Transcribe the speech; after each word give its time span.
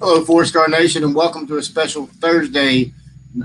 Hello, 0.00 0.24
Four 0.24 0.46
Star 0.46 0.66
Nation, 0.66 1.04
and 1.04 1.14
welcome 1.14 1.46
to 1.46 1.58
a 1.58 1.62
special 1.62 2.06
Thursday. 2.06 2.94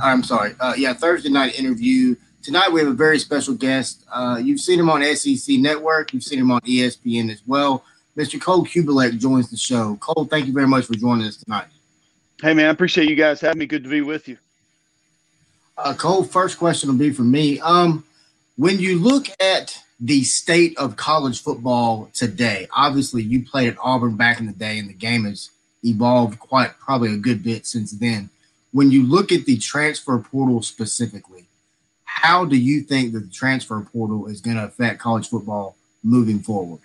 I'm 0.02 0.24
sorry, 0.24 0.56
uh, 0.62 0.74
yeah, 0.78 0.94
Thursday 0.94 1.28
night 1.28 1.60
interview. 1.60 2.16
Tonight 2.44 2.72
we 2.72 2.80
have 2.80 2.88
a 2.88 2.94
very 2.94 3.20
special 3.20 3.56
guest. 3.56 4.06
Uh, 4.10 4.40
you've 4.42 4.62
seen 4.62 4.80
him 4.80 4.90
on 4.90 5.04
SEC 5.18 5.58
Network, 5.58 6.14
you've 6.14 6.24
seen 6.24 6.40
him 6.40 6.52
on 6.52 6.62
ESPN 6.62 7.30
as 7.30 7.42
well. 7.46 7.84
Mr. 8.16 8.40
Cole 8.40 8.66
Cubelic 8.66 9.20
joins 9.20 9.52
the 9.52 9.58
show. 9.58 9.98
Cole, 9.98 10.24
thank 10.24 10.48
you 10.48 10.54
very 10.54 10.66
much 10.66 10.86
for 10.86 10.94
joining 10.94 11.28
us 11.28 11.36
tonight. 11.36 11.68
Hey, 12.42 12.54
man, 12.54 12.68
I 12.68 12.70
appreciate 12.70 13.10
you 13.10 13.18
guys 13.18 13.42
having 13.42 13.60
me. 13.60 13.66
Good 13.66 13.84
to 13.84 13.90
be 13.90 14.00
with 14.00 14.30
you. 14.30 14.38
Uh, 15.78 15.94
Cole, 15.94 16.24
first 16.24 16.58
question 16.58 16.90
will 16.90 16.98
be 16.98 17.12
for 17.12 17.24
me. 17.24 17.60
Um, 17.60 18.06
when 18.56 18.80
you 18.80 18.98
look 18.98 19.28
at 19.42 19.78
the 20.00 20.24
state 20.24 20.78
of 20.78 20.96
college 20.96 21.44
football 21.44 22.10
today, 22.14 22.70
obviously 22.72 23.24
you 23.24 23.44
played 23.44 23.74
at 23.74 23.78
Auburn 23.82 24.16
back 24.16 24.40
in 24.40 24.46
the 24.46 24.54
day, 24.54 24.80
and 24.80 24.88
the 24.88 24.94
game 24.94 25.26
has 25.26 25.50
evolved 25.86 26.40
quite 26.40 26.78
probably 26.80 27.14
a 27.14 27.18
good 27.18 27.44
bit 27.44 27.66
since 27.66 27.92
then. 27.92 28.30
When 28.72 28.92
you 28.92 29.06
look 29.06 29.32
at 29.32 29.46
the 29.46 29.58
transfer 29.58 30.18
portal 30.20 30.62
specifically, 30.62 31.46
how 32.04 32.46
do 32.46 32.58
you 32.58 32.82
think 32.82 33.14
that 33.14 33.20
the 33.20 33.32
transfer 33.32 33.80
portal 33.82 34.28
is 34.28 34.42
going 34.42 34.58
to 34.58 34.66
affect 34.66 35.00
college 35.00 35.30
football 35.30 35.76
moving 36.04 36.40
forward? 36.40 36.82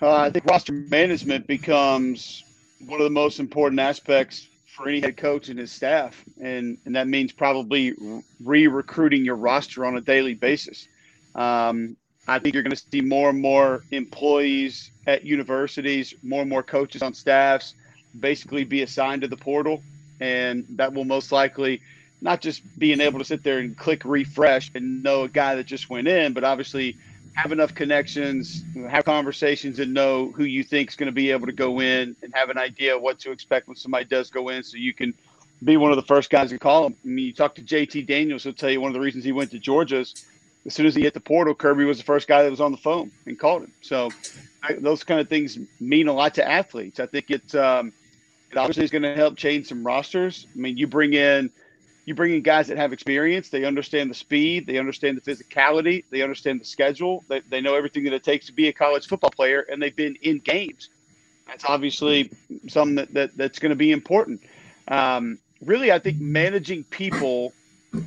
Uh, 0.00 0.16
I 0.16 0.30
think 0.30 0.44
roster 0.44 0.72
management 0.72 1.46
becomes 1.46 2.44
one 2.84 3.00
of 3.00 3.04
the 3.04 3.10
most 3.10 3.40
important 3.40 3.80
aspects 3.80 4.48
for 4.66 4.88
any 4.88 5.00
head 5.00 5.16
coach 5.16 5.48
and 5.48 5.58
his 5.58 5.72
staff, 5.72 6.22
and 6.40 6.76
and 6.84 6.94
that 6.94 7.08
means 7.08 7.32
probably 7.32 7.94
re-recruiting 8.44 9.24
your 9.24 9.36
roster 9.36 9.86
on 9.86 9.96
a 9.96 10.00
daily 10.02 10.34
basis. 10.34 10.86
Um, 11.34 11.96
I 12.28 12.38
think 12.38 12.54
you're 12.54 12.62
going 12.62 12.74
to 12.74 12.82
see 12.90 13.00
more 13.00 13.30
and 13.30 13.40
more 13.40 13.84
employees 13.90 14.90
at 15.06 15.24
universities, 15.24 16.14
more 16.22 16.40
and 16.40 16.50
more 16.50 16.62
coaches 16.62 17.02
on 17.02 17.14
staffs, 17.14 17.74
basically 18.18 18.64
be 18.64 18.82
assigned 18.82 19.22
to 19.22 19.28
the 19.28 19.36
portal, 19.36 19.82
and 20.20 20.66
that 20.70 20.92
will 20.92 21.04
most 21.04 21.30
likely 21.30 21.80
not 22.20 22.40
just 22.40 22.62
being 22.78 23.00
able 23.00 23.18
to 23.18 23.24
sit 23.24 23.42
there 23.42 23.58
and 23.58 23.76
click 23.76 24.02
refresh 24.04 24.70
and 24.74 25.02
know 25.02 25.22
a 25.22 25.28
guy 25.28 25.54
that 25.54 25.66
just 25.66 25.88
went 25.88 26.08
in, 26.08 26.32
but 26.32 26.42
obviously 26.42 26.96
have 27.34 27.52
enough 27.52 27.74
connections, 27.74 28.64
have 28.88 29.04
conversations, 29.04 29.78
and 29.78 29.92
know 29.92 30.32
who 30.32 30.44
you 30.44 30.64
think 30.64 30.88
is 30.88 30.96
going 30.96 31.06
to 31.06 31.12
be 31.12 31.30
able 31.30 31.46
to 31.46 31.52
go 31.52 31.80
in 31.80 32.16
and 32.22 32.34
have 32.34 32.48
an 32.48 32.58
idea 32.58 32.98
what 32.98 33.18
to 33.20 33.30
expect 33.30 33.68
when 33.68 33.76
somebody 33.76 34.06
does 34.06 34.30
go 34.30 34.48
in, 34.48 34.62
so 34.62 34.78
you 34.78 34.94
can 34.94 35.14
be 35.62 35.76
one 35.76 35.90
of 35.90 35.96
the 35.96 36.02
first 36.02 36.30
guys 36.30 36.50
to 36.50 36.58
call 36.58 36.84
them. 36.84 36.96
I 37.04 37.08
mean, 37.08 37.26
you 37.26 37.32
talk 37.32 37.54
to 37.56 37.62
JT 37.62 38.06
Daniels, 38.06 38.42
he'll 38.42 38.54
tell 38.54 38.70
you 38.70 38.80
one 38.80 38.88
of 38.88 38.94
the 38.94 39.00
reasons 39.00 39.22
he 39.22 39.32
went 39.32 39.50
to 39.52 39.58
Georgia's. 39.58 40.26
As 40.66 40.74
soon 40.74 40.86
as 40.86 40.94
he 40.94 41.02
hit 41.02 41.14
the 41.14 41.20
portal, 41.20 41.54
Kirby 41.54 41.84
was 41.84 41.98
the 41.98 42.04
first 42.04 42.26
guy 42.26 42.42
that 42.42 42.50
was 42.50 42.60
on 42.60 42.72
the 42.72 42.78
phone 42.78 43.12
and 43.24 43.38
called 43.38 43.62
him. 43.62 43.72
So 43.82 44.10
I, 44.62 44.74
those 44.74 45.04
kind 45.04 45.20
of 45.20 45.28
things 45.28 45.58
mean 45.80 46.08
a 46.08 46.12
lot 46.12 46.34
to 46.34 46.48
athletes. 46.48 47.00
I 47.00 47.06
think 47.06 47.30
it's 47.30 47.54
um, 47.54 47.92
it 48.50 48.58
obviously 48.58 48.84
is 48.84 48.90
going 48.90 49.02
to 49.02 49.14
help 49.14 49.36
change 49.36 49.66
some 49.66 49.86
rosters. 49.86 50.46
I 50.54 50.58
mean, 50.58 50.76
you 50.76 50.86
bring 50.86 51.14
in– 51.14 51.50
you 52.06 52.14
bring 52.14 52.32
in 52.32 52.42
guys 52.42 52.68
that 52.68 52.78
have 52.78 52.92
experience. 52.92 53.48
They 53.48 53.64
understand 53.64 54.10
the 54.10 54.14
speed. 54.14 54.64
They 54.68 54.78
understand 54.78 55.20
the 55.20 55.28
physicality. 55.28 56.04
They 56.08 56.22
understand 56.22 56.60
the 56.60 56.64
schedule. 56.64 57.24
They, 57.26 57.40
they 57.40 57.60
know 57.60 57.74
everything 57.74 58.04
that 58.04 58.12
it 58.12 58.22
takes 58.22 58.46
to 58.46 58.52
be 58.52 58.68
a 58.68 58.72
college 58.72 59.08
football 59.08 59.30
player, 59.30 59.66
and 59.68 59.82
they've 59.82 59.94
been 59.94 60.16
in 60.22 60.38
games. 60.38 60.88
That's 61.48 61.64
obviously 61.64 62.30
something 62.68 62.94
that, 62.94 63.12
that 63.14 63.36
that's 63.36 63.58
going 63.58 63.70
to 63.70 63.76
be 63.76 63.90
important. 63.90 64.40
Um, 64.86 65.40
really, 65.60 65.90
I 65.90 65.98
think 65.98 66.20
managing 66.20 66.84
people 66.84 67.52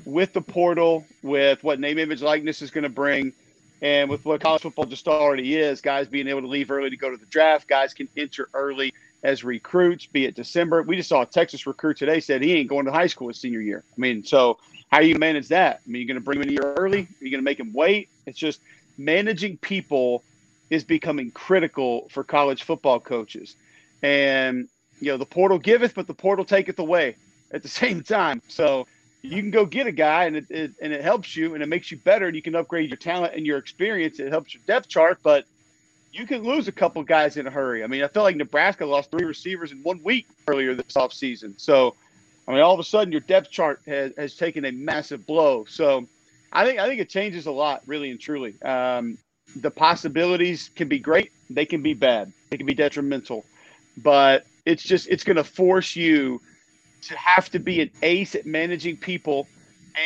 with 0.06 0.34
the 0.34 0.42
portal, 0.42 1.06
with 1.22 1.64
what 1.64 1.80
name, 1.80 1.98
image, 2.00 2.22
likeness 2.22 2.62
is 2.62 2.72
going 2.72 2.84
to 2.84 2.90
bring, 2.90 3.34
and 3.82 4.10
with 4.10 4.26
what 4.26 4.42
college 4.42 4.62
football 4.62 4.86
just 4.86 5.08
already 5.08 5.56
is, 5.56 5.82
guys 5.82 6.08
being 6.08 6.28
able 6.28 6.42
to 6.42 6.48
leave 6.48 6.72
early 6.72 6.90
to 6.90 6.98
go 6.98 7.10
to 7.10 7.18
the 7.18 7.26
draft, 7.28 7.68
guys 7.68 7.94
can 7.94 8.10
enter 8.18 8.50
early 8.54 8.94
as 9.24 9.44
recruits, 9.44 10.06
be 10.06 10.26
it 10.26 10.36
December. 10.36 10.82
We 10.84 10.96
just 10.96 11.10
saw 11.10 11.22
a 11.22 11.26
Texas 11.26 11.68
recruit 11.68 11.98
today 11.98 12.20
said 12.20 12.42
he 12.42 12.54
ain't 12.54 12.70
going 12.70 12.86
to 12.86 12.92
high 12.92 13.08
school 13.08 13.28
his 13.28 13.40
senior 13.40 13.62
year. 13.62 13.84
I 13.88 14.00
mean, 14.00 14.24
so 14.24 14.58
how 14.92 15.00
do 15.00 15.08
you 15.08 15.18
manage 15.18 15.50
that? 15.50 15.82
I 15.86 15.90
mean, 15.90 16.02
you're 16.02 16.08
going 16.08 16.16
to 16.16 16.24
bring 16.24 16.38
him 16.38 16.44
in 16.44 16.50
a 16.50 16.54
year 16.54 16.74
early? 16.78 17.02
Are 17.02 17.24
you 17.24 17.32
going 17.32 17.42
to 17.42 17.46
make 17.46 17.60
him 17.60 17.74
wait? 17.74 18.10
It's 18.26 18.38
just 18.38 18.62
managing 18.98 19.58
people 19.58 20.24
is 20.70 20.84
becoming 20.84 21.32
critical 21.32 22.08
for 22.10 22.24
college 22.24 22.64
football 22.64 23.00
coaches. 23.00 23.56
And, 24.02 24.70
you 25.00 25.12
know, 25.12 25.18
the 25.18 25.26
portal 25.26 25.58
giveth, 25.58 25.96
but 25.96 26.08
the 26.08 26.14
portal 26.14 26.46
taketh 26.46 26.80
away 26.80 27.16
at 27.52 27.62
the 27.64 27.68
same 27.82 28.04
time. 28.04 28.42
So 28.48 28.88
you 29.22 29.42
can 29.42 29.52
go 29.52 29.66
get 29.66 29.88
a 29.88 29.92
guy 29.92 30.26
and 30.26 30.38
it, 30.38 30.46
it 30.50 30.72
and 30.82 30.94
it 30.94 31.02
helps 31.02 31.36
you 31.36 31.54
and 31.54 31.64
it 31.64 31.68
makes 31.68 31.92
you 31.92 31.98
better 31.98 32.28
and 32.28 32.36
you 32.36 32.42
can 32.42 32.56
upgrade 32.56 32.90
your 32.90 32.98
talent 32.98 33.34
and 33.36 33.46
your 33.46 33.58
experience. 33.58 34.20
It 34.20 34.30
helps 34.30 34.54
your 34.54 34.64
depth 34.66 34.88
chart, 34.88 35.20
but– 35.24 35.46
you 36.12 36.26
can 36.26 36.44
lose 36.44 36.68
a 36.68 36.72
couple 36.72 37.04
guys 37.04 37.38
in 37.38 37.48
a 37.48 37.52
hurry. 37.52 37.84
I 37.84 37.88
mean, 37.88 38.04
I 38.04 38.08
felt 38.08 38.24
like 38.24 38.36
Nebraska 38.36 38.86
lost 38.86 39.12
three 39.12 39.26
receivers 39.26 39.72
in 39.72 39.84
one 39.84 40.02
week 40.04 40.28
earlier 40.48 40.74
this 40.74 40.94
offseason. 40.96 41.60
So, 41.60 41.96
I 42.48 42.52
mean, 42.52 42.62
all 42.62 42.74
of 42.74 42.80
a 42.80 42.84
sudden 42.84 43.12
your 43.12 43.22
depth 43.22 43.52
chart 43.52 43.82
has, 43.86 44.14
has 44.18 44.36
taken 44.36 44.66
a 44.66 44.72
massive 44.72 45.26
blow. 45.26 45.66
So, 45.66 46.08
I 46.52 46.66
think 46.66 46.80
I 46.80 46.88
think 46.88 47.00
it 47.00 47.10
changes 47.10 47.46
a 47.46 47.52
lot, 47.52 47.84
really 47.86 48.10
and 48.10 48.20
truly. 48.20 48.60
Um, 48.64 49.20
the 49.56 49.70
possibilities 49.70 50.72
can 50.76 50.88
be 50.88 50.98
great, 50.98 51.32
they 51.50 51.66
can 51.66 51.84
be 51.84 51.94
bad, 51.94 52.34
they 52.50 52.58
can 52.58 52.66
be 52.66 52.74
detrimental, 52.74 53.46
but 53.98 54.48
it's 54.66 54.82
just 54.82 55.08
it's 55.10 55.24
going 55.24 55.38
to 55.38 55.44
force 55.44 55.96
you 55.96 56.42
to 57.02 57.18
have 57.18 57.50
to 57.52 57.60
be 57.60 57.82
an 57.82 57.90
ace 58.02 58.36
at 58.36 58.46
managing 58.46 58.98
people 58.98 59.48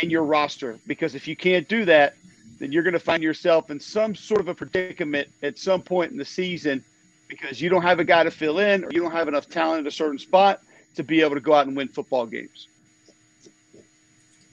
and 0.02 0.12
your 0.12 0.24
roster 0.24 0.80
because 0.88 1.16
if 1.16 1.28
you 1.28 1.36
can't 1.36 1.68
do 1.68 1.86
that, 1.86 2.16
then 2.60 2.72
you're 2.72 2.84
going 2.84 2.94
to 2.94 3.00
find 3.00 3.22
yourself 3.22 3.70
in 3.72 3.80
some 3.80 4.16
sort 4.16 4.40
of 4.40 4.48
a 4.48 4.56
predicament 4.56 5.28
at 5.42 5.58
some 5.58 5.82
point 5.82 6.12
in 6.12 6.18
the 6.18 6.26
season 6.26 6.84
because 7.28 7.62
you 7.62 7.70
don't 7.70 7.82
have 7.82 8.00
a 8.00 8.04
guy 8.04 8.24
to 8.24 8.32
fill 8.32 8.60
in 8.60 8.84
or 8.84 8.90
you 8.92 9.02
don't 9.02 9.12
have 9.12 9.28
enough 9.28 9.50
talent 9.50 9.82
at 9.82 9.88
a 9.88 9.96
certain 9.96 10.20
spot 10.20 10.62
to 10.96 11.04
be 11.04 11.22
able 11.22 11.36
to 11.36 11.42
go 11.42 11.54
out 11.54 11.68
and 11.68 11.76
win 11.76 11.88
football 11.88 12.26
games. 12.26 12.68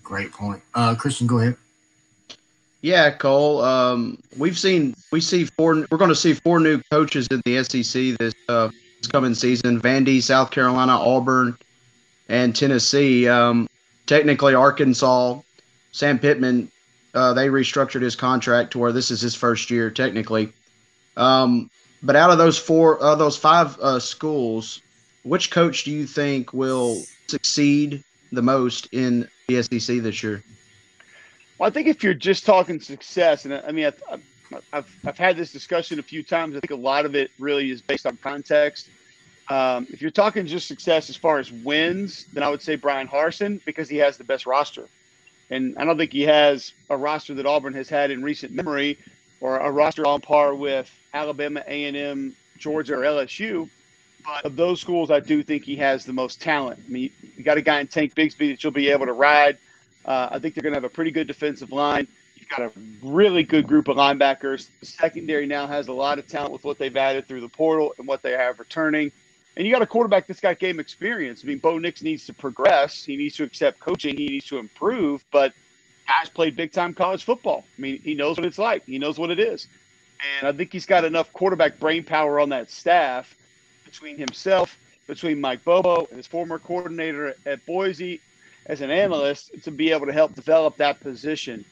Great 0.02 0.32
point. 0.32 0.62
Uh, 0.74 0.94
Christian, 0.94 1.26
go 1.26 1.38
ahead. 1.38 1.56
Yeah, 2.82 3.10
Cole. 3.10 3.60
Um, 3.60 4.18
we've 4.38 4.58
seen 4.58 4.94
we 5.12 5.20
see 5.20 5.44
four. 5.44 5.86
We're 5.90 5.98
going 5.98 6.08
to 6.08 6.16
see 6.16 6.32
four 6.32 6.60
new 6.60 6.80
coaches 6.90 7.28
in 7.30 7.42
the 7.44 7.62
SEC 7.62 8.18
this, 8.18 8.34
uh, 8.48 8.70
this 9.00 9.06
coming 9.06 9.34
season: 9.34 9.80
Vandy, 9.80 10.22
South 10.22 10.50
Carolina, 10.50 10.92
Auburn, 10.92 11.58
and 12.30 12.56
Tennessee. 12.56 13.28
Um, 13.28 13.68
technically, 14.06 14.54
Arkansas. 14.54 15.40
Sam 15.92 16.18
Pittman 16.18 16.70
uh, 17.14 17.34
they 17.34 17.48
restructured 17.48 18.02
his 18.02 18.16
contract 18.16 18.72
to 18.72 18.78
where 18.78 18.92
this 18.92 19.10
is 19.10 19.20
his 19.20 19.34
first 19.34 19.70
year 19.70 19.90
technically. 19.90 20.52
Um, 21.16 21.70
but 22.02 22.16
out 22.16 22.30
of 22.30 22.38
those 22.38 22.58
four, 22.58 23.02
uh, 23.02 23.14
those 23.14 23.36
five 23.36 23.78
uh, 23.80 23.98
schools, 23.98 24.80
which 25.22 25.50
coach 25.50 25.84
do 25.84 25.90
you 25.90 26.06
think 26.06 26.52
will 26.52 27.02
succeed 27.26 28.02
the 28.32 28.42
most 28.42 28.88
in 28.92 29.28
the 29.48 29.62
SEC 29.62 29.98
this 29.98 30.22
year? 30.22 30.42
Well, 31.58 31.68
I 31.68 31.70
think 31.70 31.88
if 31.88 32.02
you're 32.02 32.14
just 32.14 32.46
talking 32.46 32.80
success, 32.80 33.44
and 33.44 33.54
I 33.54 33.70
mean, 33.70 33.86
I've, 33.86 34.22
I've, 34.72 34.98
I've 35.04 35.18
had 35.18 35.36
this 35.36 35.52
discussion 35.52 35.98
a 35.98 36.02
few 36.02 36.22
times. 36.22 36.56
I 36.56 36.60
think 36.60 36.70
a 36.70 36.82
lot 36.82 37.04
of 37.04 37.14
it 37.14 37.30
really 37.38 37.70
is 37.70 37.82
based 37.82 38.06
on 38.06 38.16
context. 38.16 38.88
Um, 39.50 39.88
if 39.90 40.00
you're 40.00 40.12
talking 40.12 40.46
just 40.46 40.68
success 40.68 41.10
as 41.10 41.16
far 41.16 41.40
as 41.40 41.50
wins, 41.50 42.26
then 42.32 42.44
I 42.44 42.48
would 42.48 42.62
say 42.62 42.76
Brian 42.76 43.08
Harsin 43.08 43.60
because 43.64 43.88
he 43.88 43.96
has 43.96 44.16
the 44.16 44.22
best 44.22 44.46
roster. 44.46 44.88
And 45.50 45.76
I 45.76 45.84
don't 45.84 45.98
think 45.98 46.12
he 46.12 46.22
has 46.22 46.72
a 46.88 46.96
roster 46.96 47.34
that 47.34 47.46
Auburn 47.46 47.74
has 47.74 47.88
had 47.88 48.12
in 48.12 48.22
recent 48.22 48.52
memory 48.52 48.96
or 49.40 49.58
a 49.58 49.68
roster 49.70 50.06
on 50.06 50.20
par 50.20 50.54
with 50.54 50.88
Alabama, 51.12 51.64
A&M, 51.66 52.36
Georgia, 52.58 52.94
or 52.94 53.00
LSU. 53.00 53.68
But 54.24 54.44
of 54.44 54.54
those 54.54 54.80
schools, 54.80 55.10
I 55.10 55.18
do 55.18 55.42
think 55.42 55.64
he 55.64 55.74
has 55.76 56.04
the 56.04 56.12
most 56.12 56.40
talent. 56.40 56.78
I 56.86 56.88
mean, 56.88 57.10
you 57.36 57.42
got 57.42 57.58
a 57.58 57.62
guy 57.62 57.80
in 57.80 57.88
Tank 57.88 58.14
Bigsby 58.14 58.50
that 58.50 58.62
you'll 58.62 58.72
be 58.72 58.90
able 58.90 59.06
to 59.06 59.12
ride. 59.12 59.58
Uh, 60.04 60.28
I 60.30 60.38
think 60.38 60.54
they're 60.54 60.62
going 60.62 60.74
to 60.74 60.76
have 60.76 60.84
a 60.84 60.94
pretty 60.94 61.10
good 61.10 61.26
defensive 61.26 61.72
line. 61.72 62.06
You've 62.36 62.48
got 62.48 62.60
a 62.60 62.70
really 63.02 63.42
good 63.42 63.66
group 63.66 63.88
of 63.88 63.96
linebackers. 63.96 64.68
The 64.78 64.86
secondary 64.86 65.46
now 65.46 65.66
has 65.66 65.88
a 65.88 65.92
lot 65.92 66.20
of 66.20 66.28
talent 66.28 66.52
with 66.52 66.62
what 66.62 66.78
they've 66.78 66.96
added 66.96 67.26
through 67.26 67.40
the 67.40 67.48
portal 67.48 67.94
and 67.98 68.06
what 68.06 68.22
they 68.22 68.32
have 68.32 68.60
returning. 68.60 69.10
And 69.60 69.66
you 69.66 69.74
got 69.74 69.82
a 69.82 69.86
quarterback 69.86 70.26
that's 70.26 70.40
got 70.40 70.58
game 70.58 70.80
experience. 70.80 71.42
I 71.44 71.48
mean, 71.48 71.58
Bo 71.58 71.76
Nix 71.76 72.00
needs 72.00 72.24
to 72.24 72.32
progress. 72.32 73.04
He 73.04 73.14
needs 73.14 73.36
to 73.36 73.44
accept 73.44 73.78
coaching. 73.78 74.16
He 74.16 74.26
needs 74.26 74.46
to 74.46 74.56
improve. 74.56 75.22
But 75.30 75.52
guys 76.08 76.30
played 76.30 76.56
big 76.56 76.72
time 76.72 76.94
college 76.94 77.24
football. 77.24 77.66
I 77.76 77.80
mean, 77.82 78.00
he 78.00 78.14
knows 78.14 78.38
what 78.38 78.46
it's 78.46 78.56
like. 78.56 78.86
He 78.86 78.98
knows 78.98 79.18
what 79.18 79.30
it 79.30 79.38
is. 79.38 79.68
And 80.38 80.48
I 80.48 80.52
think 80.56 80.72
he's 80.72 80.86
got 80.86 81.04
enough 81.04 81.30
quarterback 81.34 81.78
brain 81.78 82.04
power 82.04 82.40
on 82.40 82.48
that 82.48 82.70
staff 82.70 83.36
between 83.84 84.16
himself, 84.16 84.78
between 85.06 85.38
Mike 85.42 85.62
Bobo, 85.62 86.06
and 86.06 86.16
his 86.16 86.26
former 86.26 86.58
coordinator 86.58 87.36
at 87.44 87.66
Boise, 87.66 88.22
as 88.64 88.80
an 88.80 88.90
analyst, 88.90 89.50
to 89.64 89.70
be 89.70 89.92
able 89.92 90.06
to 90.06 90.12
help 90.14 90.34
develop 90.34 90.78
that 90.78 91.00
position. 91.00 91.66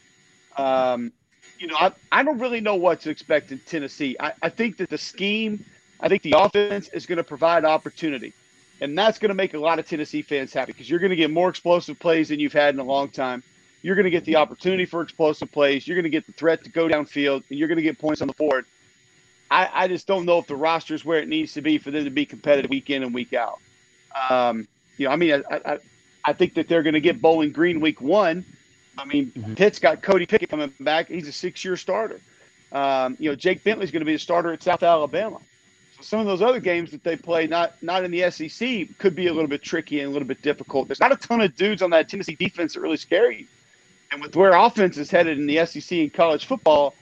Um, 0.58 1.10
you 1.58 1.68
know, 1.68 1.76
I, 1.76 1.92
I 2.12 2.22
don't 2.22 2.38
really 2.38 2.60
know 2.60 2.74
what 2.74 3.00
to 3.00 3.08
expect 3.08 3.50
in 3.50 3.60
Tennessee. 3.60 4.14
I, 4.20 4.34
I 4.42 4.50
think 4.50 4.76
that 4.76 4.90
the 4.90 4.98
scheme– 4.98 5.64
I 6.00 6.08
think 6.08 6.22
the 6.22 6.34
offense 6.36 6.88
is 6.88 7.06
going 7.06 7.18
to 7.18 7.24
provide 7.24 7.64
opportunity. 7.64 8.32
And 8.80 8.96
that's 8.96 9.18
going 9.18 9.30
to 9.30 9.34
make 9.34 9.54
a 9.54 9.58
lot 9.58 9.78
of 9.78 9.88
Tennessee 9.88 10.22
fans 10.22 10.52
happy 10.52 10.72
because 10.72 10.88
you're 10.88 11.00
going 11.00 11.10
to 11.10 11.16
get 11.16 11.30
more 11.30 11.48
explosive 11.48 11.98
plays 11.98 12.28
than 12.28 12.38
you've 12.38 12.52
had 12.52 12.74
in 12.74 12.80
a 12.80 12.84
long 12.84 13.08
time. 13.08 13.42
You're 13.82 13.96
going 13.96 14.04
to 14.04 14.10
get 14.10 14.24
the 14.24 14.36
opportunity 14.36 14.84
for 14.84 15.02
explosive 15.02 15.50
plays. 15.50 15.86
You're 15.86 15.96
going 15.96 16.04
to 16.04 16.10
get 16.10 16.26
the 16.26 16.32
threat 16.32 16.64
to 16.64 16.70
go 16.70 16.88
downfield, 16.88 17.42
and 17.48 17.58
you're 17.58 17.68
going 17.68 17.76
to 17.76 17.82
get 17.82 17.98
points 17.98 18.20
on 18.22 18.28
the 18.28 18.34
board. 18.34 18.64
I, 19.50 19.68
I 19.72 19.88
just 19.88 20.06
don't 20.06 20.26
know 20.26 20.38
if 20.38 20.46
the 20.46 20.56
roster 20.56 20.94
is 20.94 21.04
where 21.04 21.20
it 21.20 21.28
needs 21.28 21.54
to 21.54 21.62
be 21.62 21.78
for 21.78 21.90
them 21.90 22.04
to 22.04 22.10
be 22.10 22.26
competitive 22.26 22.70
week 22.70 22.90
in 22.90 23.02
and 23.02 23.14
week 23.14 23.32
out. 23.32 23.58
Um, 24.30 24.68
you 24.96 25.06
know, 25.06 25.12
I 25.12 25.16
mean, 25.16 25.42
I, 25.50 25.60
I, 25.64 25.78
I 26.24 26.32
think 26.32 26.54
that 26.54 26.68
they're 26.68 26.82
going 26.82 26.94
to 26.94 27.00
get 27.00 27.20
Bowling 27.20 27.52
Green 27.52 27.80
week 27.80 28.00
one. 28.00 28.44
I 28.96 29.04
mean, 29.04 29.32
mm-hmm. 29.32 29.54
Pitt's 29.54 29.78
got 29.78 30.02
Cody 30.02 30.26
Pickett 30.26 30.50
coming 30.50 30.72
back. 30.80 31.08
He's 31.08 31.28
a 31.28 31.32
six-year 31.32 31.76
starter. 31.76 32.20
Um, 32.72 33.16
you 33.18 33.30
know, 33.30 33.36
Jake 33.36 33.64
Bentley's 33.64 33.90
going 33.90 34.00
to 34.00 34.06
be 34.06 34.14
a 34.14 34.18
starter 34.18 34.52
at 34.52 34.62
South 34.62 34.82
Alabama. 34.82 35.38
So 35.98 36.02
some 36.04 36.20
of 36.20 36.26
those 36.26 36.42
other 36.42 36.60
games 36.60 36.90
that 36.92 37.02
they 37.02 37.16
play, 37.16 37.46
not 37.46 37.82
not 37.82 38.04
in 38.04 38.10
the 38.10 38.30
SEC, 38.30 38.98
could 38.98 39.14
be 39.14 39.26
a 39.26 39.32
little 39.32 39.48
bit 39.48 39.62
tricky 39.62 40.00
and 40.00 40.08
a 40.08 40.12
little 40.12 40.28
bit 40.28 40.42
difficult. 40.42 40.88
There's 40.88 41.00
not 41.00 41.12
a 41.12 41.16
ton 41.16 41.40
of 41.40 41.56
dudes 41.56 41.82
on 41.82 41.90
that 41.90 42.08
Tennessee 42.08 42.36
defense 42.36 42.74
that 42.74 42.80
really 42.80 42.96
scare 42.96 43.30
you. 43.30 43.46
And 44.10 44.22
with 44.22 44.34
where 44.36 44.54
offense 44.54 44.96
is 44.96 45.10
headed 45.10 45.38
in 45.38 45.46
the 45.46 45.64
SEC 45.66 45.98
and 45.98 46.12
college 46.12 46.46
football, 46.46 46.94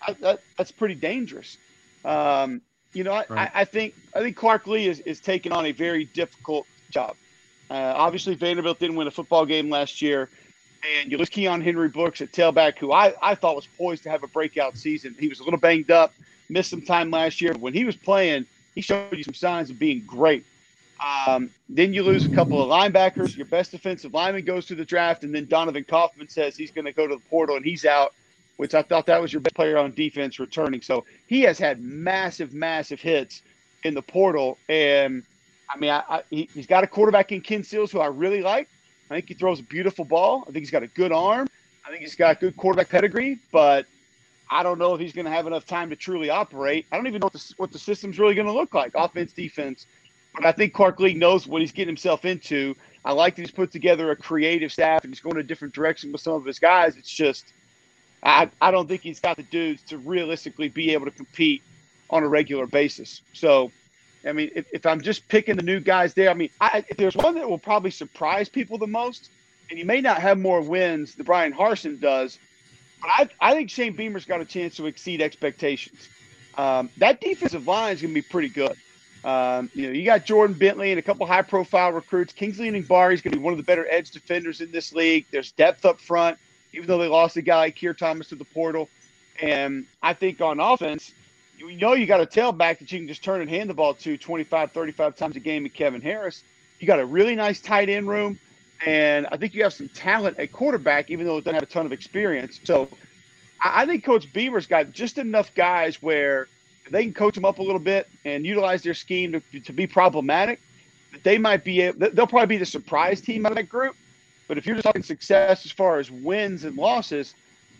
I, 0.00 0.14
that, 0.20 0.40
that's 0.56 0.72
pretty 0.72 0.94
dangerous. 0.94 1.58
Um, 2.04 2.62
you 2.92 3.04
know, 3.04 3.12
I, 3.12 3.24
right. 3.28 3.50
I, 3.54 3.60
I, 3.62 3.64
think 3.64 3.94
I 4.14 4.20
think 4.20 4.36
Clark 4.36 4.66
Lea 4.66 4.88
is, 4.88 5.00
is 5.00 5.20
taking 5.20 5.52
on 5.52 5.66
a 5.66 5.72
very 5.72 6.04
difficult 6.06 6.66
job. 6.90 7.16
Uh, 7.70 7.92
obviously, 7.96 8.34
Vanderbilt 8.34 8.78
didn't 8.78 8.96
win 8.96 9.06
a 9.06 9.10
football 9.10 9.44
game 9.44 9.68
last 9.68 10.00
year, 10.00 10.28
and 11.00 11.10
you 11.10 11.18
lose 11.18 11.28
Keon 11.28 11.60
Henry 11.60 11.88
Brooks 11.88 12.20
at 12.20 12.32
tailback, 12.32 12.78
who 12.78 12.92
I, 12.92 13.14
I 13.20 13.34
thought 13.34 13.56
was 13.56 13.66
poised 13.66 14.04
to 14.04 14.10
have 14.10 14.22
a 14.22 14.28
breakout 14.28 14.76
season. 14.76 15.16
He 15.18 15.28
was 15.28 15.40
a 15.40 15.44
little 15.44 15.58
banged 15.58 15.90
up, 15.90 16.12
missed 16.48 16.70
some 16.70 16.82
time 16.82 17.10
last 17.10 17.40
year. 17.40 17.54
When 17.54 17.74
he 17.74 17.84
was 17.84 17.96
playing, 17.96 18.46
he 18.74 18.80
showed 18.80 19.16
you 19.16 19.22
some 19.22 19.34
signs 19.34 19.70
of 19.70 19.78
being 19.78 20.04
great. 20.06 20.44
Um, 21.04 21.50
then 21.68 21.92
you 21.92 22.02
lose 22.02 22.24
a 22.24 22.34
couple 22.34 22.62
of 22.62 22.68
linebackers. 22.68 23.36
Your 23.36 23.46
best 23.46 23.72
defensive 23.72 24.14
lineman 24.14 24.44
goes 24.44 24.66
to 24.66 24.74
the 24.74 24.84
draft, 24.84 25.24
and 25.24 25.34
then 25.34 25.46
Donovan 25.46 25.84
Kaufman 25.84 26.28
says 26.28 26.56
he's 26.56 26.70
going 26.70 26.84
to 26.84 26.92
go 26.92 27.06
to 27.06 27.14
the 27.14 27.22
portal, 27.28 27.56
and 27.56 27.64
he's 27.64 27.84
out 27.84 28.14
which 28.56 28.74
I 28.74 28.82
thought 28.82 29.06
that 29.06 29.20
was 29.20 29.32
your 29.32 29.40
best 29.40 29.54
player 29.54 29.78
on 29.78 29.92
defense 29.92 30.38
returning. 30.38 30.80
So 30.80 31.04
he 31.26 31.42
has 31.42 31.58
had 31.58 31.82
massive, 31.82 32.52
massive 32.52 33.00
hits 33.00 33.42
in 33.82 33.94
the 33.94 34.02
portal. 34.02 34.58
And 34.68 35.24
I 35.68 35.78
mean, 35.78 35.90
I, 35.90 36.02
I, 36.08 36.22
he, 36.30 36.48
has 36.54 36.66
got 36.66 36.84
a 36.84 36.86
quarterback 36.86 37.32
in 37.32 37.40
Ken 37.40 37.64
Seals 37.64 37.90
who 37.90 38.00
I 38.00 38.06
really 38.06 38.42
like. 38.42 38.68
I 39.10 39.14
think 39.14 39.28
he 39.28 39.34
throws 39.34 39.60
a 39.60 39.64
beautiful 39.64 40.04
ball. 40.04 40.42
I 40.42 40.46
think 40.46 40.58
he's 40.58 40.70
got 40.70 40.82
a 40.82 40.88
good 40.88 41.12
arm. 41.12 41.48
I 41.86 41.90
think 41.90 42.00
he's 42.00 42.14
got 42.14 42.40
good 42.40 42.56
quarterback 42.56 42.88
pedigree, 42.88 43.38
but 43.52 43.86
I 44.54 44.62
don't 44.62 44.78
know 44.78 44.94
if 44.94 45.00
he's 45.00 45.12
going 45.12 45.26
to 45.26 45.30
have 45.32 45.46
enough 45.46 45.66
time 45.66 45.90
to 45.90 45.96
truly 45.96 46.30
operate. 46.30 46.86
I 46.92 46.96
don't 46.96 47.08
even 47.08 47.20
know 47.20 47.26
what 47.26 47.32
the, 47.34 47.54
what 47.56 47.72
the 47.72 47.78
system's 47.78 48.18
really 48.18 48.34
going 48.34 48.46
to 48.46 48.52
look 48.52 48.72
like, 48.72 48.92
offense, 48.94 49.32
defense. 49.32 49.86
But 50.34 50.46
I 50.46 50.52
think 50.52 50.72
Clark 50.72 51.00
Lea 51.00 51.12
knows 51.12 51.46
what 51.46 51.60
he's 51.60 51.72
getting 51.72 51.88
himself 51.88 52.24
into. 52.24 52.74
I 53.04 53.12
like 53.12 53.36
that 53.36 53.42
he's 53.42 53.50
put 53.50 53.70
together 53.72 54.10
a 54.12 54.16
creative 54.16 54.72
staff 54.72 55.04
and 55.04 55.12
he's 55.12 55.20
going 55.20 55.36
a 55.36 55.42
different 55.42 55.74
direction 55.74 56.12
with 56.12 56.20
some 56.20 56.34
of 56.34 56.44
his 56.44 56.58
guys. 56.58 56.96
It's 56.96 57.10
just– 57.10 57.52
I, 58.24 58.50
I 58.60 58.70
don't 58.70 58.88
think 58.88 59.02
he's 59.02 59.20
got 59.20 59.36
the 59.36 59.42
dudes 59.42 59.82
to 59.82 59.98
realistically 59.98 60.68
be 60.68 60.92
able 60.92 61.04
to 61.04 61.10
compete 61.10 61.62
on 62.08 62.22
a 62.22 62.28
regular 62.28 62.66
basis. 62.66 63.20
So, 63.34 63.70
I 64.26 64.32
mean, 64.32 64.50
if, 64.54 64.66
if 64.72 64.86
I'm 64.86 65.02
just 65.02 65.28
picking 65.28 65.56
the 65.56 65.62
new 65.62 65.78
guys 65.80 66.14
there, 66.14 66.30
I 66.30 66.34
mean, 66.34 66.48
I, 66.60 66.84
if 66.88 66.96
there's 66.96 67.16
one 67.16 67.34
that 67.34 67.48
will 67.48 67.58
probably 67.58 67.90
surprise 67.90 68.48
people 68.48 68.78
the 68.78 68.86
most, 68.86 69.30
and 69.68 69.78
he 69.78 69.84
may 69.84 70.00
not 70.00 70.22
have 70.22 70.38
more 70.38 70.62
wins 70.62 71.14
than 71.14 71.26
Brian 71.26 71.52
Harsin 71.52 72.00
does, 72.00 72.38
but 73.04 73.30
I, 73.40 73.50
I 73.50 73.54
think 73.54 73.70
Shane 73.70 73.94
Beamer's 73.94 74.24
got 74.24 74.40
a 74.40 74.44
chance 74.44 74.76
to 74.76 74.86
exceed 74.86 75.20
expectations. 75.20 76.08
Um, 76.56 76.88
that 76.96 77.20
defensive 77.20 77.66
line 77.66 77.92
is 77.92 78.00
going 78.00 78.14
to 78.14 78.20
be 78.20 78.22
pretty 78.22 78.48
good. 78.48 78.76
Um, 79.24 79.70
you 79.74 79.86
know, 79.86 79.92
you 79.92 80.04
got 80.04 80.24
Jordan 80.24 80.56
Bentley 80.56 80.90
and 80.90 80.98
a 80.98 81.02
couple 81.02 81.26
high-profile 81.26 81.92
recruits. 81.92 82.32
Kingsley 82.32 82.68
and 82.68 82.76
Enagbare 82.76 83.12
is 83.12 83.22
going 83.22 83.32
to 83.32 83.38
be 83.38 83.42
one 83.42 83.52
of 83.52 83.58
the 83.58 83.64
better 83.64 83.86
edge 83.90 84.10
defenders 84.10 84.60
in 84.60 84.70
this 84.70 84.92
league. 84.92 85.26
There's 85.30 85.52
depth 85.52 85.84
up 85.84 86.00
front 86.00 86.38
even 86.74 86.86
though 86.86 86.98
they 86.98 87.08
lost 87.08 87.36
a 87.36 87.42
guy 87.42 87.56
like 87.58 87.76
Keir 87.76 87.94
Thomas 87.94 88.28
to 88.28 88.34
the 88.34 88.44
portal. 88.44 88.88
And 89.40 89.86
I 90.02 90.14
think 90.14 90.40
on 90.40 90.60
offense, 90.60 91.12
you 91.58 91.76
know 91.76 91.94
you 91.94 92.06
got 92.06 92.20
a 92.20 92.26
tailback 92.26 92.78
that 92.80 92.90
you 92.92 92.98
can 92.98 93.08
just 93.08 93.22
turn 93.22 93.40
and 93.40 93.50
hand 93.50 93.70
the 93.70 93.74
ball 93.74 93.94
to 93.94 94.16
25, 94.16 94.72
35 94.72 95.16
times 95.16 95.36
a 95.36 95.40
game 95.40 95.64
at 95.66 95.74
Kevin 95.74 96.00
Harris. 96.00 96.42
You 96.80 96.86
got 96.86 97.00
a 97.00 97.06
really 97.06 97.36
nice 97.36 97.60
tight 97.60 97.88
end 97.88 98.08
room. 98.08 98.38
And 98.86 99.26
I 99.32 99.36
think 99.36 99.54
you 99.54 99.62
have 99.62 99.72
some 99.72 99.88
talent 99.88 100.38
at 100.38 100.52
quarterback, 100.52 101.10
even 101.10 101.26
though 101.26 101.38
it 101.38 101.44
doesn't 101.44 101.54
have 101.54 101.62
a 101.62 101.66
ton 101.66 101.86
of 101.86 101.92
experience. 101.92 102.60
So 102.64 102.88
I 103.62 103.86
think 103.86 104.04
Coach 104.04 104.30
Beamer's 104.32 104.66
got 104.66 104.92
just 104.92 105.18
enough 105.18 105.54
guys 105.54 106.02
where 106.02 106.48
they 106.90 107.04
can 107.04 107.14
coach 107.14 107.34
them 107.34 107.44
up 107.46 107.58
a 107.58 107.62
little 107.62 107.78
bit 107.80 108.08
and 108.24 108.44
utilize 108.44 108.82
their 108.82 108.94
scheme 108.94 109.32
to, 109.32 109.60
to 109.60 109.72
be 109.72 109.86
problematic. 109.86 110.60
They 111.22 111.38
might 111.38 111.64
be, 111.64 111.90
they'll 111.90 112.26
probably 112.26 112.46
be 112.46 112.58
the 112.58 112.66
surprise 112.66 113.20
team 113.20 113.46
out 113.46 113.52
of 113.52 113.56
that 113.56 113.68
group. 113.68 113.96
But 114.48 114.58
if 114.58 114.66
you're 114.66 114.76
just 114.76 114.84
talking 114.84 115.02
success 115.02 115.64
as 115.64 115.72
far 115.72 115.98
as 115.98 116.10
wins 116.10 116.64
and 116.64 116.76
losses, 116.76 117.34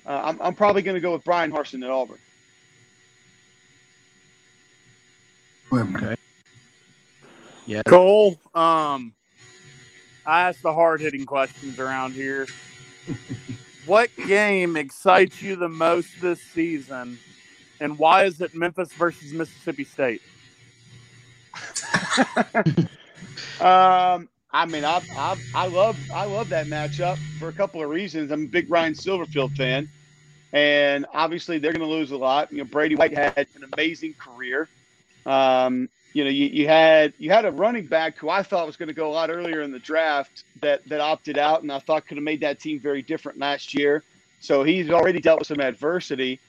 uh, 0.07 0.23
I'm, 0.25 0.41
I'm 0.41 0.55
probably 0.55 0.81
going 0.83 0.95
to 0.95 1.01
go 1.01 1.13
with 1.13 1.25
Brian 1.25 1.53
Harsin 1.53 1.85
at 1.85 1.91
Auburn. 1.91 2.19
Okay. 5.73 6.15
Yeah. 7.67 7.83
Cole, 7.83 8.39
um, 8.55 9.13
I 10.27 10.49
ask 10.49 10.61
the 10.61 10.73
hard 10.73 11.01
hitting 11.01 11.27
questions 11.27 11.79
around 11.79 12.13
here. 12.13 12.47
what 13.87 14.11
game 14.27 14.77
excites 14.77 15.43
you 15.43 15.57
the 15.57 15.69
most 15.69 16.09
this 16.21 16.41
season, 16.41 17.19
and 17.81 17.99
why 17.99 18.25
is 18.25 18.41
it 18.41 18.55
Memphis 18.55 18.93
versus 18.93 19.33
Mississippi 19.33 19.85
State? 19.85 20.23
um, 23.61 24.29
I 24.55 24.67
mean, 24.67 24.85
I, 24.85 25.03
I, 25.17 25.37
I 25.55 25.67
love 25.67 25.99
I 26.13 26.25
love 26.25 26.49
that 26.51 26.67
matchup 26.67 27.19
for 27.39 27.49
a 27.49 27.53
couple 27.53 27.83
of 27.83 27.91
reasons. 27.91 28.31
I'm 28.31 28.45
a 28.45 28.49
big 28.49 28.71
Ryan 28.71 28.95
Silverfield 28.95 29.57
fan, 29.57 29.91
and 30.53 31.05
obviously 31.13 31.59
they're 31.59 31.73
going 31.73 31.87
to 31.87 31.95
lose 31.95 32.13
a 32.13 32.17
lot. 32.17 32.51
You 32.53 32.59
know, 32.59 32.65
Brady 32.65 32.95
White 32.95 33.13
had 33.13 33.37
an 33.37 33.69
amazing 33.73 34.15
career. 34.15 34.69
Um, 35.27 35.89
you 36.15 36.25
know, 36.25 36.31
you, 36.31 36.47
you 36.47 36.69
had 36.69 37.15
you 37.19 37.31
had 37.31 37.47
a 37.47 37.53
running 37.53 37.87
back 37.87 38.19
who 38.19 38.31
I 38.31 38.43
thought 38.43 38.67
was 38.67 38.79
going 38.79 38.89
to 38.89 38.95
go 38.95 39.11
a 39.11 39.15
lot 39.15 39.31
earlier 39.31 39.63
in 39.63 39.73
the 39.73 39.81
draft 39.81 40.45
that 40.63 40.89
that 40.89 41.01
opted 41.01 41.39
out, 41.39 41.63
and 41.63 41.73
I 41.73 41.81
thought 41.81 42.07
could 42.09 42.19
have 42.19 42.25
made 42.25 42.43
that 42.43 42.61
team 42.61 42.81
very 42.81 43.03
different 43.03 43.39
last 43.39 43.75
year. 43.75 44.05
So 44.41 44.65
he's 44.65 44.91
already 44.91 45.21
dealt 45.21 45.41
with 45.41 45.49
some 45.49 45.61
adversity, 45.61 46.41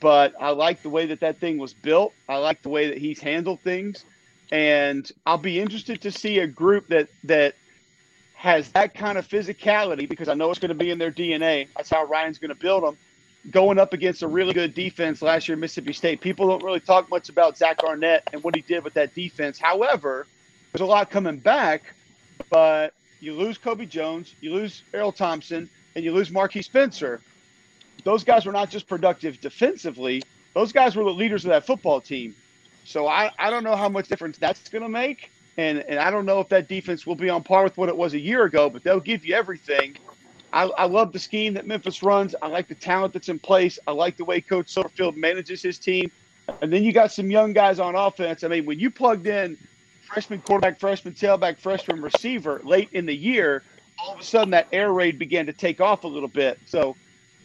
but 0.00 0.34
I 0.40 0.50
like 0.50 0.82
the 0.82 0.90
way 0.90 1.06
that 1.08 1.20
that 1.20 1.40
thing 1.40 1.58
was 1.58 1.74
built. 1.74 2.14
I 2.28 2.38
like 2.38 2.62
the 2.62 2.70
way 2.70 2.88
that 2.88 2.98
he's 2.98 3.20
handled 3.20 3.60
things 3.62 4.04
and 4.52 5.10
I'll 5.26 5.38
be 5.38 5.60
interested 5.60 6.02
to 6.02 6.10
see 6.10 6.40
a 6.40 6.46
group 6.46 6.88
that 6.88 7.08
that 7.24 7.54
has 8.34 8.70
that 8.72 8.94
kind 8.94 9.18
of 9.18 9.28
physicality 9.28 10.08
because 10.08 10.28
I 10.28 10.34
know 10.34 10.50
it's 10.50 10.60
going 10.60 10.70
to 10.70 10.74
be 10.74 10.90
in 10.90 10.98
their 10.98 11.12
DNA. 11.12 11.68
That's 11.76 11.90
how 11.90 12.04
Ryan's 12.06 12.38
going 12.38 12.50
to 12.50 12.54
build 12.56 12.84
them. 12.84 12.96
Going 13.50 13.78
up 13.78 13.94
against 13.94 14.22
a 14.22 14.28
really 14.28 14.52
good 14.52 14.74
defense 14.74 15.22
last 15.22 15.48
year, 15.48 15.56
Mississippi 15.56 15.94
State. 15.94 16.20
People 16.20 16.46
don't 16.48 16.62
really 16.62 16.80
talk 16.80 17.08
much 17.08 17.30
about 17.30 17.56
Zach 17.56 17.82
Arnett 17.82 18.28
and 18.32 18.42
what 18.42 18.54
he 18.54 18.60
did 18.60 18.84
with 18.84 18.92
that 18.94 19.14
defense. 19.14 19.58
However, 19.58 20.26
there's 20.72 20.82
a 20.82 20.86
lot 20.86 21.10
coming 21.10 21.38
back, 21.38 21.94
but 22.50 22.92
you 23.18 23.32
lose 23.32 23.56
Kobe 23.56 23.86
Jones, 23.86 24.34
you 24.40 24.52
lose 24.52 24.82
Erroll 24.92 25.14
Thompson, 25.14 25.70
and 25.94 26.04
you 26.04 26.12
lose 26.12 26.30
Marquiss 26.30 26.64
Spencer. 26.66 27.22
Those 28.04 28.24
guys 28.24 28.44
were 28.44 28.52
not 28.52 28.68
just 28.70 28.86
productive 28.86 29.40
defensively; 29.40 30.22
those 30.54 30.72
guys 30.72 30.94
were 30.94 31.04
the 31.04 31.10
leaders 31.10 31.44
of 31.44 31.50
that 31.50 31.66
football 31.66 32.00
team. 32.00 32.34
So 32.84 33.06
I, 33.06 33.30
I 33.38 33.50
don't 33.50 33.64
know 33.64 33.76
how 33.76 33.88
much 33.88 34.08
difference 34.08 34.38
that's 34.38 34.68
going 34.68 34.82
to 34.82 34.88
make. 34.88 35.30
And, 35.56 35.78
and 35.80 35.98
I 35.98 36.10
don't 36.10 36.26
know 36.26 36.40
if 36.40 36.48
that 36.48 36.68
defense 36.68 37.06
will 37.06 37.16
be 37.16 37.28
on 37.28 37.42
par 37.42 37.64
with 37.64 37.76
what 37.76 37.88
it 37.88 37.96
was 37.96 38.14
a 38.14 38.18
year 38.18 38.44
ago, 38.44 38.70
but 38.70 38.82
they'll 38.82 39.00
give 39.00 39.24
you 39.24 39.34
everything. 39.34 39.96
I, 40.52 40.64
I 40.64 40.84
love 40.86 41.12
the 41.12 41.18
scheme 41.18 41.54
that 41.54 41.66
Memphis 41.66 42.02
runs. 42.02 42.34
I 42.42 42.48
like 42.48 42.68
the 42.68 42.74
talent 42.74 43.12
that's 43.12 43.28
in 43.28 43.38
place. 43.38 43.78
I 43.86 43.92
like 43.92 44.16
the 44.16 44.24
way 44.24 44.40
Coach 44.40 44.74
Silverfield 44.74 45.16
manages 45.16 45.62
his 45.62 45.78
team. 45.78 46.10
And 46.60 46.72
then 46.72 46.82
you 46.82 46.92
got 46.92 47.12
some 47.12 47.30
young 47.30 47.52
guys 47.52 47.78
on 47.78 47.94
offense. 47.94 48.42
I 48.42 48.48
mean, 48.48 48.66
when 48.66 48.78
you 48.78 48.90
plugged 48.90 49.26
in 49.26 49.56
freshman 50.02 50.40
quarterback, 50.40 50.80
freshman 50.80 51.14
tailback, 51.14 51.58
freshman 51.58 52.02
receiver 52.02 52.60
late 52.64 52.88
in 52.92 53.06
the 53.06 53.14
year, 53.14 53.62
all 53.98 54.14
of 54.14 54.20
a 54.20 54.24
sudden 54.24 54.50
that 54.50 54.66
air 54.72 54.92
raid 54.92 55.18
began 55.18 55.46
to 55.46 55.52
take 55.52 55.80
off 55.80 56.04
a 56.04 56.08
little 56.08 56.28
bit. 56.28 56.58
So 56.66 56.96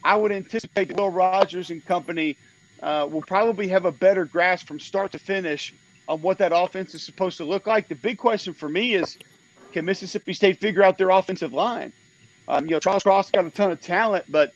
I 0.04 0.16
would 0.16 0.32
anticipate 0.32 0.96
Will 0.96 1.10
Rogers 1.10 1.70
and 1.70 1.86
company– 1.86 2.38
uh, 2.82 3.08
will 3.10 3.22
probably 3.22 3.68
have 3.68 3.86
a 3.86 3.92
better 3.92 4.26
grasp 4.26 4.68
from 4.68 4.80
start 4.80 5.12
to 5.12 5.20
finish 5.20 5.74
on 6.08 6.22
what 6.22 6.38
that 6.38 6.52
offense 6.54 6.94
is 6.94 7.04
supposed 7.04 7.38
to 7.38 7.46
look 7.46 7.68
like. 7.68 7.88
The 7.88 7.96
big 7.96 8.18
question 8.18 8.54
for 8.54 8.70
me 8.70 8.94
is, 8.94 9.18
can 9.74 9.86
Mississippi 9.86 10.34
State 10.34 10.60
figure 10.60 10.84
out 10.84 10.98
their 10.98 11.10
offensive 11.10 11.54
line? 11.54 11.92
Um, 12.48 12.66
you 12.66 12.72
know, 12.72 12.80
Charles 12.80 13.04
Cross 13.04 13.32
got 13.32 13.46
a 13.46 13.50
ton 13.50 13.72
of 13.72 13.82
talent, 13.82 14.26
but 14.30 14.54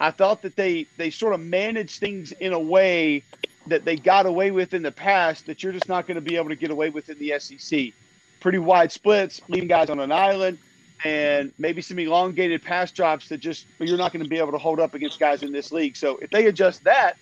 I 0.00 0.10
thought 0.10 0.42
that 0.42 0.56
they 0.56 0.86
they 0.96 1.10
sort 1.10 1.34
of 1.34 1.40
managed 1.40 2.00
things 2.00 2.32
in 2.32 2.52
a 2.52 2.58
way 2.58 3.22
that 3.66 3.84
they 3.84 3.96
got 3.96 4.26
away 4.26 4.50
with 4.50 4.74
in 4.74 4.82
the 4.82 4.92
past 4.92 5.46
that 5.46 5.62
you're 5.62 5.72
just 5.72 5.88
not 5.88 6.06
going 6.06 6.14
to 6.16 6.20
be 6.20 6.36
able 6.36 6.48
to 6.48 6.56
get 6.56 6.70
away 6.70 6.90
with 6.90 7.08
in 7.08 7.18
the 7.18 7.38
SEC. 7.38 7.92
Pretty 8.40 8.58
wide 8.58 8.90
splits, 8.92 9.40
leaving 9.48 9.68
guys 9.68 9.90
on 9.90 10.00
an 10.00 10.12
island, 10.12 10.58
and 11.04 11.52
maybe 11.58 11.82
some 11.82 11.98
elongated 11.98 12.62
pass 12.62 12.90
drops 12.92 13.28
that 13.28 13.38
just 13.38 13.66
you're 13.78 13.98
not 13.98 14.12
going 14.12 14.22
to 14.22 14.28
be 14.28 14.38
able 14.38 14.52
to 14.52 14.58
hold 14.58 14.80
up 14.80 14.94
against 14.94 15.18
guys 15.18 15.42
in 15.42 15.52
this 15.52 15.72
league. 15.72 15.96
So 15.96 16.16
if 16.18 16.30
they 16.30 16.46
adjust 16.46 16.84
that, 16.84 17.16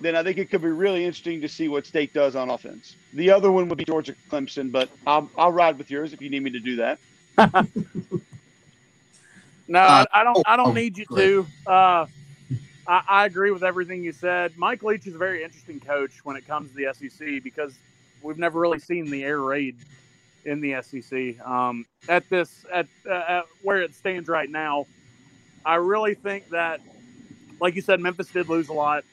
then 0.00 0.16
I 0.16 0.22
think 0.22 0.38
it 0.38 0.50
could 0.50 0.62
be 0.62 0.68
really 0.68 1.04
interesting 1.04 1.40
to 1.42 1.48
see 1.48 1.68
what 1.68 1.86
State 1.86 2.12
does 2.12 2.34
on 2.34 2.50
offense. 2.50 2.96
The 3.12 3.30
other 3.30 3.52
one 3.52 3.68
would 3.68 3.78
be 3.78 3.84
Georgia 3.84 4.14
Clemson, 4.30 4.72
but 4.72 4.90
I'll, 5.06 5.30
I'll 5.36 5.52
ride 5.52 5.78
with 5.78 5.90
yours 5.90 6.12
if 6.12 6.20
you 6.20 6.30
need 6.30 6.42
me 6.42 6.50
to 6.50 6.60
do 6.60 6.76
that. 6.76 6.98
no, 9.68 9.80
uh, 9.80 10.04
I 10.12 10.24
don't. 10.24 10.42
I 10.46 10.56
don't 10.56 10.68
oh, 10.68 10.72
need 10.72 10.98
you 10.98 11.06
to. 11.06 11.46
Uh, 11.66 12.06
I, 12.86 13.02
I, 13.08 13.26
agree 13.26 13.50
with 13.50 13.62
everything 13.62 14.02
you 14.02 14.12
said. 14.12 14.52
Mike 14.56 14.82
Leach 14.82 15.06
is 15.06 15.14
a 15.14 15.18
very 15.18 15.42
interesting 15.42 15.80
coach 15.80 16.24
when 16.24 16.36
it 16.36 16.46
comes 16.46 16.70
to 16.72 16.76
the 16.76 16.92
SEC 16.92 17.42
because 17.42 17.74
we've 18.22 18.38
never 18.38 18.60
really 18.60 18.78
seen 18.78 19.10
the 19.10 19.24
air 19.24 19.40
raid 19.40 19.76
in 20.44 20.60
the 20.60 20.82
SEC. 20.82 21.46
Um, 21.46 21.86
at 22.08 22.28
this, 22.28 22.66
at, 22.72 22.86
uh, 23.08 23.24
at 23.28 23.44
where 23.62 23.80
it 23.80 23.94
stands 23.94 24.28
right 24.28 24.50
now, 24.50 24.86
I 25.64 25.76
really 25.76 26.14
think 26.14 26.50
that, 26.50 26.80
like 27.60 27.74
you 27.74 27.82
said, 27.82 28.00
Memphis 28.00 28.28
did 28.28 28.48
lose 28.48 28.68
a 28.68 28.72
lot. 28.72 29.04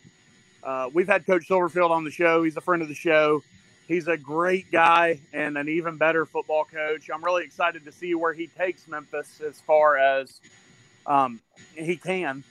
Uh, 0.64 0.90
we've 0.94 1.08
had 1.08 1.26
Coach 1.26 1.48
Silverfield 1.48 1.90
on 1.92 2.04
the 2.04 2.12
show. 2.12 2.44
He's 2.44 2.58
a 2.58 2.62
friend 2.62 2.82
of 2.82 2.88
the 2.88 2.96
show. 2.96 3.42
He's 3.88 4.08
a 4.08 4.18
great 4.18 4.72
guy 4.72 5.20
and 5.34 5.58
an 5.58 5.68
even 5.68 5.98
better 5.98 6.26
football 6.26 6.66
coach. 6.66 7.10
I'm 7.14 7.24
really 7.24 7.44
excited 7.44 7.86
to 7.86 7.92
see 7.92 8.16
where 8.16 8.34
he 8.34 8.48
takes 8.48 8.88
Memphis 8.88 9.42
as 9.46 9.60
far 9.62 9.98
as 9.98 10.40
um, 11.06 11.42
he 11.76 11.98
can. 11.98 12.44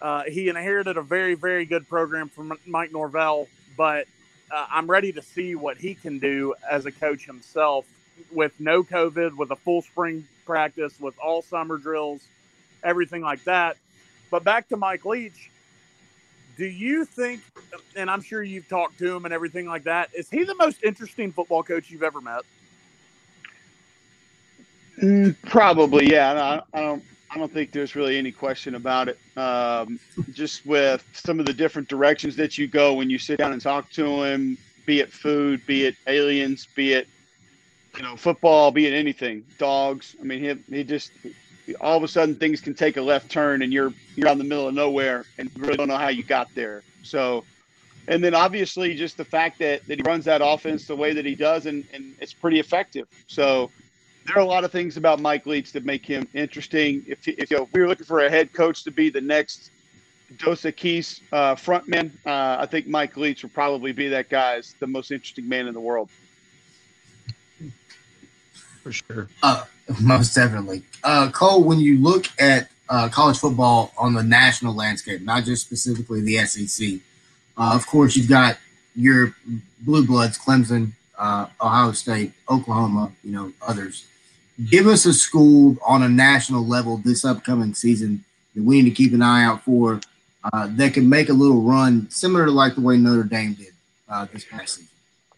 Uh, 0.00 0.22
he 0.24 0.48
inherited 0.48 0.96
a 0.96 1.02
very, 1.02 1.34
very 1.34 1.64
good 1.64 1.88
program 1.88 2.28
from 2.28 2.52
Mike 2.66 2.92
Norvell, 2.92 3.48
but 3.76 4.06
uh, 4.50 4.66
I'm 4.70 4.86
ready 4.86 5.12
to 5.12 5.22
see 5.22 5.54
what 5.54 5.76
he 5.76 5.94
can 5.94 6.18
do 6.18 6.54
as 6.70 6.86
a 6.86 6.92
coach 6.92 7.26
himself 7.26 7.84
with 8.32 8.52
no 8.58 8.82
COVID, 8.82 9.36
with 9.36 9.50
a 9.50 9.56
full 9.56 9.82
spring 9.82 10.26
practice, 10.46 10.98
with 11.00 11.14
all 11.18 11.42
summer 11.42 11.78
drills, 11.78 12.22
everything 12.82 13.22
like 13.22 13.44
that. 13.44 13.76
But 14.30 14.44
back 14.44 14.68
to 14.68 14.76
Mike 14.76 15.04
Leach, 15.04 15.50
do 16.60 16.66
you 16.66 17.06
think, 17.06 17.40
and 17.96 18.10
I'm 18.10 18.20
sure 18.20 18.42
you've 18.42 18.68
talked 18.68 18.98
to 18.98 19.16
him 19.16 19.24
and 19.24 19.32
everything 19.32 19.64
like 19.64 19.84
that, 19.84 20.10
is 20.14 20.28
he 20.28 20.44
the 20.44 20.54
most 20.56 20.84
interesting 20.84 21.32
football 21.32 21.62
coach 21.62 21.90
you've 21.90 22.02
ever 22.02 22.20
met? 22.20 22.42
Mm, 25.00 25.34
probably, 25.46 26.10
yeah. 26.10 26.60
I, 26.74 26.78
I 26.78 26.82
don't. 26.82 27.02
I 27.32 27.38
don't 27.38 27.50
think 27.50 27.70
there's 27.70 27.94
really 27.94 28.18
any 28.18 28.32
question 28.32 28.74
about 28.74 29.08
it. 29.08 29.16
Um, 29.36 30.00
just 30.32 30.66
with 30.66 31.02
some 31.12 31.38
of 31.38 31.46
the 31.46 31.54
different 31.54 31.88
directions 31.88 32.34
that 32.36 32.58
you 32.58 32.66
go 32.66 32.92
when 32.94 33.08
you 33.08 33.18
sit 33.18 33.38
down 33.38 33.52
and 33.52 33.62
talk 33.62 33.88
to 33.92 34.24
him, 34.24 34.58
be 34.84 34.98
it 34.98 35.12
food, 35.12 35.64
be 35.64 35.84
it 35.86 35.94
aliens, 36.08 36.66
be 36.74 36.92
it 36.92 37.08
you 37.96 38.02
know 38.02 38.16
football, 38.16 38.70
be 38.70 38.86
it 38.86 38.92
anything, 38.92 39.44
dogs. 39.58 40.16
I 40.20 40.24
mean, 40.24 40.40
he 40.40 40.76
he 40.76 40.84
just 40.84 41.12
all 41.76 41.96
of 41.96 42.02
a 42.02 42.08
sudden 42.08 42.34
things 42.34 42.60
can 42.60 42.74
take 42.74 42.96
a 42.96 43.02
left 43.02 43.30
turn 43.30 43.62
and 43.62 43.72
you're 43.72 43.92
you're 44.16 44.28
in 44.28 44.38
the 44.38 44.44
middle 44.44 44.68
of 44.68 44.74
nowhere 44.74 45.24
and 45.38 45.50
really 45.56 45.76
don't 45.76 45.88
know 45.88 45.96
how 45.96 46.08
you 46.08 46.22
got 46.22 46.48
there. 46.54 46.82
So, 47.02 47.44
and 48.08 48.22
then 48.22 48.34
obviously 48.34 48.94
just 48.94 49.16
the 49.16 49.24
fact 49.24 49.58
that 49.58 49.86
that 49.86 49.98
he 49.98 50.02
runs 50.02 50.24
that 50.26 50.40
offense 50.44 50.86
the 50.86 50.96
way 50.96 51.12
that 51.12 51.24
he 51.24 51.34
does 51.34 51.66
and 51.66 51.84
and 51.92 52.14
it's 52.20 52.32
pretty 52.32 52.60
effective. 52.60 53.06
So 53.26 53.70
there 54.26 54.36
are 54.36 54.40
a 54.40 54.46
lot 54.46 54.64
of 54.64 54.72
things 54.72 54.96
about 54.96 55.20
Mike 55.20 55.46
Leach 55.46 55.72
that 55.72 55.84
make 55.84 56.04
him 56.04 56.28
interesting. 56.34 57.04
If, 57.06 57.26
if, 57.26 57.50
you 57.50 57.58
know, 57.58 57.68
we 57.72 57.80
were 57.80 57.88
looking 57.88 58.06
for 58.06 58.20
a 58.20 58.30
head 58.30 58.52
coach 58.52 58.84
to 58.84 58.90
be 58.90 59.10
the 59.10 59.20
next 59.20 59.70
Dos 60.36 60.62
Equis 60.62 61.20
uh, 61.32 61.54
frontman, 61.56 62.12
uh, 62.26 62.58
I 62.60 62.66
think 62.66 62.86
Mike 62.86 63.16
Leach 63.16 63.42
would 63.42 63.54
probably 63.54 63.92
be 63.92 64.08
that 64.08 64.28
guy 64.28 64.56
as 64.56 64.74
the 64.78 64.86
most 64.86 65.10
interesting 65.10 65.48
man 65.48 65.66
in 65.66 65.74
the 65.74 65.80
world. 65.80 66.10
For 68.82 68.92
sure. 68.92 69.28
Uh, 69.42 69.64
most 70.00 70.34
definitely. 70.34 70.82
Uh, 71.04 71.30
Cole, 71.30 71.64
when 71.64 71.80
you 71.80 71.98
look 71.98 72.26
at 72.38 72.68
uh, 72.88 73.08
college 73.08 73.38
football 73.38 73.92
on 73.98 74.14
the 74.14 74.22
national 74.22 74.74
landscape, 74.74 75.22
not 75.22 75.44
just 75.44 75.62
specifically 75.62 76.20
the 76.20 76.38
SEC, 76.46 77.00
uh, 77.56 77.72
of 77.74 77.86
course, 77.86 78.16
you've 78.16 78.28
got 78.28 78.56
your 78.96 79.34
blue 79.80 80.06
bloods, 80.06 80.38
Clemson, 80.38 80.92
uh, 81.18 81.46
Ohio 81.60 81.92
State, 81.92 82.32
Oklahoma, 82.48 83.12
you 83.22 83.32
know, 83.32 83.52
others 83.66 84.06
give 84.68 84.86
us 84.86 85.06
a 85.06 85.12
school 85.12 85.76
on 85.86 86.02
a 86.02 86.08
national 86.08 86.66
level 86.66 86.98
this 86.98 87.24
upcoming 87.24 87.74
season 87.74 88.24
that 88.54 88.62
we 88.62 88.82
need 88.82 88.90
to 88.90 88.94
keep 88.94 89.12
an 89.12 89.22
eye 89.22 89.44
out 89.44 89.62
for 89.62 90.00
uh, 90.52 90.68
that 90.72 90.94
can 90.94 91.08
make 91.08 91.28
a 91.28 91.32
little 91.32 91.62
run 91.62 92.10
similar 92.10 92.46
to 92.46 92.50
like 92.50 92.74
the 92.74 92.80
way 92.80 92.96
Notre 92.96 93.22
Dame 93.22 93.54
did 93.54 93.72
uh, 94.08 94.26
this 94.32 94.44
past 94.44 94.76
season. 94.76 94.88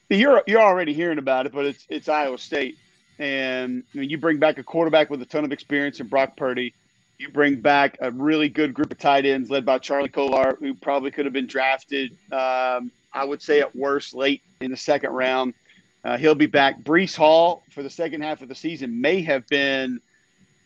You're 0.09 0.43
you're 0.47 0.61
already 0.61 0.93
hearing 0.93 1.19
about 1.19 1.47
it, 1.47 1.53
but 1.53 1.65
it's 1.65 1.87
it's 1.89 2.09
Iowa 2.09 2.39
State, 2.39 2.77
and 3.23 3.85
mean, 3.95 4.11
you 4.11 4.19
bring 4.19 4.39
back 4.39 4.59
a 4.59 4.65
quarterback 4.65 5.09
with 5.09 5.23
a 5.23 5.25
ton 5.25 5.45
of 5.45 5.53
experience 5.53 6.01
in 6.01 6.09
Brock 6.09 6.37
Purdy. 6.37 6.75
You 7.19 7.29
bring 7.29 7.61
back 7.61 7.97
a 8.01 8.11
really 8.11 8.49
good 8.49 8.75
group 8.75 8.91
of 8.91 8.99
tight 8.99 9.25
ends 9.25 9.49
led 9.49 9.65
by 9.65 9.79
Charlie 9.79 10.09
Kolar, 10.09 10.57
who 10.57 10.75
probably 10.75 11.13
could 11.13 11.25
have 11.25 11.33
been 11.33 11.47
drafted. 11.47 12.11
Um, 12.33 12.91
I 13.13 13.25
would 13.25 13.41
say 13.41 13.61
at 13.61 13.77
worst 13.77 14.13
late 14.13 14.43
in 14.61 14.73
the 14.73 14.77
second 14.77 15.11
round. 15.11 15.55
Uh, 16.05 16.19
he'll 16.19 16.35
be 16.35 16.47
back. 16.47 16.81
Breece 16.81 17.15
Hall 17.15 17.63
for 17.71 17.85
the 17.85 17.91
second 17.91 18.23
half 18.23 18.43
of 18.43 18.49
the 18.49 18.57
season 18.57 19.01
may 19.01 19.23
have 19.23 19.47
been 19.47 20.01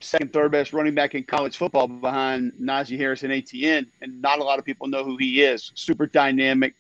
second, 0.01 0.33
third 0.33 0.51
best 0.51 0.73
running 0.73 0.95
back 0.95 1.15
in 1.15 1.25
college 1.25 1.59
football 1.59 1.87
behind 1.87 2.53
Najee 2.55 2.97
Harris 2.97 3.23
and 3.23 3.35
Etienne, 3.35 3.87
and 4.01 4.23
not 4.23 4.39
a 4.39 4.45
lot 4.45 4.59
of 4.59 4.65
people 4.65 4.87
know 4.87 5.05
who 5.05 5.19
he 5.19 5.43
is. 5.43 5.73
Super 5.75 6.07
dynamic, 6.07 6.73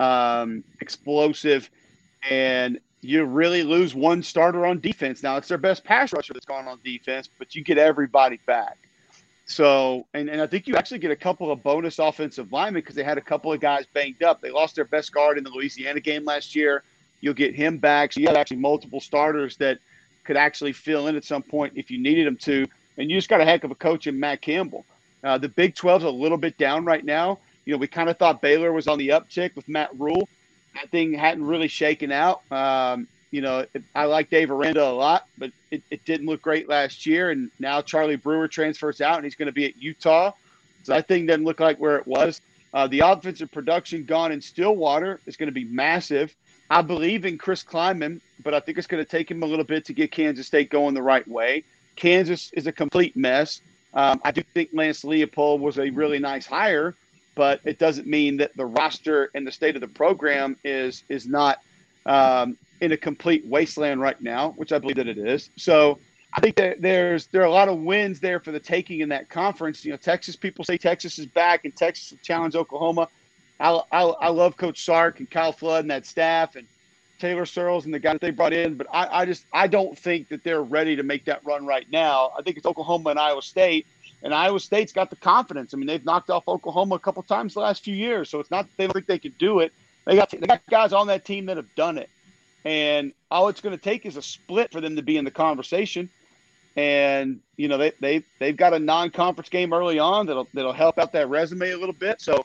um, 0.00 0.64
explosive, 0.80 1.70
and 2.28 2.80
you 3.02 3.24
really 3.24 3.62
lose 3.62 3.94
one 3.94 4.22
starter 4.22 4.66
on 4.66 4.80
defense. 4.80 5.22
Now 5.22 5.36
it's 5.36 5.48
their 5.48 5.58
best 5.58 5.84
pass 5.84 6.12
rusher 6.12 6.32
that's 6.32 6.46
gone 6.46 6.68
on 6.68 6.78
defense, 6.84 7.28
but 7.38 7.54
you 7.54 7.62
get 7.62 7.78
everybody 7.78 8.38
back. 8.46 8.76
So, 9.46 10.06
and, 10.14 10.28
and 10.28 10.40
I 10.40 10.46
think 10.46 10.68
you 10.68 10.76
actually 10.76 11.00
get 11.00 11.10
a 11.10 11.16
couple 11.16 11.50
of 11.50 11.62
bonus 11.62 11.98
offensive 11.98 12.52
linemen 12.52 12.82
because 12.82 12.94
they 12.94 13.02
had 13.02 13.18
a 13.18 13.22
couple 13.22 13.52
of 13.52 13.58
guys 13.60 13.84
banged 13.92 14.22
up. 14.22 14.40
They 14.40 14.50
lost 14.50 14.76
their 14.76 14.84
best 14.84 15.12
guard 15.12 15.38
in 15.38 15.44
the 15.44 15.50
Louisiana 15.50 15.98
game 15.98 16.24
last 16.24 16.54
year. 16.54 16.84
You'll 17.20 17.34
get 17.34 17.54
him 17.54 17.78
back. 17.78 18.12
So 18.12 18.20
you 18.20 18.28
have 18.28 18.36
actually 18.36 18.58
multiple 18.58 19.00
starters 19.00 19.56
that 19.56 19.78
could 20.22 20.36
actually 20.36 20.72
fill 20.72 21.08
in 21.08 21.16
at 21.16 21.24
some 21.24 21.42
point 21.42 21.72
if 21.74 21.90
you 21.90 22.00
needed 22.00 22.26
them 22.26 22.36
to. 22.36 22.66
And 22.96 23.10
you 23.10 23.16
just 23.16 23.28
got 23.28 23.40
a 23.40 23.44
heck 23.44 23.64
of 23.64 23.72
a 23.72 23.74
coach 23.74 24.06
in 24.06 24.20
Matt 24.20 24.40
Campbell. 24.40 24.84
Uh, 25.24 25.36
the 25.36 25.48
Big 25.48 25.74
12's 25.74 26.04
a 26.04 26.10
little 26.10 26.38
bit 26.38 26.56
down 26.56 26.84
right 26.84 27.04
now. 27.04 27.38
You 27.64 27.72
know, 27.72 27.78
we 27.78 27.88
kind 27.88 28.08
of 28.08 28.18
thought 28.18 28.40
Baylor 28.40 28.72
was 28.72 28.86
on 28.86 28.98
the 28.98 29.08
uptick 29.08 29.56
with 29.56 29.68
Matt 29.68 29.90
Rhule. 29.98 30.28
That 30.74 30.90
thing 30.90 31.12
hadn't 31.12 31.44
really 31.44 31.68
shaken 31.68 32.12
out. 32.12 32.42
Um, 32.50 33.08
you 33.30 33.40
know, 33.40 33.66
it, 33.72 33.82
I 33.94 34.04
like 34.04 34.30
Dave 34.30 34.50
Aranda 34.50 34.84
a 34.84 34.90
lot, 34.90 35.26
but 35.38 35.52
it, 35.70 35.82
it 35.90 36.04
didn't 36.04 36.26
look 36.26 36.42
great 36.42 36.68
last 36.68 37.06
year. 37.06 37.30
And 37.30 37.50
now 37.58 37.80
Charlie 37.80 38.16
Brewer 38.16 38.48
transfers 38.48 39.00
out 39.00 39.16
and 39.16 39.24
he's 39.24 39.36
going 39.36 39.46
to 39.46 39.52
be 39.52 39.66
at 39.66 39.76
Utah. 39.76 40.32
So 40.82 40.92
that 40.92 41.08
thing 41.08 41.26
doesn't 41.26 41.44
look 41.44 41.60
like 41.60 41.78
where 41.78 41.96
it 41.96 42.06
was. 42.06 42.40
Uh, 42.72 42.86
the 42.86 43.00
offensive 43.00 43.50
production 43.50 44.04
gone 44.04 44.32
in 44.32 44.40
Stillwater 44.40 45.20
is 45.26 45.36
going 45.36 45.48
to 45.48 45.52
be 45.52 45.64
massive. 45.64 46.34
I 46.70 46.82
believe 46.82 47.24
in 47.24 47.36
Chris 47.36 47.64
Klieman, 47.64 48.20
but 48.44 48.54
I 48.54 48.60
think 48.60 48.78
it's 48.78 48.86
going 48.86 49.04
to 49.04 49.10
take 49.10 49.30
him 49.30 49.42
a 49.42 49.46
little 49.46 49.64
bit 49.64 49.84
to 49.86 49.92
get 49.92 50.12
Kansas 50.12 50.46
State 50.46 50.70
going 50.70 50.94
the 50.94 51.02
right 51.02 51.26
way. 51.26 51.64
Kansas 51.96 52.50
is 52.52 52.66
a 52.66 52.72
complete 52.72 53.16
mess. 53.16 53.60
Um, 53.92 54.20
I 54.24 54.30
do 54.30 54.42
think 54.54 54.70
Lance 54.72 55.02
Leipold 55.02 55.58
was 55.58 55.78
a 55.78 55.90
really 55.90 56.20
nice 56.20 56.46
hire, 56.46 56.94
but 57.40 57.58
it 57.64 57.78
doesn't 57.78 58.06
mean 58.06 58.36
that 58.36 58.54
the 58.54 58.66
roster 58.66 59.30
and 59.34 59.46
the 59.46 59.50
state 59.50 59.74
of 59.74 59.80
the 59.80 59.88
program 59.88 60.58
is 60.62 61.04
is 61.08 61.26
not 61.26 61.60
um, 62.04 62.58
in 62.82 62.92
a 62.92 62.98
complete 62.98 63.46
wasteland 63.46 63.98
right 63.98 64.20
now, 64.20 64.50
which 64.58 64.72
I 64.72 64.78
believe 64.78 64.96
that 64.96 65.08
it 65.08 65.16
is. 65.16 65.48
So 65.56 65.98
I 66.34 66.42
think 66.42 66.56
that 66.56 66.82
there's 66.82 67.28
there 67.28 67.40
are 67.40 67.46
a 67.46 67.50
lot 67.50 67.70
of 67.70 67.78
wins 67.78 68.20
there 68.20 68.40
for 68.40 68.52
the 68.52 68.60
taking 68.60 69.00
in 69.00 69.08
that 69.08 69.30
conference. 69.30 69.86
You 69.86 69.92
know, 69.92 69.96
Texas 69.96 70.36
people 70.36 70.66
say 70.66 70.76
Texas 70.76 71.18
is 71.18 71.24
back, 71.24 71.64
and 71.64 71.74
Texas 71.74 72.12
challenge 72.22 72.56
Oklahoma. 72.56 73.08
I, 73.58 73.80
I, 73.90 74.02
I 74.02 74.28
love 74.28 74.58
Coach 74.58 74.84
Sark 74.84 75.18
and 75.20 75.30
Kyle 75.30 75.52
Flood 75.52 75.84
and 75.84 75.90
that 75.90 76.04
staff 76.04 76.56
and 76.56 76.66
Taylor 77.20 77.46
Searles 77.46 77.86
and 77.86 77.94
the 77.94 77.98
guy 77.98 78.12
that 78.12 78.20
they 78.20 78.32
brought 78.32 78.52
in, 78.52 78.74
but 78.74 78.86
I, 78.92 79.22
I 79.22 79.24
just 79.24 79.46
I 79.50 79.66
don't 79.66 79.98
think 79.98 80.28
that 80.28 80.44
they're 80.44 80.62
ready 80.62 80.94
to 80.94 81.02
make 81.02 81.24
that 81.24 81.42
run 81.42 81.64
right 81.64 81.86
now. 81.90 82.32
I 82.38 82.42
think 82.42 82.58
it's 82.58 82.66
Oklahoma 82.66 83.10
and 83.10 83.18
Iowa 83.18 83.40
State, 83.40 83.86
and 84.22 84.34
Iowa 84.34 84.60
State's 84.60 84.92
got 84.92 85.10
the 85.10 85.16
confidence. 85.16 85.72
I 85.72 85.76
mean, 85.76 85.86
they've 85.86 86.04
knocked 86.04 86.30
off 86.30 86.46
Oklahoma 86.48 86.96
a 86.96 86.98
couple 86.98 87.22
times 87.22 87.54
the 87.54 87.60
last 87.60 87.84
few 87.84 87.94
years, 87.94 88.28
so 88.28 88.40
it's 88.40 88.50
not 88.50 88.66
that 88.66 88.76
they 88.76 88.86
think 88.88 89.06
they 89.06 89.18
can 89.18 89.34
do 89.38 89.60
it. 89.60 89.72
They 90.06 90.16
got 90.16 90.30
they 90.30 90.46
got 90.46 90.60
guys 90.70 90.92
on 90.92 91.06
that 91.08 91.24
team 91.24 91.46
that 91.46 91.56
have 91.56 91.74
done 91.74 91.98
it, 91.98 92.08
and 92.64 93.12
all 93.30 93.48
it's 93.48 93.60
going 93.60 93.76
to 93.76 93.82
take 93.82 94.06
is 94.06 94.16
a 94.16 94.22
split 94.22 94.72
for 94.72 94.80
them 94.80 94.96
to 94.96 95.02
be 95.02 95.16
in 95.16 95.24
the 95.24 95.30
conversation. 95.30 96.10
And 96.76 97.40
you 97.56 97.68
know 97.68 97.78
they 97.78 97.92
they 98.00 98.24
they've 98.38 98.56
got 98.56 98.74
a 98.74 98.78
non-conference 98.78 99.48
game 99.48 99.72
early 99.72 99.98
on 99.98 100.26
that'll 100.26 100.48
that'll 100.54 100.72
help 100.72 100.98
out 100.98 101.12
that 101.12 101.28
resume 101.28 101.70
a 101.70 101.76
little 101.76 101.94
bit. 101.94 102.20
So 102.20 102.44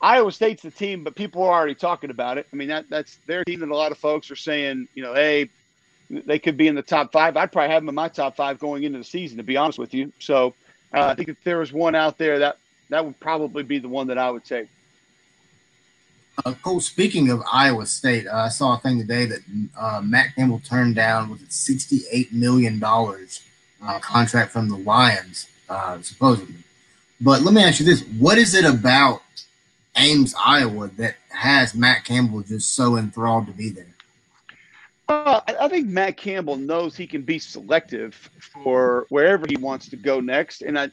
Iowa 0.00 0.30
State's 0.30 0.62
the 0.62 0.70
team, 0.70 1.02
but 1.02 1.16
people 1.16 1.42
are 1.42 1.52
already 1.52 1.74
talking 1.74 2.10
about 2.10 2.38
it. 2.38 2.46
I 2.52 2.56
mean, 2.56 2.68
that 2.68 2.88
that's 2.88 3.18
their 3.26 3.44
team 3.44 3.60
that 3.60 3.68
a 3.68 3.76
lot 3.76 3.90
of 3.92 3.98
folks 3.98 4.30
are 4.30 4.36
saying, 4.36 4.88
you 4.94 5.02
know, 5.02 5.14
hey, 5.14 5.50
they 6.10 6.38
could 6.38 6.56
be 6.56 6.68
in 6.68 6.74
the 6.74 6.82
top 6.82 7.12
five. 7.12 7.36
I'd 7.36 7.50
probably 7.52 7.70
have 7.70 7.82
them 7.82 7.88
in 7.88 7.94
my 7.94 8.08
top 8.08 8.36
five 8.36 8.58
going 8.58 8.84
into 8.84 8.98
the 8.98 9.04
season, 9.04 9.38
to 9.38 9.42
be 9.42 9.56
honest 9.56 9.78
with 9.78 9.94
you. 9.94 10.12
So 10.18 10.54
uh, 10.94 11.06
I 11.06 11.14
think 11.14 11.28
if 11.28 11.42
there 11.44 11.58
was 11.58 11.72
one 11.72 11.94
out 11.94 12.18
there, 12.18 12.38
that 12.38 12.58
that 12.90 13.04
would 13.04 13.18
probably 13.20 13.62
be 13.62 13.78
the 13.78 13.88
one 13.88 14.06
that 14.06 14.18
I 14.18 14.30
would 14.30 14.44
take. 14.44 14.68
Uh, 16.44 16.54
Cole, 16.62 16.80
speaking 16.80 17.30
of 17.30 17.42
Iowa 17.52 17.84
State, 17.86 18.26
uh, 18.26 18.36
I 18.36 18.48
saw 18.48 18.76
a 18.76 18.78
thing 18.78 18.98
today 18.98 19.26
that 19.26 19.40
uh, 19.76 20.00
Matt 20.04 20.36
Campbell 20.36 20.60
turned 20.64 20.94
down 20.94 21.30
with 21.30 21.42
a 21.42 21.46
$68 21.46 22.32
million 22.32 22.82
uh, 22.82 23.98
contract 23.98 24.52
from 24.52 24.68
the 24.68 24.76
Lions, 24.76 25.48
uh, 25.68 26.00
supposedly. 26.00 26.54
But 27.20 27.42
let 27.42 27.52
me 27.52 27.62
ask 27.62 27.80
you 27.80 27.86
this 27.86 28.02
what 28.18 28.38
is 28.38 28.54
it 28.54 28.64
about 28.64 29.22
Ames, 29.96 30.34
Iowa, 30.38 30.88
that 30.96 31.16
has 31.30 31.74
Matt 31.74 32.04
Campbell 32.04 32.42
just 32.42 32.74
so 32.74 32.96
enthralled 32.96 33.46
to 33.46 33.52
be 33.52 33.70
there? 33.70 33.94
Well, 35.08 35.42
I 35.46 35.68
think 35.68 35.88
Matt 35.88 36.16
Campbell 36.16 36.56
knows 36.56 36.96
he 36.96 37.06
can 37.06 37.22
be 37.22 37.38
selective 37.38 38.14
for 38.40 39.06
wherever 39.08 39.46
he 39.48 39.56
wants 39.56 39.88
to 39.88 39.96
go 39.96 40.20
next, 40.20 40.62
and 40.62 40.78
I, 40.78 40.90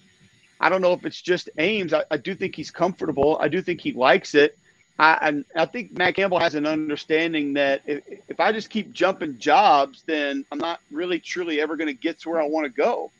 I 0.59 0.69
don't 0.69 0.81
know 0.81 0.93
if 0.93 1.05
it's 1.05 1.21
just 1.21 1.49
Ames. 1.57 1.93
I, 1.93 2.03
I 2.09 2.17
do 2.17 2.33
think 2.33 2.55
he's 2.55 2.71
comfortable. 2.71 3.37
I 3.41 3.49
do 3.49 3.61
think 3.61 3.81
he 3.81 3.91
likes 3.91 4.35
it, 4.35 4.57
I, 4.97 5.43
I 5.55 5.65
think 5.65 5.97
Matt 5.97 6.15
Campbell 6.15 6.39
has 6.39 6.55
an 6.55 6.65
understanding 6.65 7.53
that 7.53 7.81
if, 7.85 8.03
if 8.29 8.39
I 8.39 8.53
just 8.53 8.69
keep 8.69 8.93
jumping 8.93 9.37
jobs, 9.37 10.03
then 10.03 10.45
I'm 10.51 10.57
not 10.57 10.79
really 10.89 11.19
truly 11.19 11.59
ever 11.59 11.75
going 11.75 11.87
to 11.87 11.93
get 11.93 12.19
to 12.21 12.29
where 12.29 12.41
I 12.41 12.47
want 12.47 12.65
to 12.65 12.69
go. 12.69 13.11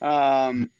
Um, 0.00 0.70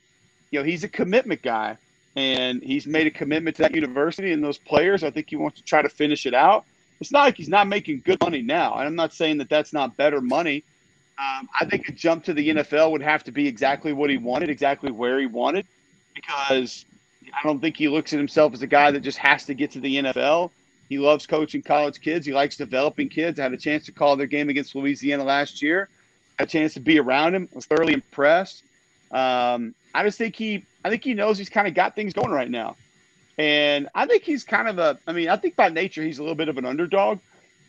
you 0.53 0.61
know, 0.61 0.65
he's 0.65 0.85
a 0.85 0.89
commitment 0.89 1.43
guy, 1.43 1.77
and 2.15 2.63
he's 2.63 2.87
made 2.87 3.09
a 3.09 3.11
commitment 3.11 3.57
to 3.57 3.63
that 3.63 3.75
university 3.75 4.31
and 4.31 4.45
those 4.45 4.59
players. 4.59 5.03
I 5.03 5.11
think 5.11 5.29
he 5.29 5.37
wants 5.37 5.59
to 5.59 5.65
try 5.65 5.83
to 5.83 5.89
finish 5.89 6.25
it 6.25 6.35
out. 6.35 6.65
It's 7.05 7.13
not 7.13 7.25
like 7.25 7.37
he's 7.37 7.51
not 7.51 7.69
making 7.69 8.01
good 8.03 8.19
money 8.23 8.41
now, 8.41 8.77
and 8.79 8.87
I'm 8.87 8.95
not 8.95 9.13
saying 9.13 9.37
that 9.39 9.51
that's 9.51 9.75
not 9.75 9.95
better 9.95 10.23
money. 10.23 10.65
Um, 11.19 11.51
I 11.61 11.67
think 11.67 11.87
a 11.87 11.93
jump 11.93 12.25
to 12.25 12.33
the 12.33 12.49
NFL 12.49 12.93
would 12.93 13.03
have 13.03 13.23
to 13.25 13.31
be 13.31 13.47
exactly 13.47 13.93
what 13.93 14.09
he 14.09 14.17
wanted, 14.17 14.49
exactly 14.49 14.91
where 14.91 15.21
he 15.21 15.27
wanted, 15.27 15.67
because 16.15 16.87
I 17.27 17.47
don't 17.47 17.61
think 17.61 17.77
he 17.77 17.89
looks 17.89 18.15
at 18.15 18.19
himself 18.19 18.55
as 18.55 18.63
a 18.63 18.67
guy 18.67 18.91
that 18.91 19.01
just 19.01 19.19
has 19.19 19.45
to 19.45 19.55
get 19.55 19.73
to 19.73 19.81
the 19.81 19.97
NFL. 19.97 20.51
He 20.89 20.99
loves 20.99 21.27
coaching 21.27 21.61
college 21.61 22.01
kids. 22.01 22.25
He 22.25 22.33
likes 22.33 22.57
developing 22.57 23.11
kids. 23.11 23.39
I 23.39 23.43
had 23.43 23.53
a 23.53 23.59
chance 23.59 23.85
to 23.85 23.93
call 23.93 24.17
their 24.17 24.27
game 24.27 24.49
against 24.49 24.75
Louisiana 24.75 25.25
last 25.25 25.61
year. 25.61 25.91
A 26.39 26.47
chance 26.47 26.73
to 26.73 26.81
be 26.81 26.99
around 26.99 27.35
him. 27.35 27.51
I 27.53 27.55
was 27.55 27.67
thoroughly 27.67 27.93
impressed. 27.93 28.65
Um, 29.11 29.75
I 29.95 30.05
just 30.05 30.17
think 30.17 30.37
he, 30.37 30.65
I 30.85 30.89
think 30.89 31.05
he 31.05 31.13
knows 31.13 31.37
he's 31.37 31.51
kind 31.51 31.69
of 31.69 31.75
got 31.75 31.95
things 31.95 32.15
going 32.15 32.31
right 32.31 32.51
now, 32.51 32.77
and 33.39 33.89
I 33.95 34.07
think 34.07 34.23
he's 34.23 34.45
kind 34.45 34.69
of 34.69 34.79
a. 34.79 34.99
I 35.07 35.13
mean, 35.13 35.29
I 35.29 35.37
think 35.37 35.57
by 35.57 35.69
nature 35.69 36.03
he's 36.03 36.19
a 36.19 36.23
little 36.23 36.37
bit 36.37 36.49
of 36.49 36.59
an 36.59 36.65
underdog, 36.65 37.19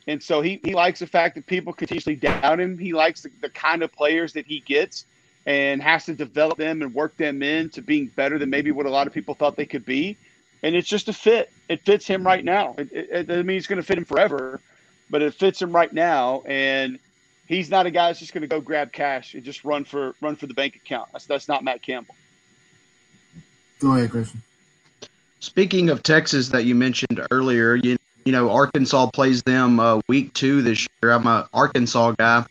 and 0.07 0.21
so 0.21 0.41
he 0.41 0.59
he 0.63 0.73
likes 0.73 0.99
the 0.99 1.07
fact 1.07 1.35
that 1.35 1.45
people 1.45 1.73
continuously 1.73 2.15
doubt 2.15 2.59
him. 2.59 2.77
He 2.77 2.93
likes 2.93 3.21
the, 3.23 3.31
the 3.41 3.49
kind 3.49 3.83
of 3.83 3.91
players 3.91 4.33
that 4.33 4.45
he 4.45 4.59
gets 4.59 5.05
and 5.45 5.81
has 5.81 6.05
to 6.05 6.13
develop 6.13 6.57
them 6.57 6.81
and 6.81 6.93
work 6.93 7.15
them 7.17 7.43
into 7.43 7.81
being 7.81 8.07
better 8.07 8.39
than 8.39 8.49
maybe 8.49 8.71
what 8.71 8.85
a 8.85 8.89
lot 8.89 9.07
of 9.07 9.13
people 9.13 9.35
thought 9.35 9.55
they 9.55 9.65
could 9.65 9.85
be. 9.85 10.17
And 10.63 10.75
it's 10.75 10.87
just 10.87 11.07
a 11.07 11.13
fit. 11.13 11.51
It 11.69 11.85
fits 11.85 12.07
him 12.07 12.25
right 12.25 12.43
now. 12.43 12.73
It, 12.77 12.91
it, 12.91 13.09
it 13.11 13.27
doesn't 13.27 13.45
mean 13.45 13.57
it's 13.57 13.67
going 13.67 13.77
to 13.77 13.85
fit 13.85 13.97
him 13.97 14.05
forever, 14.05 14.59
but 15.09 15.21
it 15.21 15.35
fits 15.35 15.61
him 15.61 15.71
right 15.71 15.93
now. 15.93 16.41
And 16.47 16.97
he's 17.47 17.69
not 17.69 17.85
a 17.85 17.91
guy 17.91 18.07
that's 18.07 18.19
just 18.19 18.33
going 18.33 18.41
to 18.41 18.47
go 18.47 18.59
grab 18.59 18.91
cash 18.91 19.35
and 19.35 19.43
just 19.43 19.63
run 19.63 19.85
for 19.85 20.15
run 20.21 20.35
for 20.35 20.47
the 20.47 20.55
bank 20.55 20.75
account. 20.75 21.09
That's 21.11 21.25
that's 21.25 21.47
not 21.47 21.63
Matt 21.63 21.83
Campbell. 21.83 22.15
Go 23.79 23.93
ahead, 23.93 24.09
Christian. 24.09 24.41
Speaking 25.45 25.91
of 25.91 26.01
Texas 26.01 26.49
that 26.49 26.65
you 26.65 26.73
mentioned 26.73 27.21
earlier, 27.29 27.75
you 27.75 27.97
you 28.25 28.31
know 28.31 28.49
Arkansas 28.49 29.11
plays 29.11 29.43
them 29.43 29.79
uh, 29.79 30.01
week 30.07 30.33
two 30.33 30.63
this 30.63 30.87
year. 31.03 31.11
I'm 31.11 31.27
a 31.27 31.47
Arkansas 31.53 32.13
guy. 32.13 32.45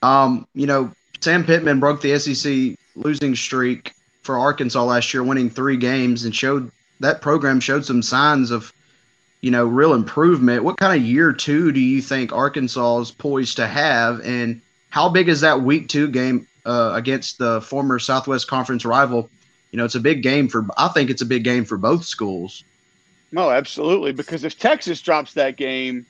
Um, 0.00 0.46
you 0.54 0.66
know 0.66 0.90
Sam 1.20 1.44
Pittman 1.44 1.78
broke 1.78 2.00
the 2.00 2.18
SEC 2.18 2.78
losing 2.94 3.36
streak 3.36 3.92
for 4.22 4.38
Arkansas 4.38 4.82
last 4.82 5.12
year, 5.12 5.22
winning 5.22 5.50
three 5.50 5.76
games, 5.76 6.24
and 6.24 6.34
showed 6.34 6.72
that 7.00 7.20
program 7.20 7.60
showed 7.60 7.84
some 7.84 8.00
signs 8.00 8.50
of, 8.50 8.72
you 9.42 9.50
know, 9.50 9.66
real 9.66 9.92
improvement. 9.92 10.64
What 10.64 10.78
kind 10.78 10.98
of 10.98 11.06
year 11.06 11.34
two 11.34 11.70
do 11.70 11.80
you 11.80 12.00
think 12.00 12.32
Arkansas 12.32 13.00
is 13.00 13.10
poised 13.10 13.56
to 13.56 13.66
have, 13.66 14.20
and 14.20 14.62
how 14.88 15.10
big 15.10 15.28
is 15.28 15.42
that 15.42 15.60
week 15.60 15.90
two 15.90 16.08
game 16.08 16.48
uh, 16.64 16.92
against 16.94 17.36
the 17.36 17.60
former 17.60 17.98
Southwest 17.98 18.48
Conference 18.48 18.86
rival? 18.86 19.28
You 19.70 19.78
know, 19.78 19.84
it's 19.84 19.94
a 19.94 20.00
big 20.00 20.22
game 20.22 20.48
for. 20.48 20.66
I 20.76 20.88
think 20.88 21.10
it's 21.10 21.22
a 21.22 21.26
big 21.26 21.44
game 21.44 21.64
for 21.64 21.76
both 21.76 22.04
schools. 22.04 22.64
No, 23.32 23.50
absolutely. 23.50 24.12
Because 24.12 24.44
if 24.44 24.58
Texas 24.58 25.02
drops 25.02 25.34
that 25.34 25.56
game, 25.56 26.06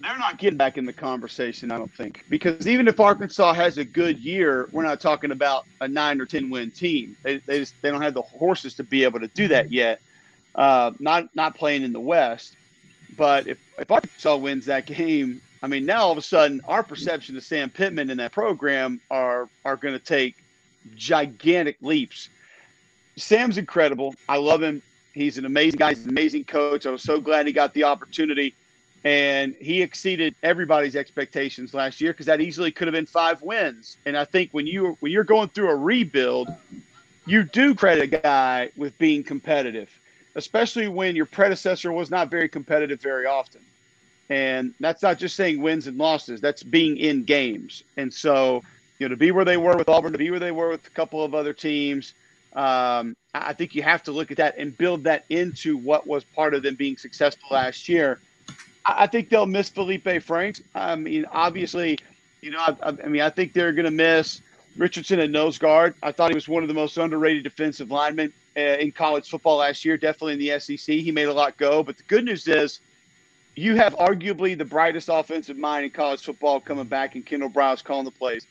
they're 0.00 0.18
not 0.18 0.38
getting 0.38 0.56
back 0.56 0.78
in 0.78 0.84
the 0.84 0.92
conversation, 0.92 1.72
I 1.72 1.78
don't 1.78 1.92
think. 1.92 2.24
Because 2.28 2.68
even 2.68 2.86
if 2.86 3.00
Arkansas 3.00 3.52
has 3.54 3.78
a 3.78 3.84
good 3.84 4.18
year, 4.18 4.68
we're 4.70 4.84
not 4.84 5.00
talking 5.00 5.32
about 5.32 5.66
a 5.80 5.88
nine 5.88 6.20
or 6.20 6.26
ten 6.26 6.50
win 6.50 6.70
team. 6.70 7.16
They 7.22 7.38
they, 7.38 7.58
just, 7.60 7.74
they 7.82 7.90
don't 7.90 8.02
have 8.02 8.14
the 8.14 8.22
horses 8.22 8.74
to 8.74 8.84
be 8.84 9.04
able 9.04 9.20
to 9.20 9.28
do 9.28 9.48
that 9.48 9.72
yet. 9.72 10.00
Uh, 10.54 10.92
not 10.98 11.34
not 11.34 11.56
playing 11.56 11.82
in 11.82 11.92
the 11.92 12.00
West, 12.00 12.56
but 13.16 13.46
if 13.46 13.58
if 13.78 13.90
Arkansas 13.90 14.36
wins 14.36 14.66
that 14.66 14.86
game, 14.86 15.40
I 15.62 15.66
mean 15.66 15.84
now 15.84 16.02
all 16.02 16.12
of 16.12 16.18
a 16.18 16.22
sudden 16.22 16.60
our 16.68 16.82
perception 16.82 17.36
of 17.36 17.42
Sam 17.42 17.68
Pittman 17.68 18.10
in 18.10 18.18
that 18.18 18.32
program 18.32 19.00
are 19.10 19.48
are 19.64 19.76
going 19.76 19.94
to 19.94 20.04
take 20.04 20.36
gigantic 20.94 21.76
leaps. 21.80 22.28
Sam's 23.18 23.58
incredible. 23.58 24.14
I 24.28 24.36
love 24.38 24.62
him. 24.62 24.82
He's 25.12 25.38
an 25.38 25.44
amazing 25.44 25.78
guy. 25.78 25.90
He's 25.90 26.04
an 26.04 26.10
amazing 26.10 26.44
coach. 26.44 26.86
I 26.86 26.90
was 26.90 27.02
so 27.02 27.20
glad 27.20 27.46
he 27.46 27.52
got 27.52 27.74
the 27.74 27.84
opportunity 27.84 28.54
and 29.04 29.54
he 29.60 29.82
exceeded 29.82 30.34
everybody's 30.42 30.96
expectations 30.96 31.72
last 31.72 32.00
year 32.00 32.12
because 32.12 32.26
that 32.26 32.40
easily 32.40 32.70
could 32.70 32.88
have 32.88 32.92
been 32.92 33.06
five 33.06 33.40
wins. 33.42 33.96
And 34.06 34.16
I 34.16 34.24
think 34.24 34.50
when 34.52 34.66
you 34.66 34.96
when 35.00 35.12
you're 35.12 35.24
going 35.24 35.48
through 35.48 35.70
a 35.70 35.76
rebuild, 35.76 36.48
you 37.26 37.44
do 37.44 37.74
credit 37.74 38.02
a 38.02 38.20
guy 38.20 38.70
with 38.76 38.96
being 38.98 39.22
competitive, 39.22 39.88
especially 40.34 40.88
when 40.88 41.14
your 41.14 41.26
predecessor 41.26 41.92
was 41.92 42.10
not 42.10 42.30
very 42.30 42.48
competitive 42.48 43.00
very 43.00 43.26
often. 43.26 43.60
And 44.30 44.74
that's 44.80 45.02
not 45.02 45.18
just 45.18 45.36
saying 45.36 45.62
wins 45.62 45.86
and 45.86 45.96
losses; 45.96 46.40
that's 46.40 46.62
being 46.62 46.96
in 46.96 47.24
games. 47.24 47.84
And 47.96 48.12
so, 48.12 48.62
you 48.98 49.08
know, 49.08 49.14
to 49.14 49.16
be 49.16 49.30
where 49.30 49.44
they 49.44 49.56
were 49.56 49.76
with 49.76 49.88
Auburn, 49.88 50.12
to 50.12 50.18
be 50.18 50.30
where 50.30 50.40
they 50.40 50.52
were 50.52 50.70
with 50.70 50.86
a 50.86 50.90
couple 50.90 51.24
of 51.24 51.34
other 51.34 51.54
teams, 51.54 52.14
um, 52.54 53.16
I 53.34 53.52
think 53.52 53.74
you 53.74 53.82
have 53.82 54.02
to 54.04 54.12
look 54.12 54.30
at 54.30 54.38
that 54.38 54.58
and 54.58 54.76
build 54.76 55.04
that 55.04 55.24
into 55.28 55.76
what 55.76 56.06
was 56.06 56.24
part 56.24 56.54
of 56.54 56.62
them 56.62 56.74
being 56.74 56.96
successful 56.96 57.48
last 57.50 57.88
year 57.88 58.20
I 58.88 59.06
think 59.06 59.28
they'll 59.28 59.46
miss 59.46 59.70
Feleipe 59.70 60.22
Franks. 60.22 60.62
I 60.74 60.96
mean, 60.96 61.26
obviously, 61.30 61.98
you 62.40 62.50
know, 62.50 62.58
I, 62.58 62.74
I 63.04 63.08
mean, 63.08 63.20
I 63.20 63.28
think 63.28 63.52
they're 63.52 63.72
going 63.72 63.84
to 63.84 63.90
miss 63.90 64.40
Richardson 64.76 65.20
at 65.20 65.30
nose 65.30 65.58
guard. 65.58 65.94
I 66.02 66.10
thought 66.10 66.30
he 66.30 66.34
was 66.34 66.48
one 66.48 66.62
of 66.62 66.68
the 66.68 66.74
most 66.74 66.96
underrated 66.96 67.44
defensive 67.44 67.90
linemen 67.90 68.32
uh, 68.56 68.60
in 68.60 68.92
college 68.92 69.28
football 69.28 69.58
last 69.58 69.84
year, 69.84 69.98
definitely 69.98 70.34
in 70.34 70.38
the 70.38 70.58
SEC. 70.58 70.94
He 70.96 71.12
made 71.12 71.28
a 71.28 71.32
lot 71.32 71.56
go. 71.58 71.82
But 71.82 71.98
the 71.98 72.02
good 72.04 72.24
news 72.24 72.48
is 72.48 72.80
you 73.56 73.76
have 73.76 73.94
arguably 73.96 74.56
the 74.56 74.64
brightest 74.64 75.10
offensive 75.12 75.58
mind 75.58 75.84
in 75.84 75.90
college 75.90 76.22
football 76.22 76.58
coming 76.58 76.86
back, 76.86 77.14
and 77.14 77.26
Kendal 77.26 77.50
Briles 77.50 77.84
calling 77.84 78.06
the 78.06 78.10
plays. 78.10 78.46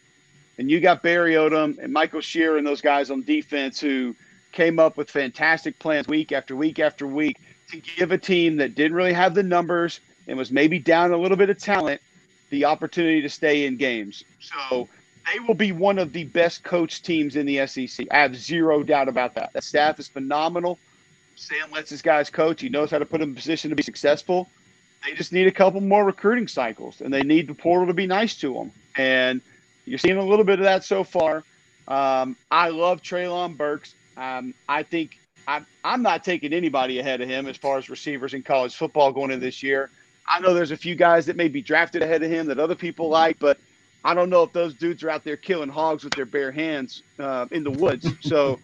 And 0.57 0.69
you 0.71 0.79
got 0.79 1.03
Barry 1.03 1.33
Odom 1.33 1.77
and 1.79 1.93
Michael 1.93 2.21
Scherer 2.21 2.57
and 2.57 2.65
those 2.65 2.81
guys 2.81 3.11
on 3.11 3.21
defense 3.21 3.79
who 3.79 4.15
came 4.51 4.79
up 4.79 4.97
with 4.97 5.09
fantastic 5.09 5.77
plans 5.77 6.07
week 6.07 6.31
after 6.31 6.55
week 6.55 6.79
after 6.79 7.05
week 7.05 7.37
to 7.69 7.77
give 7.79 8.11
a 8.11 8.17
team 8.17 8.57
that 8.57 8.75
didn't 8.75 8.95
really 8.95 9.13
have 9.13 9.33
the 9.33 9.43
numbers– 9.43 9.99
and 10.27 10.37
was 10.37 10.51
maybe 10.51 10.79
down 10.79 11.11
a 11.11 11.17
little 11.17 11.37
bit 11.37 11.49
of 11.49 11.57
talent 11.57 12.01
the 12.49 12.65
opportunity 12.65 13.21
to 13.21 13.29
stay 13.29 13.65
in 13.65 13.77
games. 13.77 14.23
So 14.39 14.87
they 15.31 15.39
will 15.39 15.55
be 15.55 15.71
one 15.71 15.97
of 15.97 16.13
the 16.13 16.25
best 16.25 16.63
coach 16.63 17.01
teams 17.01 17.35
in 17.35 17.45
the 17.45 17.65
SEC. 17.67 18.07
I 18.11 18.19
have 18.19 18.35
zero 18.35 18.83
doubt 18.83 19.09
about 19.09 19.35
that. 19.35 19.53
That 19.53 19.63
staff 19.63 19.99
is 19.99 20.07
phenomenal. 20.07 20.77
Sam 21.35 21.71
lets 21.71 21.89
his 21.89 22.01
guys 22.01 22.29
coach. 22.29 22.61
He 22.61 22.69
knows 22.69 22.91
how 22.91 22.99
to 22.99 23.05
put 23.05 23.19
them 23.19 23.29
in 23.29 23.35
position 23.35 23.69
to 23.69 23.75
be 23.75 23.83
successful. 23.83 24.49
They 25.05 25.13
just 25.13 25.31
need 25.31 25.47
a 25.47 25.51
couple 25.51 25.81
more 25.81 26.03
recruiting 26.03 26.47
cycles, 26.47 27.01
and 27.01 27.13
they 27.13 27.21
need 27.21 27.47
the 27.47 27.53
portal 27.53 27.87
to 27.87 27.93
be 27.93 28.07
nice 28.07 28.35
to 28.37 28.53
them. 28.53 28.71
And 28.95 29.41
you're 29.87 29.97
seeing 29.97 30.17
a 30.17 30.23
little 30.23 30.45
bit 30.45 30.59
of 30.59 30.65
that 30.65 30.83
so 30.83 31.03
far. 31.03 31.43
Um, 31.87 32.35
I 32.51 32.69
love 32.69 33.01
Treylon 33.01 33.55
Burks. 33.55 33.95
Um, 34.17 34.53
I 34.67 34.83
think 34.83 35.17
I'm, 35.47 35.65
I'm 35.83 36.01
not 36.01 36.23
taking 36.23 36.51
anybody 36.51 36.99
ahead 36.99 37.21
of 37.21 37.29
him 37.29 37.47
as 37.47 37.55
far 37.55 37.77
as 37.77 37.89
receivers 37.89 38.33
in 38.33 38.43
college 38.43 38.75
football 38.75 39.11
going 39.11 39.31
into 39.31 39.45
this 39.45 39.63
year. 39.63 39.89
I 40.27 40.41
know 40.41 40.53
there's 40.53 40.71
a 40.71 40.77
few 40.77 40.95
guys 40.95 41.25
that 41.27 41.37
may 41.37 41.47
be 41.47 41.61
drafted 41.61 42.03
ahead 42.03 42.21
of 42.21 42.29
him 42.29 42.47
that 42.47 42.59
other 42.59 42.75
people 42.75 43.07
like, 43.07 43.39
but 43.39 43.57
I 44.03 44.13
don't 44.13 44.29
know 44.29 44.43
if 44.43 44.51
those 44.51 44.73
dudes 44.73 45.03
are 45.03 45.09
out 45.09 45.23
there 45.23 45.37
killing 45.37 45.69
hogs 45.69 46.03
with 46.03 46.13
their 46.13 46.25
bare 46.25 46.51
hands 46.51 47.03
uh, 47.17 47.45
in 47.51 47.63
the 47.63 47.71
woods. 47.71 48.07
So, 48.21 48.59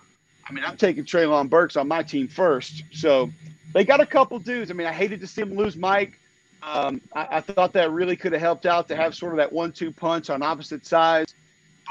I 0.48 0.52
mean, 0.52 0.66
I'm 0.66 0.76
taking 0.76 1.06
Treylon 1.06 1.50
Burks 1.50 1.78
on 1.78 1.88
my 1.88 2.04
team 2.04 2.28
first. 2.28 2.84
So 2.92 3.32
they 3.74 3.86
got 3.86 4.02
a 4.02 4.06
couple 4.06 4.40
dudes. 4.40 4.70
I 4.70 4.74
mean, 4.74 4.88
I 4.88 4.92
hated 4.92 5.22
to 5.22 5.28
see 5.28 5.42
him 5.42 5.56
lose 5.56 5.78
Mike. 5.78 6.20
Um, 6.66 7.02
I, 7.14 7.28
I, 7.38 7.42
thought 7.42 7.74
that 7.74 7.92
really 7.92 8.16
could 8.16 8.32
have 8.32 8.42
helped 8.42 8.66
out 8.66 8.88
to 8.88 8.96
have 8.96 9.14
sort 9.16 9.34
of 9.34 9.38
that 9.38 9.52
one-two 9.52 9.92
punch 9.92 10.30
on 10.30 10.42
opposite 10.42 10.86
sides. 10.86 11.36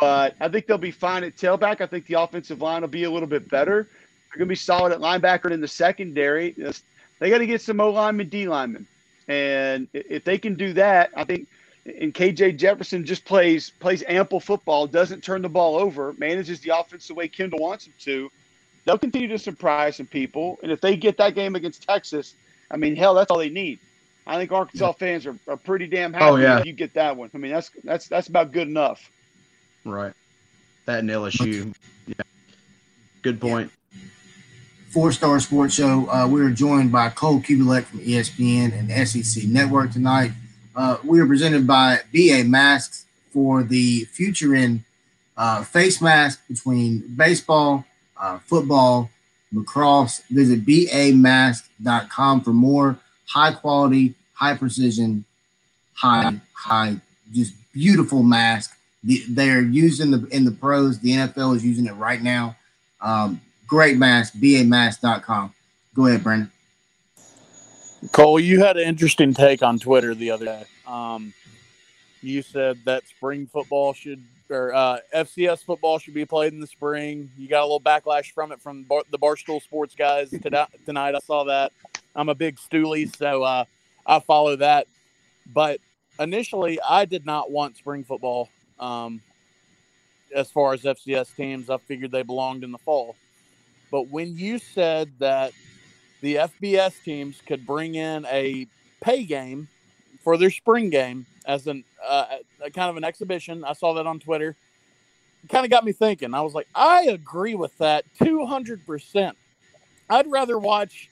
But 0.01 0.35
I 0.41 0.49
think 0.49 0.67
they'll 0.67 0.79
be 0.79 0.91
fine 0.91 1.25
at 1.25 1.37
tailback. 1.37 1.83
I 1.83 1.87
think 1.87 2.07
the 2.07 2.15
offensive 2.15 2.63
line 2.63 2.81
will 2.81 2.89
be 2.89 3.05
a 3.05 3.11
little 3.11 3.29
bit 3.29 3.51
better. 3.51 3.89
They're 4.31 4.39
going 4.39 4.49
to 4.49 4.53
be 4.53 4.55
solid 4.55 4.93
at 4.93 4.99
linebacker 4.99 5.45
and 5.45 5.55
in 5.55 5.61
the 5.61 5.69
secondary. 5.69 6.53
They 7.19 7.31
got 7.31 7.39
to 7.39 7.47
get 7.47 7.61
some 7.61 7.81
O 7.81 7.91
linemen, 7.91 8.31
D 8.31 8.49
linemen. 8.49 8.87
And 9.29 9.89
if 9.93 10.25
they 10.25 10.39
can 10.39 10.55
do 10.55 10.73
that, 10.73 11.11
I 11.15 11.25
think 11.25 11.49
and 11.85 12.15
KJ 12.15 12.59
Jefferson 12.59 13.05
just 13.05 13.25
plays 13.25 13.71
plays 13.71 14.05
ample 14.07 14.41
football, 14.41 14.87
doesn't 14.87 15.23
turn 15.23 15.43
the 15.43 15.49
ball 15.49 15.77
over, 15.77 16.15
manages 16.19 16.61
the 16.61 16.77
offense 16.77 17.09
the 17.09 17.15
way 17.15 17.29
Kendal 17.29 17.59
wants 17.59 17.87
him 17.87 17.95
to, 18.01 18.31
they'll 18.85 18.99
continue 18.99 19.29
to 19.29 19.39
surprise 19.39 19.97
some 19.97 20.07
people. 20.07 20.59
And 20.63 20.71
if 20.71 20.81
they 20.81 20.97
get 20.97 21.17
that 21.19 21.35
game 21.35 21.57
against 21.57 21.83
Texas, 21.83 22.35
I 22.71 22.77
mean, 22.77 22.95
hell, 22.97 23.15
that's 23.15 23.31
all 23.31 23.39
they 23.39 23.49
need. 23.49 23.81
I 24.27 24.39
think 24.39 24.53
Arkansas 24.53 24.93
fans 24.93 25.27
are, 25.27 25.37
are 25.49 25.57
pretty 25.57 25.87
damn 25.87 26.13
happy 26.13 26.25
oh, 26.25 26.37
yeah. 26.37 26.61
if 26.61 26.67
you 26.67 26.73
get 26.73 26.95
that 26.95 27.17
one. 27.17 27.31
I 27.35 27.39
mean, 27.39 27.53
that's 27.53 27.71
that's 27.83 28.09
that's 28.09 28.29
about 28.29 28.53
good 28.53 28.69
enough. 28.69 29.11
Right. 29.85 30.13
That 30.87 31.01
and 31.01 31.11
LSU. 31.11 31.75
Yeah. 32.07 32.15
Good 33.23 33.41
point. 33.41 33.71
Four 34.91 35.11
Star 35.13 35.41
Sports 35.41 35.75
Show. 35.75 36.09
Uh, 36.11 36.29
we 36.29 36.43
are 36.43 36.51
joined 36.51 36.93
by 36.93 37.09
Cole 37.09 37.41
Cubelic 37.41 37.85
from 37.85 38.01
ESPN 38.01 38.79
and 38.79 39.09
SEC 39.09 39.45
Network 39.45 39.93
tonight. 39.93 40.33
Uh, 40.77 40.99
we 41.05 41.21
are 41.21 41.27
presented 41.27 41.67
by 41.67 42.01
BA 42.13 42.45
Masks 42.45 43.07
for 43.33 43.63
the 43.63 44.05
future 44.07 44.55
in 44.55 44.85
uh, 45.37 45.65
face 45.65 46.01
mask 46.01 46.47
between 46.49 47.03
baseball, 47.17 47.85
uh, 48.21 48.39
football, 48.41 49.11
lacrosse. 49.53 50.21
Visit 50.31 50.65
bamask.com 50.67 52.41
for 52.43 52.53
more 52.53 52.99
high 53.33 53.53
quality, 53.53 54.15
high 54.35 54.57
precision, 54.57 55.25
high, 55.95 56.35
high, 56.55 56.97
just 57.33 57.55
beautiful 57.73 58.23
mask. 58.23 58.77
they're 59.03 59.63
using 59.63 60.11
the 60.11 60.27
in 60.29 60.45
the 60.45 60.51
pros. 60.51 60.99
The 61.01 61.13
NFL 61.13 61.57
is 61.57 61.65
using 61.65 61.87
it 61.87 61.95
right 61.95 62.23
now. 62.23 62.57
Um, 63.01 63.41
great 63.67 63.97
mask, 63.97 64.35
bamask.com. 64.35 65.53
Go 65.95 66.07
ahead, 66.07 66.23
Brandon. 66.23 66.51
Cole, 68.13 68.41
you 68.41 68.61
had 68.61 68.77
an 68.77 68.87
interesting 68.87 69.33
take 69.33 69.63
on 69.63 69.79
Twitter 69.79 70.15
the 70.15 70.31
other 70.31 70.45
day. 70.45 70.65
Um, 70.87 71.33
you 72.21 72.43
said 72.43 72.79
that 72.85 73.07
spring 73.09 73.47
football 73.47 73.93
should 73.93 74.23
or 74.51 74.75
uh, 74.75 74.99
FCS 75.15 75.65
football 75.65 75.99
should 75.99 76.15
be 76.15 76.27
played 76.27 76.53
in 76.53 76.61
the 76.61 76.67
spring. 76.67 77.31
You 77.39 77.49
got 77.49 77.63
a 77.63 77.65
little 77.65 77.81
backlash 77.81 78.33
from 78.33 78.53
it 78.53 78.61
from 78.61 78.83
bar- 78.83 79.05
the 79.11 79.19
Barstool 79.19 79.63
Sports 79.63 79.95
guys 79.95 80.31
tonight. 80.31 81.15
I 81.15 81.19
saw 81.21 81.45
that. 81.45 81.73
I'm 82.15 82.29
a 82.29 82.35
big 82.35 82.57
Stoolie, 82.57 83.15
so 83.17 83.43
uh, 83.43 83.65
I 84.07 84.21
follow 84.21 84.57
that. 84.57 84.87
But 85.53 85.81
initially, 86.19 86.81
I 86.81 87.05
did 87.05 87.27
not 87.27 87.51
want 87.51 87.77
spring 87.77 88.05
football. 88.05 88.49
Um, 88.79 89.21
as 90.35 90.51
far 90.51 90.73
as 90.73 90.83
FCS 90.83 91.35
teams, 91.37 91.69
I 91.69 91.77
figured 91.77 92.11
they 92.11 92.23
belonged 92.23 92.65
in 92.65 92.73
the 92.73 92.79
fall. 92.79 93.17
But 93.91 94.09
when 94.09 94.37
you 94.37 94.59
said 94.59 95.11
that 95.19 95.53
the 96.23 96.37
FBS 96.37 97.03
teams 97.03 97.43
could 97.47 97.67
bring 97.67 97.97
in 97.97 98.25
a 98.27 98.67
pay 99.03 99.25
game 99.25 99.69
for 100.23 100.39
their 100.39 100.51
spring 100.51 100.89
game 100.89 101.27
as 101.45 101.67
an 101.67 101.85
uh, 102.03 102.37
a 102.65 102.71
kind 102.71 102.89
of 102.89 102.97
an 102.97 103.05
exhibition. 103.05 103.65
I 103.65 103.75
saw 103.75 103.95
that 103.95 104.07
on 104.07 104.21
Twitter. 104.21 104.57
It 105.45 105.51
kind 105.51 105.65
of 105.65 105.71
got 105.71 105.85
me 105.85 105.93
thinking. 105.93 106.33
I 106.33 106.41
was 106.41 106.55
like, 106.55 106.69
I 106.75 107.03
agree 107.03 107.57
with 107.57 107.77
that 107.79 108.05
200%. 108.21 109.33
I'd 110.09 110.31
rather 110.31 110.59
watch, 110.59 111.11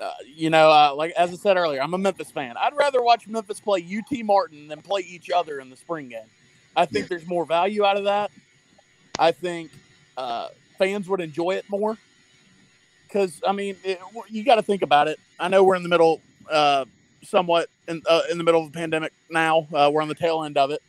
uh, 0.00 0.12
you 0.24 0.50
know, 0.50 0.70
uh, 0.70 0.94
like 0.94 1.12
as 1.12 1.32
I 1.32 1.36
said 1.36 1.56
earlier, 1.56 1.80
I'm 1.80 1.94
a 1.94 1.98
Memphis 1.98 2.30
fan. 2.30 2.56
I'd 2.56 2.76
rather 2.76 3.02
watch 3.02 3.26
Memphis 3.26 3.60
play 3.60 3.80
UT 3.80 4.24
Martin 4.24 4.68
than 4.68 4.82
play 4.82 5.00
each 5.00 5.30
other 5.30 5.60
in 5.60 5.70
the 5.70 5.76
spring 5.76 6.08
game. 6.08 6.26
I 6.76 6.84
think 6.84 7.04
yeah. 7.04 7.08
there's 7.10 7.26
more 7.26 7.46
value 7.46 7.84
out 7.84 7.96
of 7.96 8.04
that. 8.04 8.30
I 9.18 9.32
think 9.32 9.70
uh, 10.16 10.48
fans 10.78 11.08
would 11.08 11.20
enjoy 11.20 11.52
it 11.52 11.64
more 11.70 11.96
because 13.06 13.40
I 13.46 13.52
mean, 13.52 13.76
it, 13.84 13.98
you 14.28 14.44
got 14.44 14.56
to 14.56 14.62
think 14.62 14.82
about 14.82 15.08
it. 15.08 15.18
I 15.40 15.48
know 15.48 15.64
we're 15.64 15.76
in 15.76 15.82
the 15.82 15.88
middle 15.88 16.20
uh, 16.50 16.84
somewhat 17.22 17.68
in 17.88 18.02
uh, 18.06 18.22
in 18.30 18.38
the 18.38 18.44
middle 18.44 18.64
of 18.64 18.72
the 18.72 18.78
pandemic 18.78 19.12
now. 19.30 19.66
Uh, 19.72 19.90
we're 19.92 20.02
on 20.02 20.08
the 20.08 20.14
tail 20.14 20.44
end 20.44 20.58
of 20.58 20.70
it. 20.70 20.82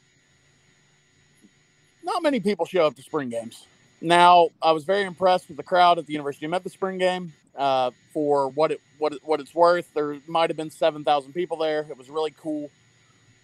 Not 2.04 2.24
many 2.24 2.40
people 2.40 2.66
show 2.66 2.86
up 2.86 2.96
to 2.96 3.02
spring 3.02 3.30
games. 3.30 3.66
Now, 4.00 4.50
I 4.62 4.72
was 4.72 4.84
very 4.84 5.04
impressed 5.04 5.48
with 5.48 5.58
the 5.58 5.64
crowd 5.64 5.98
at 5.98 6.06
the 6.06 6.14
University 6.14 6.46
of 6.46 6.52
Memphis 6.52 6.74
spring 6.74 6.98
game. 6.98 7.34
Uh, 7.56 7.90
for 8.14 8.50
what 8.50 8.72
it 8.72 8.80
what 9.00 9.14
it, 9.14 9.22
what 9.24 9.40
it's 9.40 9.56
worth, 9.56 9.92
there 9.96 10.18
might 10.28 10.52
have 10.52 10.58
been 10.58 10.70
seven 10.70 11.04
thousand 11.04 11.34
people 11.34 11.58
there. 11.58 11.88
It 11.90 11.98
was 11.98 12.08
really 12.08 12.34
cool. 12.40 12.70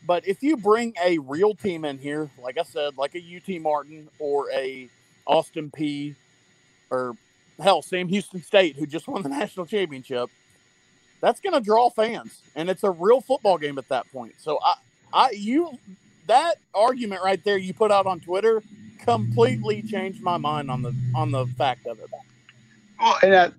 But 0.05 0.27
if 0.27 0.43
you 0.43 0.55
bring 0.57 0.93
a 1.03 1.17
real 1.17 1.55
team 1.55 1.83
in 1.83 1.97
here, 1.97 2.29
like 2.41 2.59
I 2.59 2.63
said, 2.63 2.97
like 2.97 3.15
a 3.15 3.19
UT 3.19 3.59
Martin 3.61 4.09
or 4.19 4.51
a 4.51 4.89
Austin 5.25 5.71
Peay, 5.71 6.15
or 6.91 7.15
hell, 7.59 7.81
Sam 7.81 8.07
Houston 8.09 8.43
State, 8.43 8.75
who 8.75 8.85
just 8.85 9.07
won 9.09 9.23
the 9.23 9.29
national 9.29 9.65
championship, 9.65 10.29
that's 11.21 11.39
going 11.39 11.53
to 11.53 11.61
draw 11.61 11.89
fans, 11.89 12.41
and 12.55 12.69
it's 12.69 12.83
a 12.83 12.91
real 12.91 13.21
football 13.21 13.57
game 13.57 13.77
at 13.77 13.87
that 13.89 14.11
point. 14.11 14.35
So 14.39 14.59
I, 14.63 14.75
I, 15.13 15.31
you, 15.31 15.71
that 16.27 16.55
argument 16.73 17.21
right 17.23 17.43
there 17.43 17.57
you 17.57 17.73
put 17.73 17.91
out 17.91 18.05
on 18.05 18.19
Twitter 18.19 18.61
completely 19.03 19.81
changed 19.81 20.21
my 20.21 20.37
mind 20.37 20.71
on 20.71 20.81
the 20.81 20.95
on 21.15 21.31
the 21.31 21.45
fact 21.45 21.85
of 21.85 21.99
it. 21.99 22.09
Well, 22.99 23.17
and 23.21 23.33
uh, 23.33 23.49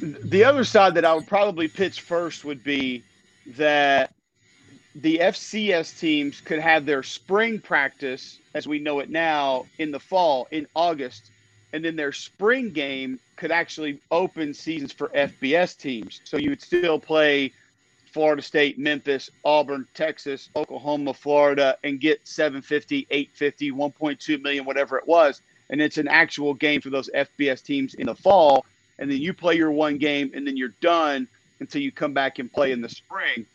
the 0.00 0.44
other 0.44 0.64
side 0.64 0.94
that 0.94 1.04
I 1.04 1.14
would 1.14 1.26
probably 1.26 1.68
pitch 1.68 2.00
first 2.00 2.44
would 2.44 2.62
be 2.64 3.02
that 3.56 4.12
the 4.94 5.18
FCS 5.18 5.98
teams 5.98 6.40
could 6.40 6.58
have 6.58 6.84
their 6.84 7.02
spring 7.02 7.60
practice, 7.60 8.38
as 8.54 8.66
we 8.66 8.78
know 8.78 8.98
it 8.98 9.10
now, 9.10 9.66
in 9.78 9.92
the 9.92 10.00
fall 10.00 10.48
in 10.50 10.66
August, 10.74 11.30
and 11.72 11.84
then 11.84 11.94
their 11.94 12.12
spring 12.12 12.70
game 12.70 13.20
could 13.36 13.52
actually 13.52 14.00
open 14.10 14.52
seasons 14.52 14.92
for 14.92 15.08
FBS 15.08 15.76
teams. 15.76 16.20
So 16.24 16.36
you 16.36 16.50
would 16.50 16.62
still 16.62 16.98
play 16.98 17.52
Florida 18.08 18.42
State, 18.42 18.78
Memphis, 18.78 19.30
Auburn, 19.44 19.86
Texas, 19.94 20.48
Oklahoma, 20.56 21.14
Florida, 21.14 21.76
and 21.84 22.00
get 22.00 22.26
750, 22.26 23.06
850, 23.10 23.72
1.2 23.72 24.42
million, 24.42 24.64
whatever 24.64 24.98
it 24.98 25.06
was. 25.06 25.40
And 25.70 25.80
it's 25.80 25.98
an 25.98 26.08
actual 26.08 26.54
game 26.54 26.80
for 26.80 26.90
those 26.90 27.10
FBS 27.14 27.62
teams 27.62 27.94
in 27.94 28.06
the 28.06 28.14
fall. 28.14 28.64
And 28.98 29.10
then 29.10 29.18
you 29.18 29.32
play 29.32 29.54
your 29.54 29.70
one 29.70 29.98
game 29.98 30.30
and 30.34 30.46
then 30.46 30.56
you're 30.56 30.74
done 30.80 31.28
until 31.60 31.82
you 31.82 31.92
come 31.92 32.12
back 32.12 32.38
and 32.38 32.52
play 32.52 32.72
in 32.72 32.80
the 32.80 32.88
spring. 32.88 33.46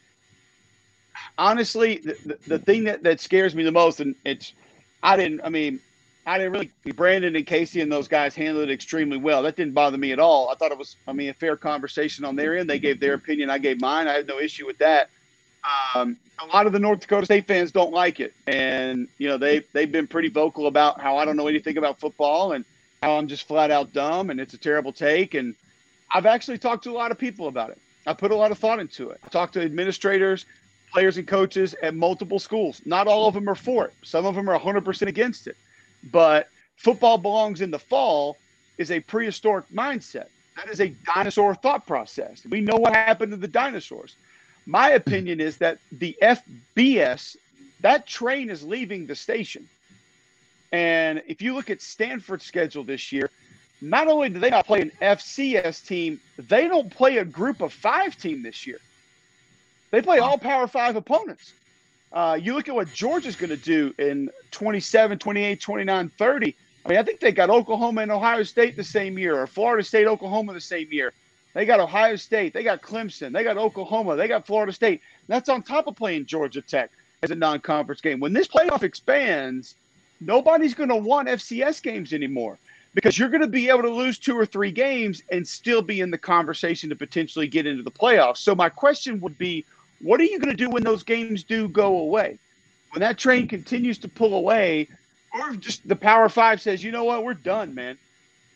Honestly, 1.37 1.97
the, 1.97 2.17
the, 2.25 2.39
the 2.47 2.59
thing 2.59 2.83
that, 2.85 3.03
that 3.03 3.19
scares 3.19 3.55
me 3.55 3.63
the 3.63 3.71
most, 3.71 3.99
and 3.99 4.15
it's, 4.25 4.53
I 5.01 5.17
didn't, 5.17 5.41
I 5.43 5.49
mean, 5.49 5.79
I 6.25 6.37
didn't 6.37 6.53
really. 6.53 6.71
Brandon 6.95 7.35
and 7.35 7.45
Casey 7.45 7.81
and 7.81 7.91
those 7.91 8.07
guys 8.07 8.33
handled 8.33 8.69
it 8.69 8.73
extremely 8.73 9.17
well. 9.17 9.43
That 9.43 9.55
didn't 9.55 9.73
bother 9.73 9.97
me 9.97 10.11
at 10.11 10.19
all. 10.19 10.49
I 10.49 10.55
thought 10.55 10.71
it 10.71 10.77
was, 10.77 10.95
I 11.07 11.13
mean, 11.13 11.29
a 11.29 11.33
fair 11.33 11.57
conversation 11.57 12.23
on 12.23 12.35
their 12.35 12.57
end. 12.57 12.69
They 12.69 12.79
gave 12.79 12.99
their 12.99 13.13
opinion. 13.13 13.49
I 13.49 13.57
gave 13.57 13.81
mine. 13.81 14.07
I 14.07 14.13
had 14.13 14.27
no 14.27 14.39
issue 14.39 14.65
with 14.65 14.77
that. 14.77 15.09
Um, 15.95 16.17
a 16.39 16.45
lot 16.45 16.65
of 16.65 16.73
the 16.73 16.79
North 16.79 17.01
Dakota 17.01 17.25
State 17.25 17.47
fans 17.47 17.71
don't 17.71 17.93
like 17.93 18.19
it, 18.19 18.33
and 18.47 19.07
you 19.17 19.27
know 19.27 19.37
they 19.37 19.63
they've 19.73 19.91
been 19.91 20.07
pretty 20.07 20.29
vocal 20.29 20.67
about 20.67 20.99
how 20.99 21.17
I 21.17 21.25
don't 21.25 21.37
know 21.37 21.47
anything 21.47 21.77
about 21.77 21.99
football 21.99 22.53
and 22.53 22.65
how 23.01 23.17
I'm 23.17 23.27
just 23.27 23.47
flat 23.47 23.69
out 23.69 23.93
dumb 23.93 24.29
and 24.29 24.39
it's 24.39 24.53
a 24.53 24.57
terrible 24.57 24.93
take. 24.93 25.33
And 25.33 25.55
I've 26.13 26.25
actually 26.25 26.57
talked 26.57 26.85
to 26.85 26.91
a 26.91 26.93
lot 26.93 27.11
of 27.11 27.17
people 27.17 27.47
about 27.47 27.69
it. 27.69 27.79
I 28.07 28.13
put 28.13 28.31
a 28.31 28.35
lot 28.35 28.51
of 28.51 28.57
thought 28.57 28.79
into 28.79 29.09
it. 29.09 29.19
I 29.23 29.27
talked 29.27 29.53
to 29.53 29.61
administrators, 29.61 30.45
players, 30.91 31.17
and 31.17 31.27
coaches 31.27 31.75
at 31.81 31.95
multiple 31.95 32.39
schools. 32.39 32.81
Not 32.85 33.07
all 33.07 33.27
of 33.27 33.33
them 33.33 33.47
are 33.49 33.55
for 33.55 33.85
it. 33.85 33.93
Some 34.03 34.25
of 34.25 34.35
them 34.35 34.49
are 34.49 34.59
100% 34.59 35.07
against 35.07 35.47
it. 35.47 35.57
But 36.11 36.49
football 36.75 37.17
belongs 37.17 37.61
in 37.61 37.71
the 37.71 37.79
fall 37.79 38.37
is 38.77 38.91
a 38.91 38.99
prehistoric 38.99 39.65
mindset. 39.69 40.27
That 40.55 40.69
is 40.69 40.81
a 40.81 40.89
dinosaur 41.15 41.55
thought 41.55 41.87
process. 41.87 42.43
We 42.49 42.61
know 42.61 42.77
what 42.77 42.93
happened 42.93 43.31
to 43.31 43.37
the 43.37 43.47
dinosaurs. 43.47 44.15
My 44.65 44.91
opinion 44.91 45.39
is 45.39 45.57
that 45.57 45.79
the 45.91 46.15
FBS, 46.21 47.35
that 47.81 48.07
train 48.07 48.49
is 48.49 48.63
leaving 48.63 49.05
the 49.05 49.15
station. 49.15 49.67
And 50.71 51.21
if 51.27 51.41
you 51.41 51.53
look 51.53 51.69
at 51.69 51.81
Stanford's 51.81 52.45
schedule 52.45 52.83
this 52.83 53.11
year, 53.11 53.29
not 53.81 54.07
only 54.07 54.29
do 54.29 54.39
they 54.39 54.49
not 54.49 54.65
play 54.65 54.81
an 54.81 54.91
FCS 55.01 55.85
team, 55.85 56.19
they 56.37 56.67
don't 56.67 56.89
play 56.89 57.17
a 57.17 57.25
group 57.25 57.61
of 57.61 57.73
five 57.73 58.17
team 58.17 58.41
this 58.41 58.65
year. 58.65 58.79
They 59.91 60.01
play 60.01 60.19
all 60.19 60.37
Power 60.37 60.67
Five 60.67 60.95
opponents. 60.95 61.53
Uh, 62.13 62.37
you 62.39 62.53
look 62.53 62.69
at 62.69 62.75
what 62.75 62.93
Georgia's 62.93 63.35
going 63.35 63.49
to 63.49 63.57
do 63.57 63.93
in 63.97 64.29
27, 64.51 65.17
28, 65.17 65.59
29, 65.59 66.11
30. 66.15 66.55
I 66.85 66.89
mean, 66.89 66.97
I 66.99 67.03
think 67.03 67.19
they 67.19 67.31
got 67.31 67.49
Oklahoma 67.49 68.01
and 68.01 68.11
Ohio 68.11 68.43
State 68.43 68.75
the 68.75 68.83
same 68.83 69.17
year, 69.17 69.39
or 69.39 69.47
Florida 69.47 69.83
State, 69.83 70.05
Oklahoma 70.05 70.53
the 70.53 70.61
same 70.61 70.87
year. 70.91 71.11
They 71.53 71.65
got 71.65 71.79
Ohio 71.79 72.15
State, 72.15 72.53
they 72.53 72.63
got 72.63 72.81
Clemson, 72.81 73.31
they 73.31 73.43
got 73.43 73.57
Oklahoma, 73.57 74.15
they 74.15 74.27
got 74.27 74.45
Florida 74.45 74.73
State. 74.73 75.01
That's 75.27 75.49
on 75.49 75.63
top 75.63 75.87
of 75.87 75.95
playing 75.95 76.25
Georgia 76.25 76.61
Tech 76.61 76.91
as 77.23 77.31
a 77.31 77.35
non 77.35 77.59
conference 77.59 78.01
game. 78.01 78.19
When 78.19 78.33
this 78.33 78.47
playoff 78.47 78.83
expands, 78.83 79.75
nobody's 80.19 80.73
going 80.73 80.89
to 80.89 80.95
want 80.95 81.29
FCS 81.29 81.81
games 81.81 82.13
anymore 82.13 82.57
because 82.93 83.17
you're 83.17 83.29
going 83.29 83.41
to 83.41 83.47
be 83.47 83.69
able 83.69 83.83
to 83.83 83.89
lose 83.89 84.19
two 84.19 84.37
or 84.37 84.45
three 84.45 84.71
games 84.71 85.23
and 85.31 85.47
still 85.47 85.81
be 85.81 86.01
in 86.01 86.11
the 86.11 86.17
conversation 86.17 86.89
to 86.89 86.95
potentially 86.95 87.47
get 87.47 87.65
into 87.65 87.81
the 87.81 87.91
playoffs. 87.91 88.37
So, 88.37 88.53
my 88.53 88.69
question 88.69 89.19
would 89.21 89.37
be 89.37 89.65
what 90.03 90.19
are 90.19 90.25
you 90.25 90.37
going 90.37 90.55
to 90.55 90.63
do 90.63 90.69
when 90.69 90.83
those 90.83 91.01
games 91.01 91.43
do 91.43 91.69
go 91.69 91.99
away? 91.99 92.37
When 92.91 92.99
that 92.99 93.17
train 93.17 93.47
continues 93.47 93.97
to 93.99 94.09
pull 94.09 94.35
away, 94.35 94.89
or 95.33 95.55
just 95.55 95.87
the 95.87 95.95
Power 95.95 96.27
Five 96.29 96.61
says, 96.61 96.83
you 96.83 96.91
know 96.91 97.05
what, 97.05 97.23
we're 97.23 97.33
done, 97.33 97.73
man. 97.73 97.97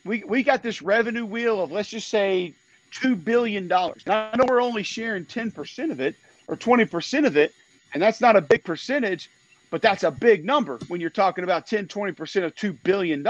We, 0.03 0.23
we 0.25 0.43
got 0.43 0.61
this 0.61 0.81
revenue 0.81 1.25
wheel 1.25 1.61
of, 1.61 1.71
let's 1.71 1.89
just 1.89 2.09
say, 2.09 2.53
$2 2.93 3.23
billion. 3.23 3.67
Now, 3.67 3.89
I 4.07 4.35
know 4.35 4.45
we're 4.47 4.61
only 4.61 4.83
sharing 4.83 5.25
10% 5.25 5.91
of 5.91 6.01
it 6.01 6.15
or 6.47 6.57
20% 6.57 7.25
of 7.25 7.37
it, 7.37 7.53
and 7.93 8.03
that's 8.03 8.21
not 8.21 8.35
a 8.35 8.41
big 8.41 8.63
percentage, 8.63 9.29
but 9.71 9.81
that's 9.81 10.03
a 10.03 10.11
big 10.11 10.45
number 10.45 10.79
when 10.89 10.99
you're 11.01 11.09
talking 11.09 11.45
about 11.45 11.65
10, 11.65 11.87
20% 11.87 12.43
of 12.43 12.55
$2 12.55 12.77
billion. 12.83 13.25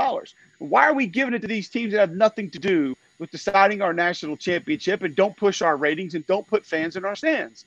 Why 0.60 0.88
are 0.88 0.94
we 0.94 1.06
giving 1.06 1.36
it 1.36 1.40
to 1.40 1.48
these 1.48 1.70
teams 1.70 1.94
that 1.94 2.00
have 2.00 2.12
nothing 2.12 2.50
to 2.52 2.60
do 2.60 2.96
with 3.20 3.32
deciding 3.32 3.82
our 3.82 3.94
national 3.94 4.38
championship 4.38 5.04
and 5.04 5.16
don't 5.16 5.38
push 5.38 5.62
our 5.62 5.78
ratings 5.78 6.16
and 6.16 6.26
don't 6.26 6.48
put 6.48 6.66
fans 6.66 6.96
in 6.96 7.06
our 7.06 7.16
stands? 7.16 7.66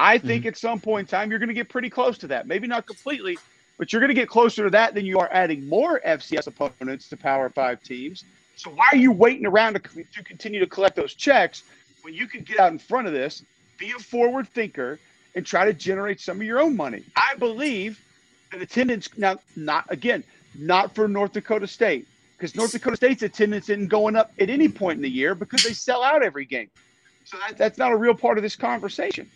I 0.00 0.16
think 0.16 0.42
mm-hmm. 0.42 0.48
at 0.48 0.56
some 0.56 0.80
point 0.80 1.08
in 1.08 1.10
time, 1.10 1.28
you're 1.30 1.38
going 1.38 1.48
to 1.48 1.54
get 1.54 1.68
pretty 1.68 1.90
close 1.90 2.16
to 2.18 2.26
that. 2.28 2.46
Maybe 2.46 2.66
not 2.66 2.86
completely, 2.86 3.36
but 3.76 3.92
you're 3.92 4.00
going 4.00 4.08
to 4.08 4.14
get 4.14 4.30
closer 4.30 4.64
to 4.64 4.70
that 4.70 4.94
than 4.94 5.04
you 5.04 5.18
are 5.18 5.28
adding 5.30 5.68
more 5.68 6.00
FCS 6.06 6.46
opponents 6.46 7.10
to 7.10 7.18
Power 7.18 7.50
Five 7.50 7.82
teams. 7.82 8.24
So 8.56 8.70
why 8.70 8.88
are 8.92 8.96
you 8.96 9.12
waiting 9.12 9.44
around 9.44 9.74
to, 9.74 9.80
to 9.80 10.24
continue 10.24 10.58
to 10.58 10.66
collect 10.66 10.96
those 10.96 11.12
checks 11.12 11.64
when 12.00 12.14
you 12.14 12.26
can 12.26 12.42
get 12.44 12.58
out 12.58 12.72
in 12.72 12.78
front 12.78 13.08
of 13.08 13.12
this, 13.12 13.44
be 13.78 13.90
a 13.90 13.98
forward 13.98 14.48
thinker, 14.48 14.98
and 15.34 15.44
try 15.44 15.66
to 15.66 15.74
generate 15.74 16.18
some 16.18 16.38
of 16.38 16.42
your 16.44 16.60
own 16.60 16.74
money? 16.76 17.04
I 17.14 17.34
believe 17.34 18.00
that 18.52 18.62
attendance 18.62 19.10
now, 19.18 19.36
not 19.54 19.84
again, 19.90 20.24
not 20.54 20.94
for 20.94 21.08
North 21.08 21.32
Dakota 21.32 21.66
State, 21.66 22.08
because 22.38 22.56
North 22.56 22.72
Dakota 22.72 22.96
State's 22.96 23.22
attendance 23.22 23.68
isn't 23.68 23.88
going 23.88 24.16
up 24.16 24.32
at 24.40 24.48
any 24.48 24.68
point 24.68 24.96
in 24.96 25.02
the 25.02 25.10
year 25.10 25.34
because 25.34 25.62
they 25.62 25.74
sell 25.74 26.02
out 26.02 26.22
every 26.22 26.46
game. 26.46 26.70
So 27.24 27.36
that, 27.36 27.58
that's 27.58 27.76
not 27.76 27.92
a 27.92 27.96
real 27.96 28.14
part 28.14 28.38
of 28.38 28.42
this 28.42 28.56
conversation. 28.56 29.30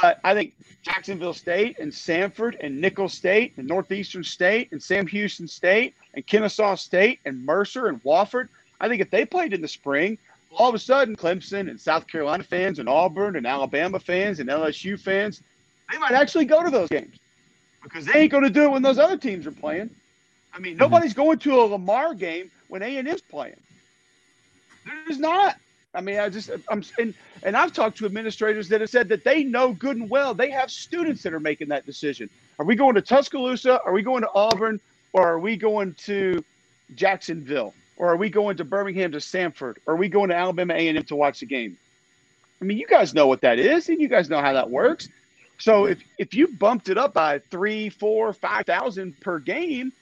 But 0.00 0.20
I 0.24 0.34
think 0.34 0.54
Jacksonville 0.82 1.34
State 1.34 1.78
and 1.78 1.92
Samford 1.92 2.56
and 2.60 2.80
Nicholls 2.80 3.14
State 3.14 3.52
and 3.56 3.66
Northeastern 3.66 4.24
State 4.24 4.72
and 4.72 4.82
Sam 4.82 5.06
Houston 5.06 5.46
State 5.46 5.94
and 6.14 6.26
Kennesaw 6.26 6.76
State 6.76 7.20
and 7.24 7.44
Mercer 7.44 7.88
and 7.88 8.02
Wofford, 8.02 8.48
I 8.80 8.88
think 8.88 9.02
if 9.02 9.10
they 9.10 9.24
played 9.24 9.52
in 9.52 9.60
the 9.60 9.68
spring, 9.68 10.18
all 10.56 10.68
of 10.68 10.74
a 10.74 10.78
sudden 10.78 11.16
Clemson 11.16 11.70
and 11.70 11.80
South 11.80 12.06
Carolina 12.06 12.42
fans 12.42 12.78
and 12.78 12.88
Auburn 12.88 13.36
and 13.36 13.46
Alabama 13.46 13.98
fans 13.98 14.40
and 14.40 14.48
LSU 14.48 14.98
fans, 14.98 15.42
they 15.90 15.98
might 15.98 16.12
actually 16.12 16.44
go 16.44 16.62
to 16.62 16.70
those 16.70 16.88
games 16.88 17.16
because 17.82 18.06
they 18.06 18.20
ain't 18.20 18.32
going 18.32 18.44
to 18.44 18.50
do 18.50 18.64
it 18.64 18.70
when 18.70 18.82
those 18.82 18.98
other 18.98 19.16
teams 19.16 19.46
are 19.46 19.52
playing. 19.52 19.90
I 20.54 20.58
mean, 20.58 20.72
mm-hmm. 20.72 20.80
nobody's 20.80 21.14
going 21.14 21.38
to 21.40 21.60
a 21.60 21.64
Lamar 21.64 22.14
game 22.14 22.50
when 22.68 22.82
A 22.82 22.96
and 22.96 23.08
M's 23.08 23.20
playing. 23.20 23.56
There's 24.84 25.18
not. 25.18 25.56
I 25.94 26.00
mean, 26.00 26.18
I 26.18 26.28
just 26.28 26.50
I'm 26.68 26.82
and 26.98 27.14
and 27.42 27.56
I've 27.56 27.72
talked 27.72 27.98
to 27.98 28.06
administrators 28.06 28.68
that 28.68 28.80
have 28.80 28.90
said 28.90 29.08
that 29.10 29.24
they 29.24 29.44
know 29.44 29.72
good 29.72 29.96
and 29.96 30.08
well 30.08 30.32
they 30.34 30.50
have 30.50 30.70
students 30.70 31.22
that 31.22 31.34
are 31.34 31.40
making 31.40 31.68
that 31.68 31.84
decision. 31.84 32.30
Are 32.58 32.64
we 32.64 32.76
going 32.76 32.94
to 32.94 33.02
Tuscaloosa? 33.02 33.80
Are 33.84 33.92
we 33.92 34.02
going 34.02 34.22
to 34.22 34.30
Auburn? 34.34 34.80
Or 35.12 35.28
are 35.28 35.38
we 35.38 35.56
going 35.56 35.94
to 36.04 36.42
Jacksonville? 36.94 37.74
Or 37.96 38.10
are 38.10 38.16
we 38.16 38.30
going 38.30 38.56
to 38.56 38.64
Birmingham 38.64 39.12
to 39.12 39.18
Samford? 39.18 39.76
Or 39.86 39.94
are 39.94 39.96
we 39.96 40.08
going 40.08 40.30
to 40.30 40.34
Alabama 40.34 40.74
A&M 40.74 41.02
to 41.04 41.16
watch 41.16 41.40
the 41.40 41.46
game? 41.46 41.76
I 42.60 42.64
mean, 42.64 42.78
you 42.78 42.86
guys 42.86 43.12
know 43.12 43.26
what 43.26 43.42
that 43.42 43.58
is, 43.58 43.88
and 43.88 44.00
you 44.00 44.08
guys 44.08 44.30
know 44.30 44.40
how 44.40 44.52
that 44.54 44.70
works. 44.70 45.08
So 45.58 45.84
if 45.86 46.02
if 46.18 46.34
you 46.34 46.48
bumped 46.48 46.88
it 46.88 46.96
up 46.96 47.12
by 47.12 47.40
three, 47.50 47.88
four, 47.90 48.32
five 48.32 48.64
thousand 48.64 49.20
per 49.20 49.38
game, 49.38 49.92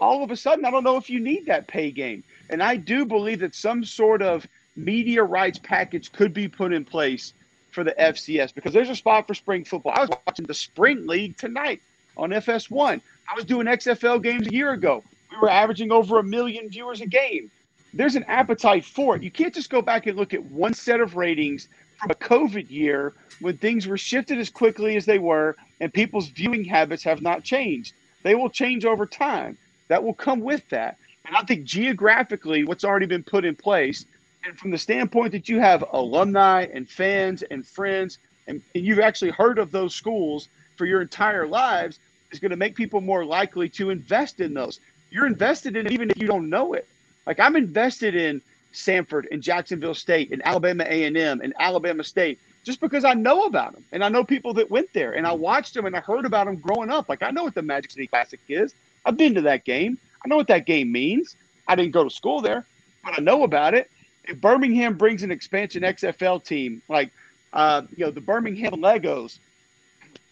all 0.00 0.22
of 0.22 0.30
a 0.30 0.36
sudden, 0.36 0.64
I 0.64 0.70
don't 0.70 0.84
know 0.84 0.96
if 0.96 1.10
you 1.10 1.20
need 1.20 1.46
that 1.46 1.66
pay 1.66 1.90
game. 1.90 2.22
And 2.50 2.62
I 2.62 2.76
do 2.76 3.04
believe 3.04 3.40
that 3.40 3.54
some 3.54 3.84
sort 3.84 4.22
of 4.22 4.46
media 4.76 5.22
rights 5.22 5.58
package 5.62 6.12
could 6.12 6.32
be 6.32 6.48
put 6.48 6.72
in 6.72 6.84
place 6.84 7.34
for 7.70 7.84
the 7.84 7.94
FCS 7.98 8.54
because 8.54 8.72
there's 8.72 8.90
a 8.90 8.96
spot 8.96 9.26
for 9.26 9.34
spring 9.34 9.64
football. 9.64 9.92
I 9.94 10.00
was 10.00 10.10
watching 10.26 10.46
the 10.46 10.54
spring 10.54 11.06
league 11.06 11.36
tonight 11.36 11.80
on 12.16 12.30
FS1. 12.30 13.00
I 13.30 13.34
was 13.34 13.44
doing 13.44 13.66
XFL 13.66 14.22
games 14.22 14.46
a 14.46 14.52
year 14.52 14.72
ago. 14.72 15.02
We 15.30 15.38
were 15.38 15.50
averaging 15.50 15.90
over 15.90 16.18
a 16.18 16.22
million 16.22 16.68
viewers 16.68 17.00
a 17.00 17.06
game. 17.06 17.50
There's 17.94 18.16
an 18.16 18.24
appetite 18.24 18.84
for 18.84 19.16
it. 19.16 19.22
You 19.22 19.30
can't 19.30 19.54
just 19.54 19.70
go 19.70 19.82
back 19.82 20.06
and 20.06 20.16
look 20.16 20.34
at 20.34 20.44
one 20.44 20.74
set 20.74 21.00
of 21.00 21.16
ratings 21.16 21.68
from 21.98 22.10
a 22.10 22.14
COVID 22.14 22.70
year 22.70 23.14
when 23.40 23.56
things 23.58 23.86
were 23.86 23.98
shifted 23.98 24.38
as 24.38 24.50
quickly 24.50 24.96
as 24.96 25.04
they 25.04 25.18
were 25.18 25.56
and 25.80 25.92
people's 25.92 26.28
viewing 26.28 26.64
habits 26.64 27.02
have 27.02 27.22
not 27.22 27.42
changed. 27.42 27.94
They 28.22 28.34
will 28.34 28.50
change 28.50 28.84
over 28.84 29.06
time. 29.06 29.58
That 29.88 30.02
will 30.02 30.14
come 30.14 30.40
with 30.40 30.66
that. 30.70 30.96
And 31.26 31.36
I 31.36 31.42
think 31.42 31.64
geographically, 31.64 32.64
what's 32.64 32.84
already 32.84 33.06
been 33.06 33.22
put 33.22 33.44
in 33.44 33.56
place 33.56 34.06
and 34.44 34.58
from 34.58 34.70
the 34.70 34.78
standpoint 34.78 35.32
that 35.32 35.48
you 35.48 35.60
have 35.60 35.84
alumni 35.92 36.66
and 36.72 36.88
fans 36.88 37.42
and 37.42 37.66
friends, 37.66 38.18
and, 38.46 38.60
and 38.74 38.84
you've 38.84 39.00
actually 39.00 39.30
heard 39.30 39.58
of 39.58 39.70
those 39.70 39.94
schools 39.94 40.48
for 40.76 40.86
your 40.86 41.00
entire 41.00 41.46
lives, 41.46 41.98
is 42.32 42.40
going 42.40 42.50
to 42.50 42.56
make 42.56 42.74
people 42.74 43.00
more 43.00 43.24
likely 43.24 43.68
to 43.68 43.90
invest 43.90 44.40
in 44.40 44.54
those. 44.54 44.80
You're 45.10 45.26
invested 45.26 45.76
in 45.76 45.92
even 45.92 46.10
if 46.10 46.18
you 46.18 46.26
don't 46.26 46.48
know 46.48 46.72
it. 46.72 46.88
Like 47.26 47.38
I'm 47.38 47.56
invested 47.56 48.14
in 48.14 48.40
Samford 48.72 49.26
and 49.30 49.42
Jacksonville 49.42 49.94
State 49.94 50.32
and 50.32 50.44
Alabama 50.44 50.84
A&M 50.88 51.40
and 51.40 51.54
Alabama 51.58 52.02
State 52.02 52.40
just 52.64 52.80
because 52.80 53.04
I 53.04 53.12
know 53.12 53.44
about 53.44 53.74
them 53.74 53.84
and 53.92 54.02
I 54.02 54.08
know 54.08 54.24
people 54.24 54.54
that 54.54 54.70
went 54.70 54.92
there 54.92 55.12
and 55.12 55.26
I 55.26 55.32
watched 55.32 55.74
them 55.74 55.84
and 55.84 55.94
I 55.94 56.00
heard 56.00 56.24
about 56.24 56.46
them 56.46 56.56
growing 56.56 56.90
up. 56.90 57.08
Like 57.08 57.22
I 57.22 57.30
know 57.30 57.44
what 57.44 57.54
the 57.54 57.62
Magic 57.62 57.90
City 57.90 58.06
Classic 58.06 58.40
is. 58.48 58.74
I've 59.04 59.16
been 59.16 59.34
to 59.34 59.42
that 59.42 59.64
game. 59.64 59.98
I 60.24 60.28
know 60.28 60.36
what 60.36 60.48
that 60.48 60.66
game 60.66 60.90
means. 60.90 61.36
I 61.68 61.74
didn't 61.76 61.92
go 61.92 62.04
to 62.04 62.10
school 62.10 62.40
there, 62.40 62.64
but 63.04 63.18
I 63.18 63.22
know 63.22 63.42
about 63.44 63.74
it 63.74 63.90
if 64.24 64.40
Birmingham 64.40 64.96
brings 64.96 65.22
an 65.22 65.30
expansion 65.30 65.82
XFL 65.82 66.44
team, 66.44 66.82
like 66.88 67.10
uh, 67.52 67.82
you 67.96 68.04
know 68.04 68.10
the 68.10 68.20
Birmingham 68.20 68.72
Legos, 68.74 69.38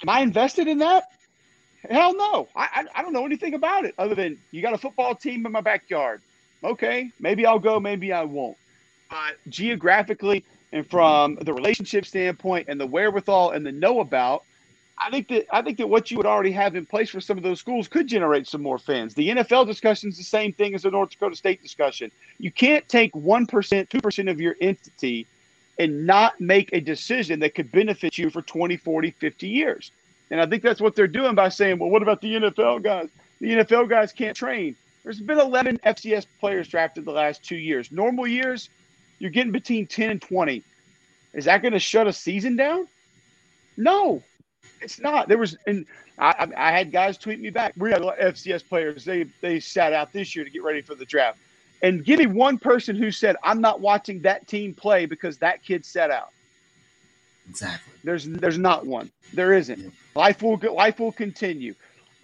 am 0.03 0.09
I 0.09 0.21
invested 0.21 0.69
in 0.69 0.79
that? 0.79 1.05
Hell 1.89 2.15
no. 2.15 2.49
I, 2.55 2.69
I, 2.75 2.85
I 2.97 3.03
don't 3.03 3.13
know 3.13 3.25
anything 3.25 3.55
about 3.55 3.85
it 3.85 3.95
other 3.99 4.15
than 4.15 4.39
you 4.51 4.63
got 4.63 4.75
a 4.75 4.79
football 4.79 5.15
team 5.15 5.47
in 5.47 5.53
my 5.53 5.61
backyard. 5.61 6.21
Okay, 6.63 7.11
maybe 7.19 7.47
I'll 7.47 7.59
go, 7.59 7.81
maybe 7.81 8.13
I 8.13 8.25
won't. 8.25 8.57
But 9.09 9.37
geographically 9.49 10.45
and 10.73 10.89
from 10.89 11.37
the 11.37 11.53
relationship 11.53 12.07
standpoint 12.07 12.69
and 12.69 12.81
the 12.81 12.87
wherewithal 12.87 13.53
and 13.53 13.65
the 13.65 13.73
know 13.73 14.01
about, 14.01 14.45
I 15.01 15.11
think 15.11 15.29
that 15.29 15.47
I 15.51 15.63
think 15.63 15.79
that 15.79 15.89
what 15.89 16.11
you 16.11 16.19
would 16.19 16.27
already 16.27 16.53
have 16.53 16.77
in 16.77 16.85
place 16.85 17.09
for 17.11 17.21
some 17.21 17.39
of 17.39 17.43
those 17.43 17.59
schools 17.59 17.89
could 17.89 18.07
generate 18.07 18.47
some 18.47 18.63
more 18.63 18.79
fans. 18.79 19.15
The 19.15 19.31
NFL 19.31 19.67
discussion 19.67 20.11
is 20.11 20.19
the 20.19 20.25
same 20.25 20.53
thing 20.53 20.75
as 20.75 20.83
the 20.83 20.91
North 20.91 21.11
Dakota 21.11 21.37
State 21.37 21.63
discussion. 21.63 22.13
You 22.39 22.53
can't 22.53 22.87
take 22.89 23.15
one 23.17 23.47
percent, 23.47 23.89
two 23.89 24.01
percent 24.01 24.29
of 24.29 24.41
your 24.41 24.57
entity 24.61 25.27
and 25.79 26.07
not 26.07 26.39
make 26.39 26.71
a 26.75 26.81
decision 26.81 27.41
that 27.41 27.55
could 27.55 27.73
benefit 27.73 28.19
you 28.19 28.29
for 28.29 28.43
20, 28.43 28.77
40, 28.77 29.13
50 29.13 29.49
years. 29.49 29.93
And 30.31 30.39
I 30.39 30.47
think 30.47 30.63
that's 30.63 30.81
what 30.81 30.95
they're 30.95 31.09
doing 31.09 31.35
by 31.35 31.49
saying, 31.49 31.79
well, 31.79 31.89
what 31.89 32.03
about 32.03 32.21
the 32.21 32.35
NFL 32.35 32.83
guys? 32.83 33.09
The 33.41 33.49
NFL 33.49 33.89
guys 33.89 34.13
can't 34.13 34.37
train. 34.37 34.77
There's 35.03 35.21
been 35.21 35.41
11 35.41 35.79
FCS 35.79 36.27
players 36.39 36.69
drafted 36.69 37.07
the 37.07 37.13
last 37.13 37.43
two 37.43 37.57
years. 37.57 37.91
Normal 37.91 38.27
years, 38.27 38.69
you're 39.19 39.31
getting 39.31 39.53
between 39.53 39.87
10 39.87 40.11
and 40.11 40.23
20. 40.23 40.63
Is 41.33 41.47
that 41.47 41.63
going 41.63 41.73
to 41.73 41.79
shut 41.79 42.07
a 42.07 42.13
season 42.13 42.57
down? 42.57 42.87
No, 43.79 44.23
it's 44.81 45.01
not. 45.01 45.29
There 45.29 45.39
was, 45.39 45.57
and 45.67 45.87
I, 46.19 46.49
I 46.57 46.73
had 46.73 46.93
guys 46.93 47.19
tweet 47.19 47.41
me 47.41 47.51
back. 47.51 47.75
We 47.77 47.91
had 47.91 48.03
FCS 48.03 48.69
players. 48.69 49.05
They 49.05 49.25
they 49.41 49.61
sat 49.61 49.93
out 49.93 50.13
this 50.13 50.35
year 50.35 50.45
to 50.45 50.51
get 50.51 50.63
ready 50.63 50.83
for 50.83 50.95
the 50.95 51.05
draft. 51.05 51.39
And 51.83 52.05
give 52.05 52.19
me 52.19 52.27
one 52.27 52.59
person 52.59 52.97
who 52.97 53.11
said, 53.11 53.37
"I'm 53.43 53.61
not 53.61 53.81
watching 53.81 54.21
that 54.23 54.47
team 54.47 54.75
play 54.75 55.07
because 55.07 55.39
that 55.39 55.63
kid 55.63 55.85
sat 55.85 56.11
out." 56.11 56.31
Exactly. 57.49 57.95
There's 58.05 58.27
there's 58.27 58.59
not 58.59 58.87
one. 58.87 59.11
There 59.33 59.53
isn't. 59.53 59.79
Yeah. 59.79 59.91
Life 60.15 60.43
will 60.43 60.59
life 60.73 60.99
will 61.01 61.13
continue. 61.13 61.75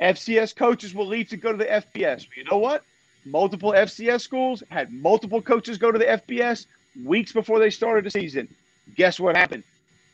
FCS 0.00 0.54
coaches 0.54 0.94
will 0.94 1.06
leave 1.06 1.28
to 1.30 1.36
go 1.36 1.52
to 1.52 1.58
the 1.58 1.64
FBS. 1.64 2.26
But 2.28 2.36
you 2.36 2.44
know 2.50 2.58
what? 2.58 2.84
Multiple 3.24 3.72
FCS 3.72 4.20
schools 4.20 4.62
had 4.70 4.92
multiple 4.92 5.42
coaches 5.42 5.78
go 5.78 5.90
to 5.90 5.98
the 5.98 6.04
FBS 6.04 6.66
weeks 7.04 7.32
before 7.32 7.58
they 7.58 7.70
started 7.70 8.04
the 8.04 8.10
season. 8.10 8.48
Guess 8.94 9.18
what 9.18 9.36
happened? 9.36 9.64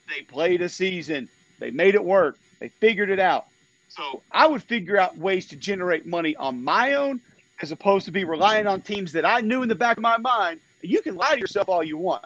They 0.08 0.22
played 0.22 0.62
a 0.62 0.68
season. 0.68 1.28
They 1.62 1.70
made 1.70 1.94
it 1.94 2.04
work. 2.04 2.38
They 2.58 2.68
figured 2.68 3.08
it 3.08 3.20
out. 3.20 3.46
So 3.86 4.20
I 4.32 4.46
would 4.48 4.64
figure 4.64 4.98
out 4.98 5.16
ways 5.16 5.46
to 5.48 5.56
generate 5.56 6.06
money 6.06 6.34
on 6.34 6.64
my 6.64 6.94
own 6.94 7.20
as 7.60 7.70
opposed 7.70 8.04
to 8.06 8.10
be 8.10 8.24
relying 8.24 8.66
on 8.66 8.80
teams 8.80 9.12
that 9.12 9.24
I 9.24 9.40
knew 9.40 9.62
in 9.62 9.68
the 9.68 9.76
back 9.76 9.96
of 9.96 10.02
my 10.02 10.18
mind. 10.18 10.58
You 10.80 11.00
can 11.02 11.14
lie 11.14 11.34
to 11.34 11.38
yourself 11.38 11.68
all 11.68 11.84
you 11.84 11.96
want. 11.96 12.24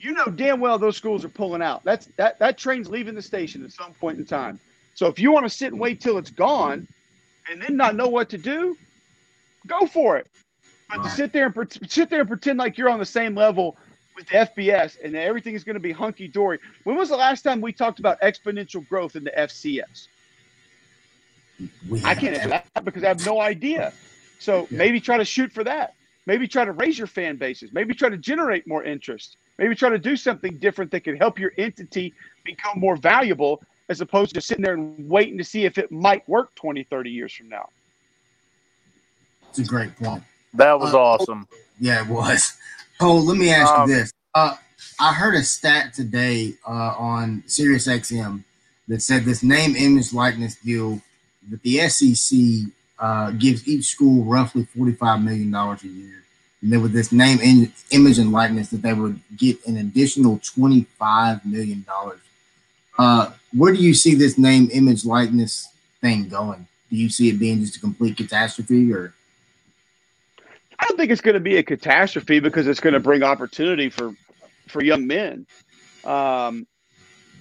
You 0.00 0.12
know 0.12 0.26
damn 0.26 0.60
well 0.60 0.78
those 0.78 0.96
schools 0.96 1.24
are 1.24 1.30
pulling 1.30 1.62
out. 1.62 1.82
That's 1.82 2.06
that 2.16 2.38
that 2.40 2.58
train's 2.58 2.90
leaving 2.90 3.14
the 3.14 3.22
station 3.22 3.64
at 3.64 3.72
some 3.72 3.94
point 3.94 4.18
in 4.18 4.26
time. 4.26 4.60
So 4.94 5.06
if 5.06 5.18
you 5.18 5.32
want 5.32 5.46
to 5.46 5.50
sit 5.50 5.72
and 5.72 5.80
wait 5.80 6.00
till 6.00 6.18
it's 6.18 6.30
gone 6.30 6.86
and 7.50 7.62
then 7.62 7.76
not 7.76 7.96
know 7.96 8.08
what 8.08 8.28
to 8.30 8.38
do, 8.38 8.76
go 9.66 9.86
for 9.86 10.18
it. 10.18 10.26
But 10.90 11.02
to 11.04 11.10
sit 11.10 11.32
there 11.32 11.46
and 11.46 11.90
sit 11.90 12.10
there 12.10 12.20
and 12.20 12.28
pretend 12.28 12.58
like 12.58 12.76
you're 12.76 12.90
on 12.90 12.98
the 12.98 13.06
same 13.06 13.34
level 13.34 13.76
with 14.18 14.28
the 14.28 14.62
FBS 14.62 14.98
and 15.02 15.14
everything 15.14 15.54
is 15.54 15.64
going 15.64 15.74
to 15.74 15.80
be 15.80 15.92
hunky 15.92 16.28
dory. 16.28 16.58
When 16.84 16.96
was 16.96 17.08
the 17.08 17.16
last 17.16 17.42
time 17.42 17.60
we 17.60 17.72
talked 17.72 18.00
about 18.00 18.20
exponential 18.20 18.86
growth 18.88 19.16
in 19.16 19.24
the 19.24 19.30
FCS? 19.30 20.08
I 22.04 22.14
can't 22.14 22.34
answer 22.34 22.48
that 22.48 22.84
because 22.84 23.04
I 23.04 23.08
have 23.08 23.24
no 23.24 23.40
idea. 23.40 23.92
So 24.38 24.66
yeah. 24.70 24.78
maybe 24.78 25.00
try 25.00 25.16
to 25.16 25.24
shoot 25.24 25.52
for 25.52 25.64
that. 25.64 25.94
Maybe 26.26 26.46
try 26.46 26.64
to 26.64 26.72
raise 26.72 26.98
your 26.98 27.06
fan 27.06 27.36
bases. 27.36 27.72
Maybe 27.72 27.94
try 27.94 28.08
to 28.08 28.18
generate 28.18 28.66
more 28.66 28.84
interest. 28.84 29.36
Maybe 29.56 29.74
try 29.74 29.88
to 29.88 29.98
do 29.98 30.16
something 30.16 30.58
different 30.58 30.90
that 30.90 31.00
could 31.00 31.18
help 31.18 31.38
your 31.38 31.52
entity 31.56 32.12
become 32.44 32.78
more 32.78 32.96
valuable 32.96 33.62
as 33.88 34.00
opposed 34.00 34.34
to 34.34 34.40
sitting 34.40 34.62
there 34.62 34.74
and 34.74 35.08
waiting 35.08 35.38
to 35.38 35.44
see 35.44 35.64
if 35.64 35.78
it 35.78 35.90
might 35.90 36.28
work 36.28 36.54
20, 36.56 36.82
30 36.84 37.10
years 37.10 37.32
from 37.32 37.48
now. 37.48 37.70
It's 39.48 39.58
a 39.60 39.64
great 39.64 39.96
point. 39.96 40.22
That 40.54 40.78
was 40.78 40.92
uh, 40.92 41.00
awesome. 41.00 41.48
Yeah, 41.80 42.02
it 42.02 42.08
was. 42.08 42.58
Oh, 43.00 43.16
let 43.16 43.36
me 43.36 43.50
ask 43.50 43.72
um, 43.72 43.88
you 43.88 43.96
this. 43.96 44.12
Uh, 44.34 44.56
I 44.98 45.12
heard 45.12 45.34
a 45.34 45.42
stat 45.42 45.94
today 45.94 46.54
uh, 46.66 46.94
on 46.98 47.44
Sirius 47.46 47.86
XM 47.86 48.42
that 48.88 49.02
said 49.02 49.24
this 49.24 49.42
name, 49.42 49.76
image, 49.76 50.12
likeness 50.12 50.56
deal 50.56 51.00
that 51.50 51.62
the 51.62 51.88
SEC 51.88 52.70
uh, 52.98 53.30
gives 53.32 53.68
each 53.68 53.84
school 53.84 54.24
roughly 54.24 54.66
$45 54.76 55.22
million 55.22 55.54
a 55.54 55.78
year. 55.86 56.24
And 56.60 56.72
then 56.72 56.82
with 56.82 56.92
this 56.92 57.12
name, 57.12 57.38
in, 57.40 57.72
image, 57.90 58.18
and 58.18 58.32
likeness, 58.32 58.70
that 58.70 58.82
they 58.82 58.92
would 58.92 59.20
get 59.36 59.64
an 59.66 59.76
additional 59.76 60.38
$25 60.38 61.44
million. 61.44 61.86
Uh, 62.98 63.30
where 63.56 63.72
do 63.72 63.80
you 63.80 63.94
see 63.94 64.16
this 64.16 64.36
name, 64.36 64.68
image, 64.72 65.04
likeness 65.04 65.68
thing 66.00 66.28
going? 66.28 66.66
Do 66.90 66.96
you 66.96 67.10
see 67.10 67.28
it 67.28 67.38
being 67.38 67.60
just 67.60 67.76
a 67.76 67.80
complete 67.80 68.16
catastrophe 68.16 68.92
or? 68.92 69.14
I 70.88 70.92
don't 70.92 70.96
think 70.96 71.10
it's 71.10 71.20
going 71.20 71.34
to 71.34 71.40
be 71.40 71.58
a 71.58 71.62
catastrophe 71.62 72.40
because 72.40 72.66
it's 72.66 72.80
going 72.80 72.94
to 72.94 73.00
bring 73.00 73.22
opportunity 73.22 73.90
for 73.90 74.14
for 74.68 74.82
young 74.82 75.06
men. 75.06 75.46
Um, 76.02 76.66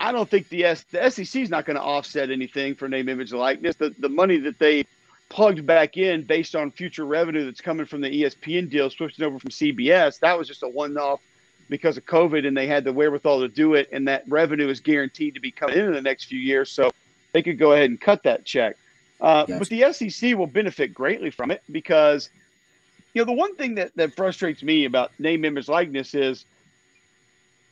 I 0.02 0.12
don't 0.12 0.30
think 0.30 0.50
the 0.50 0.66
S, 0.66 0.84
the 0.92 1.10
SEC 1.10 1.44
is 1.44 1.50
not 1.50 1.66
going 1.66 1.78
to 1.78 1.82
offset 1.82 2.30
anything 2.30 2.76
for 2.76 2.90
name, 2.90 3.08
image, 3.08 3.32
likeness. 3.32 3.78
The 3.78 3.96
the 4.00 4.10
money 4.10 4.38
that 4.40 4.60
they 4.60 4.86
plugged 5.30 5.66
back 5.66 5.96
in 5.96 6.24
based 6.24 6.58
on 6.58 6.72
future 6.72 7.06
revenue 7.06 7.46
that's 7.46 7.62
coming 7.62 7.86
from 7.86 8.02
the 8.02 8.10
ESPN 8.10 8.70
deal, 8.70 8.90
switching 8.90 9.24
over 9.24 9.40
from 9.40 9.50
CBS, 9.50 10.20
that 10.20 10.38
was 10.38 10.50
just 10.50 10.64
a 10.64 10.68
one 10.68 10.98
off 10.98 11.22
because 11.70 11.96
of 11.98 12.06
COVID 12.06 12.46
and 12.46 12.56
they 12.56 12.68
had 12.68 12.84
the 12.84 12.92
wherewithal 12.92 13.40
to 13.40 13.48
do 13.48 13.76
it, 13.76 13.88
and 13.94 14.10
that 14.10 14.24
revenue 14.28 14.68
is 14.68 14.82
guaranteed 14.82 15.36
to 15.36 15.40
be 15.40 15.52
coming 15.52 15.78
in 15.78 15.86
in 15.86 15.94
the 15.94 16.02
next 16.02 16.26
few 16.26 16.40
years. 16.40 16.70
So 16.70 16.92
they 17.32 17.42
could 17.42 17.58
go 17.58 17.72
ahead 17.72 17.90
and 17.90 18.00
cut 18.00 18.24
that 18.24 18.44
check. 18.44 18.76
Uh, 19.22 19.46
gotcha. 19.46 19.60
But 19.60 19.70
the 19.70 19.94
SEC 19.94 20.38
will 20.38 20.48
benefit 20.48 20.94
greatly 20.94 21.32
from 21.32 21.52
it 21.52 21.64
because, 21.72 22.30
you 23.18 23.24
know, 23.24 23.34
the 23.34 23.34
one 23.34 23.56
thing 23.56 23.74
that, 23.74 23.96
that 23.96 24.16
frustrates 24.16 24.62
me 24.62 24.86
about 24.86 25.12
name, 25.18 25.44
image, 25.44 25.68
likeness 25.68 26.14
is 26.14 26.46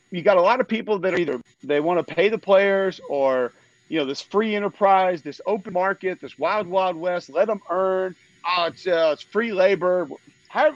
you 0.10 0.24
got 0.24 0.38
a 0.38 0.42
lot 0.42 0.60
of 0.60 0.68
people 0.68 0.98
that 0.98 1.14
are 1.14 1.20
either 1.20 1.40
they 1.64 1.80
want 1.80 2.00
to 2.00 2.16
pay 2.16 2.30
the 2.30 2.38
players 2.40 3.00
or, 3.10 3.52
you 3.88 4.00
know, 4.00 4.06
this 4.06 4.22
free 4.22 4.56
enterprise, 4.56 5.22
this 5.22 5.42
open 5.46 5.72
market, 5.74 6.20
this 6.20 6.40
wild, 6.40 6.66
wild 6.66 6.96
west, 6.96 7.30
let 7.30 7.46
them 7.46 7.62
earn. 7.70 8.16
Oh, 8.44 8.66
it's, 8.70 8.88
uh, 8.88 9.12
it's 9.14 9.22
free 9.22 9.54
labor, 9.54 10.10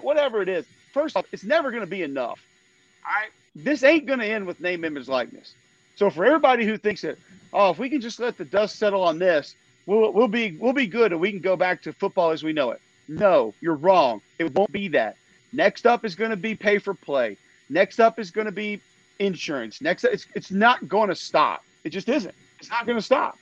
whatever 0.01 0.43
it 0.43 0.49
is. 0.49 0.67
First 0.93 1.17
off, 1.17 1.25
it's 1.31 1.43
never 1.43 1.71
going 1.71 1.81
to 1.81 1.89
be 1.89 2.03
enough. 2.03 2.39
All 3.03 3.11
right. 3.19 3.31
This 3.55 3.81
ain't 3.81 4.05
going 4.05 4.19
to 4.19 4.25
end 4.27 4.45
with 4.45 4.59
name, 4.59 4.85
image, 4.85 5.07
likeness. 5.07 5.55
So 5.95 6.11
for 6.11 6.25
everybody 6.25 6.63
who 6.63 6.77
thinks 6.77 7.01
that, 7.01 7.17
oh, 7.53 7.71
if 7.71 7.79
we 7.79 7.89
can 7.89 8.01
just 8.01 8.19
let 8.19 8.37
the 8.37 8.45
dust 8.45 8.75
settle 8.75 9.01
on 9.01 9.17
this, 9.17 9.55
we'll, 9.87 10.13
we'll 10.13 10.27
be 10.27 10.57
we'll 10.59 10.73
be 10.73 10.85
good 10.85 11.11
and 11.11 11.19
we 11.19 11.31
can 11.31 11.39
go 11.39 11.55
back 11.55 11.81
to 11.81 11.93
football 11.93 12.29
as 12.29 12.43
we 12.43 12.53
know 12.53 12.69
it. 12.69 12.79
No, 13.09 13.55
you're 13.59 13.75
wrong. 13.75 14.21
It 14.37 14.53
won't 14.53 14.71
be 14.71 14.87
that. 14.89 15.17
Next 15.51 15.87
up 15.87 16.05
is 16.05 16.13
going 16.13 16.29
to 16.29 16.37
be 16.37 16.53
pay 16.53 16.77
for 16.77 16.93
play. 16.93 17.37
Next 17.67 17.99
up 17.99 18.19
is 18.19 18.29
going 18.29 18.45
to 18.45 18.51
be 18.51 18.81
insurance. 19.17 19.81
Next, 19.81 20.03
it's 20.03 20.27
it's 20.35 20.51
not 20.51 20.87
going 20.87 21.09
to 21.09 21.15
stop. 21.15 21.63
It 21.83 21.89
just 21.89 22.07
isn't. 22.07 22.35
It's 22.59 22.69
not 22.69 22.85
going 22.85 22.99
to 22.99 23.03
stop. 23.03 23.37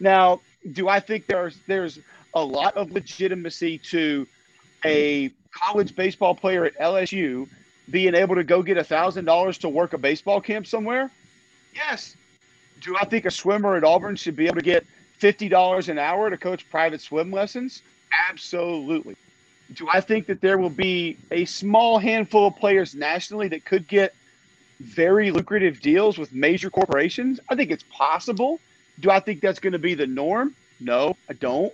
Now, 0.00 0.40
do 0.72 0.88
I 0.88 0.98
think 0.98 1.28
there's 1.28 1.56
there's 1.68 2.00
a 2.34 2.44
lot 2.44 2.76
of 2.76 2.90
legitimacy 2.90 3.78
to 3.78 4.26
a 4.84 5.30
college 5.52 5.94
baseball 5.94 6.34
player 6.34 6.64
at 6.64 6.76
LSU 6.78 7.48
being 7.90 8.16
able 8.16 8.34
to 8.34 8.44
go 8.44 8.60
get 8.60 8.76
a 8.76 8.84
thousand 8.84 9.24
dollars 9.26 9.56
to 9.58 9.68
work 9.68 9.92
a 9.92 9.98
baseball 9.98 10.40
camp 10.40 10.66
somewhere? 10.66 11.12
Yes. 11.72 12.16
Do 12.80 12.96
I 13.00 13.04
think 13.04 13.24
a 13.24 13.30
swimmer 13.30 13.76
at 13.76 13.84
Auburn 13.84 14.16
should 14.16 14.34
be 14.34 14.46
able 14.46 14.56
to 14.56 14.62
get 14.62 14.84
fifty 15.18 15.48
dollars 15.48 15.88
an 15.88 15.98
hour 16.00 16.28
to 16.28 16.36
coach 16.36 16.68
private 16.70 17.00
swim 17.00 17.30
lessons? 17.30 17.82
Absolutely. 18.30 19.16
Do 19.74 19.88
I 19.92 20.00
think 20.00 20.26
that 20.26 20.40
there 20.40 20.58
will 20.58 20.70
be 20.70 21.16
a 21.30 21.44
small 21.44 21.98
handful 21.98 22.46
of 22.46 22.56
players 22.56 22.94
nationally 22.94 23.48
that 23.48 23.64
could 23.64 23.88
get 23.88 24.14
very 24.80 25.30
lucrative 25.30 25.80
deals 25.80 26.18
with 26.18 26.32
major 26.32 26.70
corporations? 26.70 27.40
I 27.48 27.54
think 27.54 27.70
it's 27.70 27.84
possible. 27.90 28.60
Do 29.00 29.10
I 29.10 29.20
think 29.20 29.40
that's 29.40 29.60
going 29.60 29.72
to 29.72 29.78
be 29.78 29.94
the 29.94 30.06
norm? 30.06 30.54
No, 30.80 31.16
I 31.28 31.32
don't. 31.34 31.72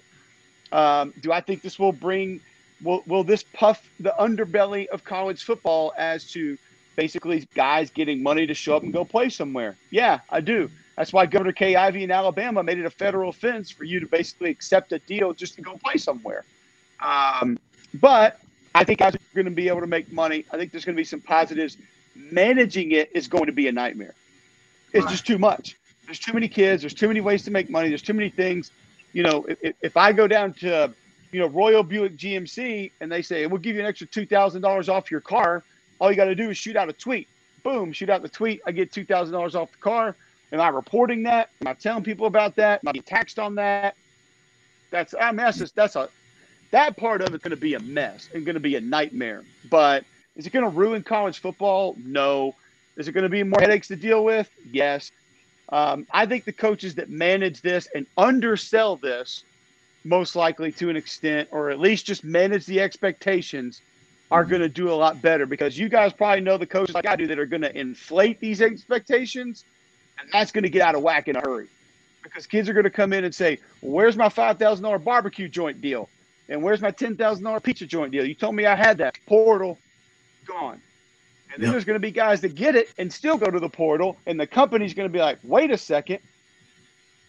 Um, 0.70 1.14
do 1.20 1.32
I 1.32 1.40
think 1.40 1.62
this 1.62 1.78
will 1.78 1.92
bring 1.92 2.40
will 2.82 3.02
will 3.06 3.24
this 3.24 3.44
puff 3.54 3.88
the 3.98 4.14
underbelly 4.20 4.86
of 4.88 5.02
college 5.02 5.42
football 5.42 5.92
as 5.96 6.30
to 6.32 6.58
basically 6.94 7.48
guys 7.54 7.90
getting 7.90 8.22
money 8.22 8.46
to 8.46 8.54
show 8.54 8.76
up 8.76 8.82
and 8.82 8.92
go 8.92 9.04
play 9.04 9.30
somewhere? 9.30 9.76
Yeah, 9.90 10.20
I 10.28 10.40
do. 10.40 10.70
That's 10.98 11.12
why 11.12 11.26
Governor 11.26 11.52
Kay 11.52 11.76
Ivey 11.76 12.02
in 12.02 12.10
Alabama 12.10 12.60
made 12.60 12.76
it 12.76 12.84
a 12.84 12.90
federal 12.90 13.30
offense 13.30 13.70
for 13.70 13.84
you 13.84 14.00
to 14.00 14.06
basically 14.06 14.50
accept 14.50 14.90
a 14.90 14.98
deal 14.98 15.32
just 15.32 15.54
to 15.54 15.62
go 15.62 15.76
play 15.76 15.96
somewhere. 15.96 16.44
Um, 17.00 17.56
but 17.94 18.40
I 18.74 18.82
think 18.82 18.98
guys 18.98 19.14
are 19.14 19.20
going 19.32 19.44
to 19.44 19.52
be 19.52 19.68
able 19.68 19.80
to 19.80 19.86
make 19.86 20.10
money. 20.10 20.44
I 20.50 20.56
think 20.56 20.72
there's 20.72 20.84
going 20.84 20.96
to 20.96 21.00
be 21.00 21.04
some 21.04 21.20
positives. 21.20 21.76
Managing 22.16 22.90
it 22.90 23.10
is 23.14 23.28
going 23.28 23.46
to 23.46 23.52
be 23.52 23.68
a 23.68 23.72
nightmare. 23.72 24.16
It's 24.92 25.04
right. 25.04 25.10
just 25.12 25.24
too 25.24 25.38
much. 25.38 25.76
There's 26.06 26.18
too 26.18 26.32
many 26.32 26.48
kids. 26.48 26.82
There's 26.82 26.94
too 26.94 27.06
many 27.06 27.20
ways 27.20 27.44
to 27.44 27.52
make 27.52 27.70
money. 27.70 27.90
There's 27.90 28.02
too 28.02 28.14
many 28.14 28.30
things. 28.30 28.72
You 29.12 29.22
know, 29.22 29.46
if, 29.62 29.76
if 29.80 29.96
I 29.96 30.12
go 30.12 30.26
down 30.26 30.52
to 30.54 30.92
you 31.30 31.38
know, 31.38 31.46
Royal 31.46 31.84
Buick 31.84 32.16
GMC, 32.16 32.90
and 33.00 33.12
they 33.12 33.22
say, 33.22 33.46
we'll 33.46 33.60
give 33.60 33.76
you 33.76 33.82
an 33.82 33.86
extra 33.86 34.08
$2,000 34.08 34.88
off 34.88 35.12
your 35.12 35.20
car. 35.20 35.62
All 36.00 36.10
you 36.10 36.16
got 36.16 36.24
to 36.24 36.34
do 36.34 36.50
is 36.50 36.58
shoot 36.58 36.74
out 36.74 36.88
a 36.88 36.92
tweet. 36.92 37.28
Boom, 37.62 37.92
shoot 37.92 38.10
out 38.10 38.22
the 38.22 38.28
tweet. 38.28 38.62
I 38.66 38.72
get 38.72 38.90
$2,000 38.90 39.54
off 39.54 39.70
the 39.70 39.78
car. 39.78 40.16
Am 40.52 40.60
I 40.60 40.68
reporting 40.68 41.22
that? 41.24 41.50
Am 41.60 41.68
I 41.68 41.74
telling 41.74 42.04
people 42.04 42.26
about 42.26 42.56
that? 42.56 42.80
Am 42.82 42.88
I 42.88 42.92
being 42.92 43.02
taxed 43.02 43.38
on 43.38 43.54
that? 43.56 43.96
That's, 44.90 45.14
I 45.20 45.30
mean, 45.30 45.38
that's 45.38 45.58
just, 45.58 45.74
that's 45.74 45.96
a, 45.96 46.08
that 46.70 46.96
part 46.96 47.20
of 47.20 47.34
it's 47.34 47.42
going 47.42 47.50
to 47.50 47.56
be 47.56 47.74
a 47.74 47.80
mess 47.80 48.28
and 48.34 48.44
going 48.44 48.54
to 48.54 48.60
be 48.60 48.76
a 48.76 48.80
nightmare. 48.80 49.44
But 49.70 50.04
is 50.36 50.46
it 50.46 50.52
going 50.52 50.64
to 50.64 50.70
ruin 50.70 51.02
college 51.02 51.40
football? 51.40 51.96
No. 52.02 52.54
Is 52.96 53.08
it 53.08 53.12
going 53.12 53.24
to 53.24 53.28
be 53.28 53.42
more 53.42 53.60
headaches 53.60 53.88
to 53.88 53.96
deal 53.96 54.24
with? 54.24 54.48
Yes. 54.70 55.12
Um, 55.70 56.06
I 56.10 56.24
think 56.24 56.44
the 56.44 56.52
coaches 56.52 56.94
that 56.94 57.10
manage 57.10 57.60
this 57.60 57.88
and 57.94 58.06
undersell 58.16 58.96
this 58.96 59.44
most 60.04 60.34
likely 60.36 60.72
to 60.72 60.88
an 60.88 60.96
extent, 60.96 61.48
or 61.52 61.70
at 61.70 61.78
least 61.78 62.06
just 62.06 62.24
manage 62.24 62.64
the 62.66 62.80
expectations, 62.80 63.82
are 64.30 64.42
mm-hmm. 64.42 64.50
going 64.50 64.62
to 64.62 64.68
do 64.68 64.90
a 64.90 64.94
lot 64.94 65.20
better 65.20 65.46
because 65.46 65.78
you 65.78 65.88
guys 65.88 66.12
probably 66.12 66.40
know 66.40 66.56
the 66.56 66.66
coaches 66.66 66.94
like 66.94 67.06
I 67.06 67.16
do 67.16 67.26
that 67.26 67.38
are 67.38 67.46
going 67.46 67.62
to 67.62 67.78
inflate 67.78 68.40
these 68.40 68.62
expectations, 68.62 69.64
and 70.20 70.28
that's 70.32 70.52
going 70.52 70.64
to 70.64 70.70
get 70.70 70.82
out 70.82 70.94
of 70.94 71.02
whack 71.02 71.28
in 71.28 71.36
a 71.36 71.40
hurry 71.40 71.68
because 72.22 72.46
kids 72.46 72.68
are 72.68 72.72
going 72.72 72.84
to 72.84 72.90
come 72.90 73.12
in 73.12 73.24
and 73.24 73.34
say, 73.34 73.58
well, 73.80 73.92
"Where's 73.92 74.16
my 74.16 74.28
five 74.28 74.58
thousand 74.58 74.84
dollar 74.84 74.98
barbecue 74.98 75.48
joint 75.48 75.80
deal? 75.80 76.08
And 76.48 76.62
where's 76.62 76.80
my 76.80 76.90
ten 76.90 77.16
thousand 77.16 77.44
dollar 77.44 77.60
pizza 77.60 77.86
joint 77.86 78.12
deal? 78.12 78.24
You 78.24 78.34
told 78.34 78.54
me 78.54 78.66
I 78.66 78.76
had 78.76 78.98
that 78.98 79.18
portal, 79.26 79.78
gone." 80.46 80.80
And 81.52 81.62
then 81.62 81.68
yep. 81.68 81.72
there's 81.72 81.84
going 81.84 81.94
to 81.94 82.00
be 82.00 82.10
guys 82.10 82.42
that 82.42 82.54
get 82.54 82.76
it 82.76 82.92
and 82.98 83.10
still 83.10 83.38
go 83.38 83.50
to 83.50 83.58
the 83.58 83.70
portal, 83.70 84.16
and 84.26 84.38
the 84.38 84.46
company's 84.46 84.94
going 84.94 85.08
to 85.08 85.12
be 85.12 85.18
like, 85.18 85.38
"Wait 85.42 85.70
a 85.70 85.78
second, 85.78 86.18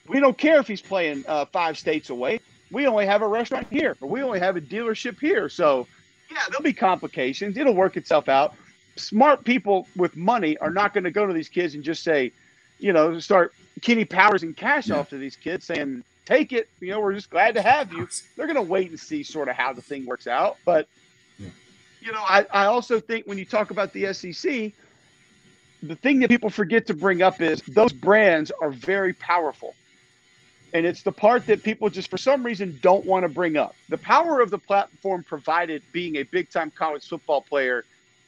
we 0.08 0.20
don't 0.20 0.38
care 0.38 0.60
if 0.60 0.68
he's 0.68 0.82
playing 0.82 1.24
uh, 1.28 1.46
five 1.46 1.78
states 1.78 2.10
away 2.10 2.42
we 2.72 2.88
only 2.88 3.06
have 3.06 3.22
a 3.22 3.28
restaurant 3.28 3.68
here, 3.70 3.96
or 4.02 4.10
we 4.10 4.22
only 4.22 4.40
have 4.40 4.56
a 4.58 4.62
dealership 4.62 5.20
here. 5.20 5.50
So, 5.50 5.88
yeah, 6.32 6.40
there'll 6.50 6.64
be 6.64 6.74
complications. 6.74 7.58
It'll 7.58 7.74
work 7.74 7.98
itself 7.98 8.30
out. 8.30 8.56
Smart 8.96 9.44
people 9.44 9.88
with 9.96 10.16
money 10.16 10.58
are 10.58 10.72
not 10.72 10.94
going 10.94 11.04
to 11.04 11.12
go 11.12 11.26
to 11.26 11.34
these 11.34 11.50
kids 11.50 11.74
and 11.74 11.84
just 11.84 12.04
say, 12.04 12.32
you 12.80 12.94
know, 12.94 13.20
start 13.20 13.54
Kenny 13.82 14.06
Powers 14.06 14.44
and 14.44 14.56
cash 14.56 14.88
yeah. 14.88 14.96
off 14.98 15.10
to 15.10 15.18
these 15.18 15.36
kids 15.36 15.66
saying, 15.66 16.04
take 16.26 16.54
it. 16.54 16.70
You 16.80 16.92
know, 16.92 17.00
we're 17.00 17.14
just 17.14 17.30
glad 17.30 17.56
to 17.56 17.62
have 17.62 17.92
you. 17.94 18.08
They're 18.36 18.48
going 18.48 18.56
to 18.56 18.62
wait 18.62 18.90
and 18.90 19.00
see 19.00 19.24
sort 19.24 19.50
of 19.50 19.56
how 19.56 19.74
the 19.74 19.82
thing 19.82 20.06
works 20.06 20.28
out. 20.28 20.58
But, 20.66 20.88
yeah. 21.38 21.50
you 22.02 22.12
know, 22.12 22.22
I, 22.22 22.46
I 22.52 22.66
also 22.66 23.00
think 23.00 23.26
when 23.26 23.38
you 23.38 23.46
talk 23.46 23.72
about 23.72 23.94
the 23.94 24.14
SEC, 24.14 24.72
the 25.84 25.96
thing 25.96 26.20
that 26.20 26.30
people 26.30 26.50
forget 26.50 26.86
to 26.88 26.94
bring 26.94 27.22
up 27.22 27.42
is 27.42 27.62
those 27.68 27.94
brands 27.94 28.52
are 28.62 28.72
very 28.72 29.14
powerful. 29.14 29.76
And 30.74 30.86
it's 30.86 31.02
the 31.02 31.12
part 31.12 31.48
that 31.48 31.64
people 31.64 31.90
just 31.90 32.12
for 32.12 32.18
some 32.18 32.44
reason 32.44 32.78
don't 32.82 33.06
want 33.06 33.24
to 33.24 33.30
bring 33.30 33.58
up. 33.58 33.76
The 33.90 33.98
power 33.98 34.40
of 34.40 34.52
the 34.52 34.60
platform 34.60 35.24
provided 35.24 35.82
being 35.92 36.18
a 36.18 36.24
big 36.24 36.52
time 36.52 36.72
college 36.72 37.08
football 37.08 37.42
player 37.42 37.86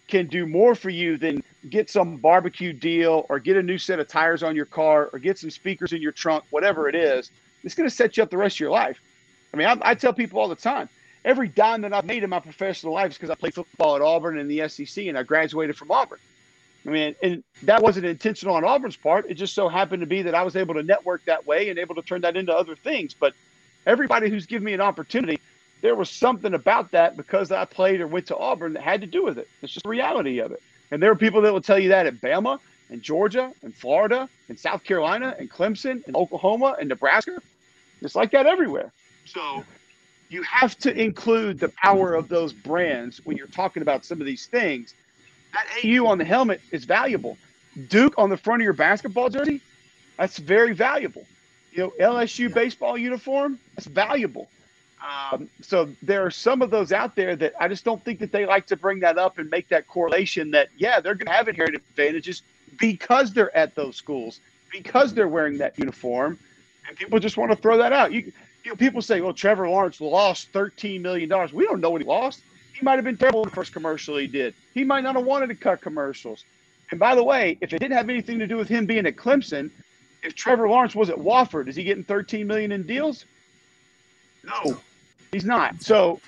can 0.08 0.28
do 0.28 0.46
more 0.46 0.76
for 0.76 0.90
you 0.90 1.18
than 1.18 1.44
get 1.70 1.90
some 1.90 2.18
barbecue 2.18 2.74
deal 2.74 3.26
or 3.30 3.40
get 3.40 3.58
a 3.58 3.64
new 3.64 3.78
set 3.78 4.00
of 4.00 4.08
tires 4.08 4.44
on 4.44 4.56
your 4.56 4.66
car 4.66 5.10
or 5.14 5.20
get 5.20 5.38
some 5.38 5.50
speakers 5.50 5.94
in 5.94 6.02
your 6.02 6.12
trunk, 6.12 6.44
whatever 6.50 6.90
it 6.90 6.96
is. 6.96 7.32
It's 7.64 7.76
going 7.76 7.88
to 7.90 7.96
set 7.96 8.18
you 8.18 8.24
up 8.24 8.30
the 8.30 8.38
rest 8.38 8.58
of 8.58 8.62
your 8.62 8.72
life. 8.72 9.00
I 9.54 9.58
mean, 9.58 9.68
I, 9.68 9.78
I 9.82 9.96
tell 9.96 10.14
people 10.14 10.40
all 10.40 10.48
the 10.48 10.56
time 10.56 10.90
every 11.24 11.48
dime 11.48 11.82
that 11.82 11.94
I've 11.94 12.06
made 12.06 12.24
in 12.24 12.30
my 12.30 12.40
professional 12.40 12.94
life 12.94 13.12
is 13.12 13.18
because 13.18 13.30
I 13.30 13.36
played 13.36 13.54
football 13.54 13.96
at 13.96 14.02
Auburn 14.02 14.40
and 14.40 14.50
the 14.50 14.68
SEC 14.68 15.06
and 15.06 15.18
I 15.18 15.24
graduated 15.24 15.78
from 15.78 15.92
Auburn. 15.92 16.20
I 16.86 16.90
mean, 16.90 17.16
and 17.22 17.44
that 17.64 17.82
wasn't 17.82 18.08
intentional 18.08 18.56
on 18.56 18.64
Auburn's 18.64 18.96
part. 18.96 19.30
It 19.30 19.36
just 19.36 19.54
so 19.54 19.70
happened 19.70 20.02
to 20.02 20.08
be 20.08 20.24
that 20.24 20.34
I 20.34 20.42
was 20.42 20.56
able 20.56 20.74
to 20.74 20.84
network 20.84 21.24
that 21.26 21.46
way 21.46 21.70
and 21.70 21.78
able 21.78 21.94
to 21.96 22.02
turn 22.02 22.22
that 22.22 22.36
into 22.36 22.56
other 22.56 22.76
things. 22.76 23.14
But 23.14 23.34
everybody 23.86 24.30
who's 24.30 24.48
given 24.48 24.66
me 24.66 24.74
an 24.74 24.82
opportunity, 24.82 25.40
there 25.82 25.96
was 25.96 26.10
something 26.10 26.54
about 26.54 26.91
that 26.91 27.17
because 27.17 27.52
I 27.52 27.65
played 27.65 28.02
or 28.02 28.08
went 28.08 28.28
to 28.28 28.38
Auburn 28.38 28.74
that 28.74 28.84
had 28.84 29.02
to 29.02 29.08
do 29.08 29.24
with 29.24 29.38
it. 29.38 29.48
It's 29.62 29.74
just 29.74 29.84
the 29.84 29.89
reality 29.89 30.39
of 30.39 30.52
it. 30.52 30.62
And 30.91 31.02
there 31.02 31.12
are 31.12 31.15
people 31.15 31.41
that 31.41 31.54
will 31.54 31.62
tell 31.62 31.80
you 31.80 31.89
that 31.89 32.06
at 32.06 32.22
Bama 32.22 32.60
and 32.89 33.02
Georgia 33.02 33.52
and 33.63 33.74
Florida 33.74 34.30
and 34.50 34.60
South 34.60 34.84
Carolina 34.84 35.36
and 35.39 35.50
Clemson 35.50 36.06
and 36.06 36.15
Oklahoma 36.15 36.76
and 36.80 36.89
Nebraska. 36.89 37.41
It's 38.02 38.15
like 38.15 38.32
that 38.32 38.46
everywhere. 38.46 38.91
So 39.26 39.63
you 40.30 40.44
have 40.44 40.78
to 40.80 40.94
include 40.94 41.60
the 41.60 41.70
power 41.70 42.13
of 42.13 42.28
those 42.30 42.54
brands 42.54 43.22
when 43.26 43.38
you're 43.38 43.48
talking 43.48 43.82
about 43.82 44.06
some 44.06 44.20
of 44.20 44.28
these 44.28 44.46
things 44.48 44.94
that 45.54 45.65
AU 45.84 46.06
on 46.06 46.17
the 46.17 46.26
helmet 46.26 46.62
is 46.72 46.86
valuable. 46.86 47.38
Duke 47.88 48.13
on 48.17 48.30
the 48.30 48.38
front 48.38 48.62
of 48.62 48.63
your 48.63 48.74
basketball 48.74 49.30
jersey, 49.30 49.62
that's 50.18 50.38
very 50.38 50.74
valuable. 50.74 51.26
You 51.72 51.84
know, 51.84 51.93
LSU 51.99 52.53
baseball 52.53 52.97
uniform, 52.97 53.60
that's 53.76 53.88
valuable. 53.88 54.47
Um, 55.02 55.49
so 55.62 55.89
there 56.04 56.24
are 56.26 56.32
some 56.32 56.62
of 56.62 56.70
those 56.70 56.91
out 56.91 57.16
there 57.16 57.36
that 57.36 57.54
I 57.60 57.68
just 57.68 57.84
don't 57.84 58.04
think 58.06 58.20
that 58.20 58.32
they 58.32 58.45
like 58.45 58.68
to 58.68 58.76
bring 58.76 58.99
that 58.99 59.18
up 59.18 59.39
and 59.39 59.49
make 59.49 59.68
that 59.70 59.88
correlation 59.88 60.52
that 60.52 60.70
yeah 60.78 60.99
they're 60.99 61.16
going 61.16 61.26
to 61.26 61.34
have 61.34 61.47
inherent 61.47 61.76
advantages 61.76 62.43
because 62.80 63.34
they're 63.34 63.56
at 63.58 63.74
those 63.74 63.95
schools 63.95 64.39
because 64.72 65.14
they're 65.14 65.28
wearing 65.28 65.58
that 65.58 65.78
uniform, 65.78 66.39
and 66.88 66.95
people 66.95 67.20
just 67.20 67.36
want 67.38 67.52
to 67.52 67.58
throw 67.58 67.78
that 67.78 67.91
out. 67.91 68.12
You, 68.12 68.32
you 68.64 68.72
know, 68.72 68.76
people 68.76 69.02
say, 69.02 69.22
well, 69.22 69.34
Trevor 69.34 69.68
Lawrence 69.68 69.99
lost 69.99 70.49
thirteen 70.54 71.02
million 71.02 71.30
dollars. 71.30 71.52
We 71.52 71.66
don't 71.66 71.82
know 71.82 71.89
what 71.89 72.02
he 72.02 72.08
lost. 72.08 72.43
He 72.74 72.86
might 72.86 72.95
have 72.95 73.04
been 73.04 73.18
terrible 73.18 73.43
in 73.43 73.49
the 73.49 73.56
first 73.56 73.74
commercial 73.74 74.18
he 74.18 74.28
did. 74.28 74.54
He 74.74 74.84
might 74.84 75.04
not 75.04 75.16
have 75.16 75.26
wanted 75.26 75.47
to 75.47 75.56
cut 75.56 75.82
commercials. 75.82 76.45
And 76.91 76.99
by 76.99 77.16
the 77.16 77.24
way, 77.24 77.58
if 77.62 77.74
it 77.74 77.80
didn't 77.80 77.97
have 77.97 78.10
anything 78.10 78.39
to 78.39 78.47
do 78.47 78.58
with 78.58 78.68
him 78.68 78.86
being 78.86 79.06
at 79.06 79.16
Clemson, 79.16 79.72
if 80.24 80.36
Trevor 80.36 80.68
Lawrence 80.70 80.93
was 80.93 81.10
at 81.10 81.16
Wofford, 81.16 81.68
is 81.68 81.76
he 81.76 81.84
getting 81.84 82.04
13 82.04 82.45
million 82.45 82.72
in 82.72 82.84
deals? 82.84 83.26
No, 84.43 84.78
he's 85.32 85.45
not. 85.45 85.82
So 85.82 86.19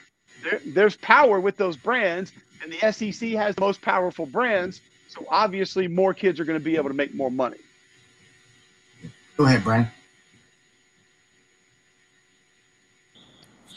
there, 0.43 0.61
there's 0.65 0.97
power 0.97 1.39
with 1.39 1.57
those 1.57 1.77
brands, 1.77 2.31
and 2.61 2.71
the 2.71 2.91
SEC 2.91 3.29
has 3.31 3.55
the 3.55 3.61
most 3.61 3.81
powerful 3.81 4.25
brands. 4.25 4.81
So 5.07 5.25
obviously, 5.29 5.87
more 5.87 6.13
kids 6.13 6.39
are 6.39 6.45
going 6.45 6.59
to 6.59 6.63
be 6.63 6.75
able 6.75 6.89
to 6.89 6.95
make 6.95 7.13
more 7.13 7.31
money. 7.31 7.57
Go 9.37 9.45
ahead, 9.45 9.63
Brian. 9.63 9.87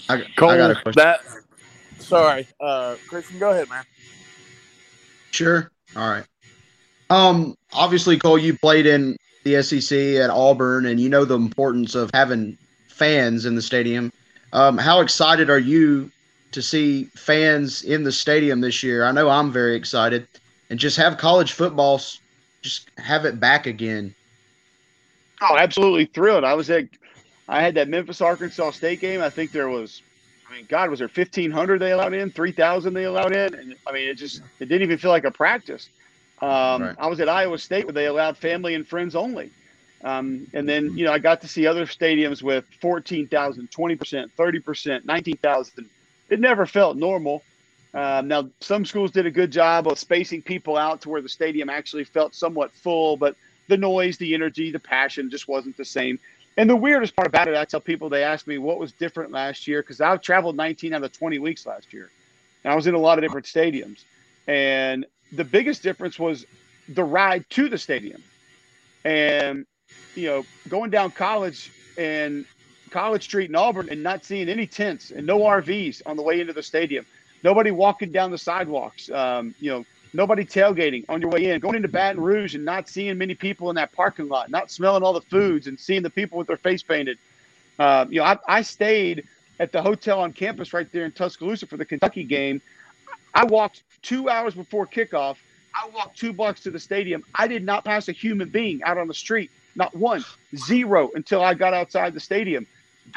I, 0.09 0.25
Cole, 0.37 0.51
I 0.51 0.57
got 0.57 0.71
a 0.71 0.75
question. 0.75 1.03
That, 1.03 1.21
sorry, 1.99 2.47
uh, 2.61 2.97
Christian, 3.09 3.39
go 3.39 3.51
ahead, 3.51 3.69
man. 3.69 3.85
Sure. 5.33 5.71
All 5.97 6.09
right. 6.09 6.25
Um, 7.11 7.57
obviously, 7.73 8.19
Cole, 8.19 8.39
you 8.39 8.57
played 8.57 8.87
in 8.87 9.17
the 9.45 9.63
SEC 9.63 9.99
at 10.17 10.31
Auburn, 10.31 10.87
and 10.87 11.01
you 11.01 11.09
know 11.09 11.25
the 11.25 11.37
importance 11.37 11.95
of 11.95 12.11
having 12.15 12.57
fans 12.89 13.47
in 13.47 13.55
the 13.55 13.63
stadium. 13.63 14.13
Um, 14.53 14.79
how 14.79 15.01
excited 15.01 15.51
are 15.51 15.59
you 15.59 16.11
to 16.53 16.63
see 16.63 17.05
fans 17.15 17.83
in 17.83 18.05
the 18.05 18.13
stadium 18.13 18.61
this 18.61 18.83
year? 18.83 19.05
I 19.05 19.13
know 19.13 19.29
I'm 19.29 19.53
very 19.53 19.77
excited, 19.77 20.27
and 20.71 20.79
just 20.79 20.97
have 20.97 21.19
college 21.19 21.53
football, 21.53 22.01
just 22.63 22.89
have 22.99 23.25
it 23.25 23.39
back 23.41 23.67
again. 23.67 24.15
Oh, 25.43 25.57
absolutely 25.59 26.07
thrilled! 26.07 26.45
I 26.45 26.55
was 26.55 26.71
at, 26.71 26.85
I 27.49 27.61
had 27.61 27.75
that 27.75 27.89
Memphis 27.89 28.21
Arkansas 28.21 28.71
State 28.71 29.01
game. 29.01 29.21
I 29.21 29.29
think 29.29 29.53
there 29.53 29.69
was, 29.69 30.01
I 30.49 30.55
mean, 30.55 30.67
God, 30.69 30.89
was 30.89 31.01
there 31.01 31.09
fifteen 31.09 31.51
hundred 31.51 31.81
they 31.81 31.93
allowed 31.93 32.15
in, 32.15 32.31
three 32.31 32.53
thousand 32.53 32.95
they 32.95 33.05
allowed 33.05 33.37
in, 33.37 33.55
and 33.55 33.75
I 33.87 33.93
mean, 33.93 34.09
it 34.09 34.15
just 34.15 34.41
it 34.61 34.67
didn't 34.67 34.83
even 34.83 34.99
feel 34.99 35.11
like 35.11 35.25
a 35.25 35.31
practice. 35.31 35.91
Um, 36.41 36.83
right. 36.83 36.97
I 36.99 37.07
was 37.07 37.21
at 37.21 37.29
Iowa 37.29 37.59
State 37.59 37.85
where 37.85 37.93
they 37.93 38.07
allowed 38.07 38.37
family 38.37 38.75
and 38.75 38.87
friends 38.87 39.15
only. 39.15 39.51
Um, 40.05 40.47
and 40.53 40.69
then, 40.69 40.97
you 40.97 41.05
know, 41.05 41.13
I 41.13 41.19
got 41.19 41.41
to 41.41 41.49
see 41.49 41.67
other 41.67 41.87
stadiums 41.87 42.43
with 42.43 42.65
14,000, 42.81 43.71
20%, 43.71 44.31
30%, 44.39 45.05
19,000. 45.05 45.91
It 46.29 46.41
never 46.41 46.67
felt 46.67 46.97
normal. 46.97 47.43
Um, 47.95 48.29
now, 48.29 48.51
some 48.61 48.85
schools 48.85 49.11
did 49.11 49.27
a 49.27 49.31
good 49.31 49.51
job 49.51 49.89
of 49.89 49.99
spacing 49.99 50.43
people 50.43 50.77
out 50.77 51.01
to 51.03 51.09
where 51.09 51.23
the 51.23 51.29
stadium 51.29 51.71
actually 51.71 52.05
felt 52.05 52.35
somewhat 52.35 52.73
full, 52.73 53.17
but 53.17 53.37
the 53.69 53.77
noise, 53.77 54.19
the 54.19 54.35
energy, 54.35 54.71
the 54.71 54.79
passion 54.79 55.31
just 55.31 55.49
wasn't 55.49 55.77
the 55.77 55.85
same. 55.85 56.19
And 56.59 56.69
the 56.69 56.77
weirdest 56.77 57.17
part 57.17 57.27
about 57.27 57.49
it, 57.49 57.57
I 57.57 57.65
tell 57.65 57.81
people, 57.81 58.09
they 58.09 58.23
ask 58.23 58.47
me 58.47 58.59
what 58.59 58.79
was 58.79 58.93
different 58.93 59.33
last 59.33 59.67
year 59.67 59.83
because 59.83 60.01
I've 60.01 60.21
traveled 60.21 60.57
19 60.57 60.95
out 60.95 61.05
of 61.05 61.13
20 61.13 61.39
weeks 61.39 61.67
last 61.67 61.93
year. 61.93 62.11
And 62.65 62.73
I 62.73 62.77
was 62.77 62.87
in 62.87 62.95
a 62.95 62.99
lot 62.99 63.19
of 63.19 63.25
different 63.25 63.47
stadiums. 63.47 64.05
And 64.47 65.07
the 65.33 65.45
biggest 65.45 65.83
difference 65.83 66.19
was 66.19 66.47
the 66.89 67.05
ride 67.05 67.49
to 67.51 67.69
the 67.69 67.79
stadium. 67.79 68.23
And, 69.05 69.67
you 70.15 70.29
know, 70.29 70.47
going 70.69 70.91
down 70.91 71.11
college 71.11 71.71
and 71.99 72.45
College 72.91 73.25
Street 73.25 73.51
in 73.51 73.57
Auburn 73.57 73.89
and 73.91 74.03
not 74.03 74.25
seeing 74.25 74.49
any 74.49 74.67
tents 74.67 75.11
and 75.11 75.27
no 75.27 75.41
RVs 75.41 76.03
on 76.07 76.17
the 76.17 76.23
way 76.23 76.41
into 76.41 76.53
the 76.53 76.63
stadium. 76.63 77.05
Nobody 77.43 77.71
walking 77.71 78.11
down 78.11 78.31
the 78.31 78.39
sidewalks. 78.39 79.11
Um, 79.11 79.55
you 79.59 79.71
know, 79.71 79.85
nobody 80.13 80.45
tailgating 80.45 81.05
on 81.09 81.21
your 81.21 81.31
way 81.31 81.51
in. 81.51 81.61
Going 81.61 81.77
into 81.77 81.89
Baton 81.89 82.21
Rouge 82.21 82.55
and 82.55 82.65
not 82.65 82.89
seeing 82.89 83.19
many 83.19 83.35
people 83.35 83.69
in 83.71 83.77
that 83.77 83.93
parking 83.93 84.29
lot, 84.29 84.51
not 84.51 84.71
smelling 84.71 85.03
all 85.03 85.13
the 85.13 85.21
foods 85.21 85.67
and 85.67 85.79
seeing 85.79 86.03
the 86.03 86.11
people 86.11 86.39
with 86.39 86.47
their 86.47 86.57
face 86.57 86.83
painted. 86.83 87.19
Uh, 87.79 88.07
you 88.09 88.21
know, 88.21 88.25
I, 88.25 88.39
I 88.49 88.63
stayed 88.63 89.25
at 89.61 89.73
the 89.73 89.83
hotel 89.83 90.21
on 90.21 90.33
campus 90.33 90.73
right 90.73 90.91
there 90.93 91.05
in 91.05 91.13
Tuscaloosa 91.13 91.67
for 91.67 91.77
the 91.77 91.85
Kentucky 91.85 92.25
game. 92.25 92.61
I 93.35 93.45
walked 93.45 93.83
two 94.03 94.29
hours 94.29 94.55
before 94.55 94.87
kickoff. 94.87 95.37
I 95.75 95.89
walked 95.91 96.17
two 96.17 96.33
blocks 96.33 96.63
to 96.63 96.71
the 96.71 96.81
stadium. 96.81 97.23
I 97.35 97.49
did 97.49 97.65
not 97.65 97.85
pass 97.85 98.09
a 98.09 98.13
human 98.13 98.49
being 98.49 98.83
out 98.83 98.97
on 98.97 99.09
the 99.09 99.15
street, 99.15 99.51
not 99.77 99.95
one, 99.95 100.25
zero, 100.57 101.11
until 101.15 101.43
I 101.43 101.55
got 101.55 101.75
outside 101.75 102.15
the 102.15 102.21
stadium. 102.21 102.67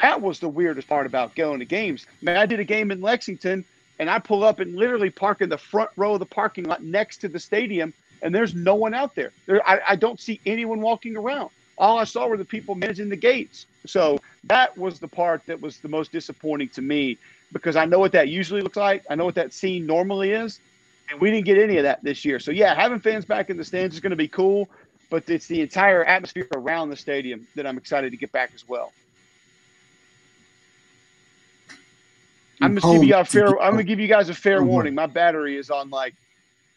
That 0.00 0.20
was 0.20 0.38
the 0.38 0.48
weirdest 0.48 0.88
part 0.88 1.06
about 1.06 1.34
going 1.34 1.58
to 1.58 1.64
games. 1.64 2.06
Man, 2.22 2.36
I 2.36 2.46
did 2.46 2.60
a 2.60 2.64
game 2.64 2.90
in 2.90 3.00
Lexington, 3.00 3.64
and 3.98 4.08
I 4.08 4.18
pull 4.18 4.44
up 4.44 4.60
and 4.60 4.76
literally 4.76 5.10
park 5.10 5.40
in 5.40 5.48
the 5.48 5.58
front 5.58 5.90
row 5.96 6.14
of 6.14 6.20
the 6.20 6.26
parking 6.26 6.64
lot 6.64 6.82
next 6.82 7.18
to 7.18 7.28
the 7.28 7.40
stadium, 7.40 7.92
and 8.22 8.34
there's 8.34 8.54
no 8.54 8.74
one 8.74 8.94
out 8.94 9.14
there. 9.14 9.32
there 9.46 9.66
I, 9.68 9.80
I 9.88 9.96
don't 9.96 10.20
see 10.20 10.40
anyone 10.46 10.80
walking 10.80 11.16
around. 11.16 11.50
All 11.78 11.98
I 11.98 12.04
saw 12.04 12.28
were 12.28 12.36
the 12.36 12.44
people 12.44 12.74
managing 12.74 13.08
the 13.08 13.16
gates. 13.16 13.66
So 13.86 14.20
that 14.44 14.76
was 14.76 15.00
the 15.00 15.08
part 15.08 15.42
that 15.46 15.60
was 15.60 15.78
the 15.78 15.88
most 15.88 16.12
disappointing 16.12 16.68
to 16.70 16.82
me 16.82 17.16
because 17.52 17.74
I 17.74 17.86
know 17.86 17.98
what 17.98 18.12
that 18.12 18.28
usually 18.28 18.60
looks 18.60 18.76
like. 18.76 19.02
I 19.08 19.14
know 19.14 19.24
what 19.24 19.34
that 19.36 19.54
scene 19.54 19.86
normally 19.86 20.32
is. 20.32 20.60
And 21.10 21.20
we 21.20 21.30
didn't 21.30 21.46
get 21.46 21.58
any 21.58 21.78
of 21.78 21.82
that 21.82 22.04
this 22.04 22.24
year. 22.24 22.38
So, 22.38 22.52
yeah, 22.52 22.74
having 22.74 23.00
fans 23.00 23.24
back 23.24 23.50
in 23.50 23.56
the 23.56 23.64
stands 23.64 23.96
is 23.96 24.00
going 24.00 24.10
to 24.10 24.16
be 24.16 24.28
cool, 24.28 24.68
but 25.10 25.28
it's 25.28 25.46
the 25.46 25.60
entire 25.60 26.04
atmosphere 26.04 26.46
around 26.54 26.88
the 26.88 26.96
stadium 26.96 27.46
that 27.56 27.66
I'm 27.66 27.76
excited 27.76 28.10
to 28.12 28.16
get 28.16 28.32
back 28.32 28.52
as 28.54 28.66
well. 28.66 28.92
I'm 32.62 32.74
gonna 32.74 32.98
give 32.98 33.08
you 33.08 33.16
a 33.16 33.24
fair. 33.24 33.60
I'm 33.60 33.72
gonna 33.72 33.82
give 33.82 34.00
you 34.00 34.06
guys 34.06 34.28
a 34.28 34.34
fair 34.34 34.62
warning. 34.62 34.94
My 34.94 35.06
battery 35.06 35.56
is 35.56 35.70
on 35.70 35.90
like 35.90 36.14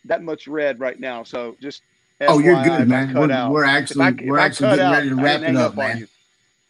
that 0.06 0.24
much 0.24 0.48
red 0.48 0.80
right 0.80 1.00
now, 1.00 1.24
so 1.24 1.56
just. 1.62 1.82
Oh, 2.22 2.40
you're 2.40 2.64
good, 2.64 2.88
man. 2.88 3.14
We're, 3.14 3.50
we're, 3.50 3.66
actually 3.66 4.06
I, 4.06 4.12
we're 4.24 4.40
actually 4.40 4.70
getting 4.70 4.86
out, 4.86 4.94
ready 4.94 5.10
to 5.10 5.16
wrap 5.16 5.42
it 5.42 5.56
up, 5.56 5.76
man. 5.76 5.98
You. 6.00 6.08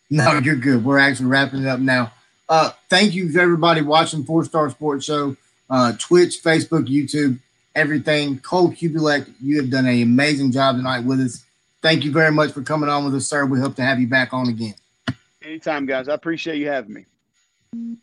No, 0.10 0.38
you're 0.38 0.56
good. 0.56 0.86
We're 0.86 1.00
actually 1.00 1.28
wrapping 1.28 1.64
it 1.64 1.68
up 1.68 1.80
now. 1.80 2.12
Uh, 2.48 2.72
thank 2.88 3.16
you 3.16 3.32
to 3.32 3.40
everybody 3.40 3.82
watching 3.82 4.24
Four 4.24 4.46
Star 4.46 4.70
Sports 4.70 5.06
Show, 5.06 5.36
uh, 5.72 5.94
Twitch, 5.98 6.44
Facebook, 6.44 6.88
YouTube, 6.88 7.40
everything. 7.74 8.38
Cole 8.40 8.72
Cubelic, 8.72 9.32
you 9.42 9.58
have 9.58 9.72
done 9.72 9.88
an 9.88 10.02
amazing 10.02 10.52
job 10.52 10.76
tonight 10.76 11.04
with 11.04 11.20
us. 11.20 11.44
Thank 11.84 12.06
you 12.06 12.14
very 12.14 12.32
much 12.32 12.54
for 12.54 12.62
coming 12.64 12.88
on 12.88 13.04
with 13.04 13.14
us, 13.14 13.28
sir. 13.28 13.46
We 13.46 13.60
hope 13.60 13.76
to 13.76 13.84
have 13.84 14.00
you 14.00 14.08
back 14.08 14.34
on 14.34 14.48
again. 14.48 14.74
Anytime, 15.44 15.86
guys. 15.86 16.08
I 16.08 16.14
appreciate 16.14 16.56
you 16.56 16.70
having 16.70 16.94
me. 16.94 17.98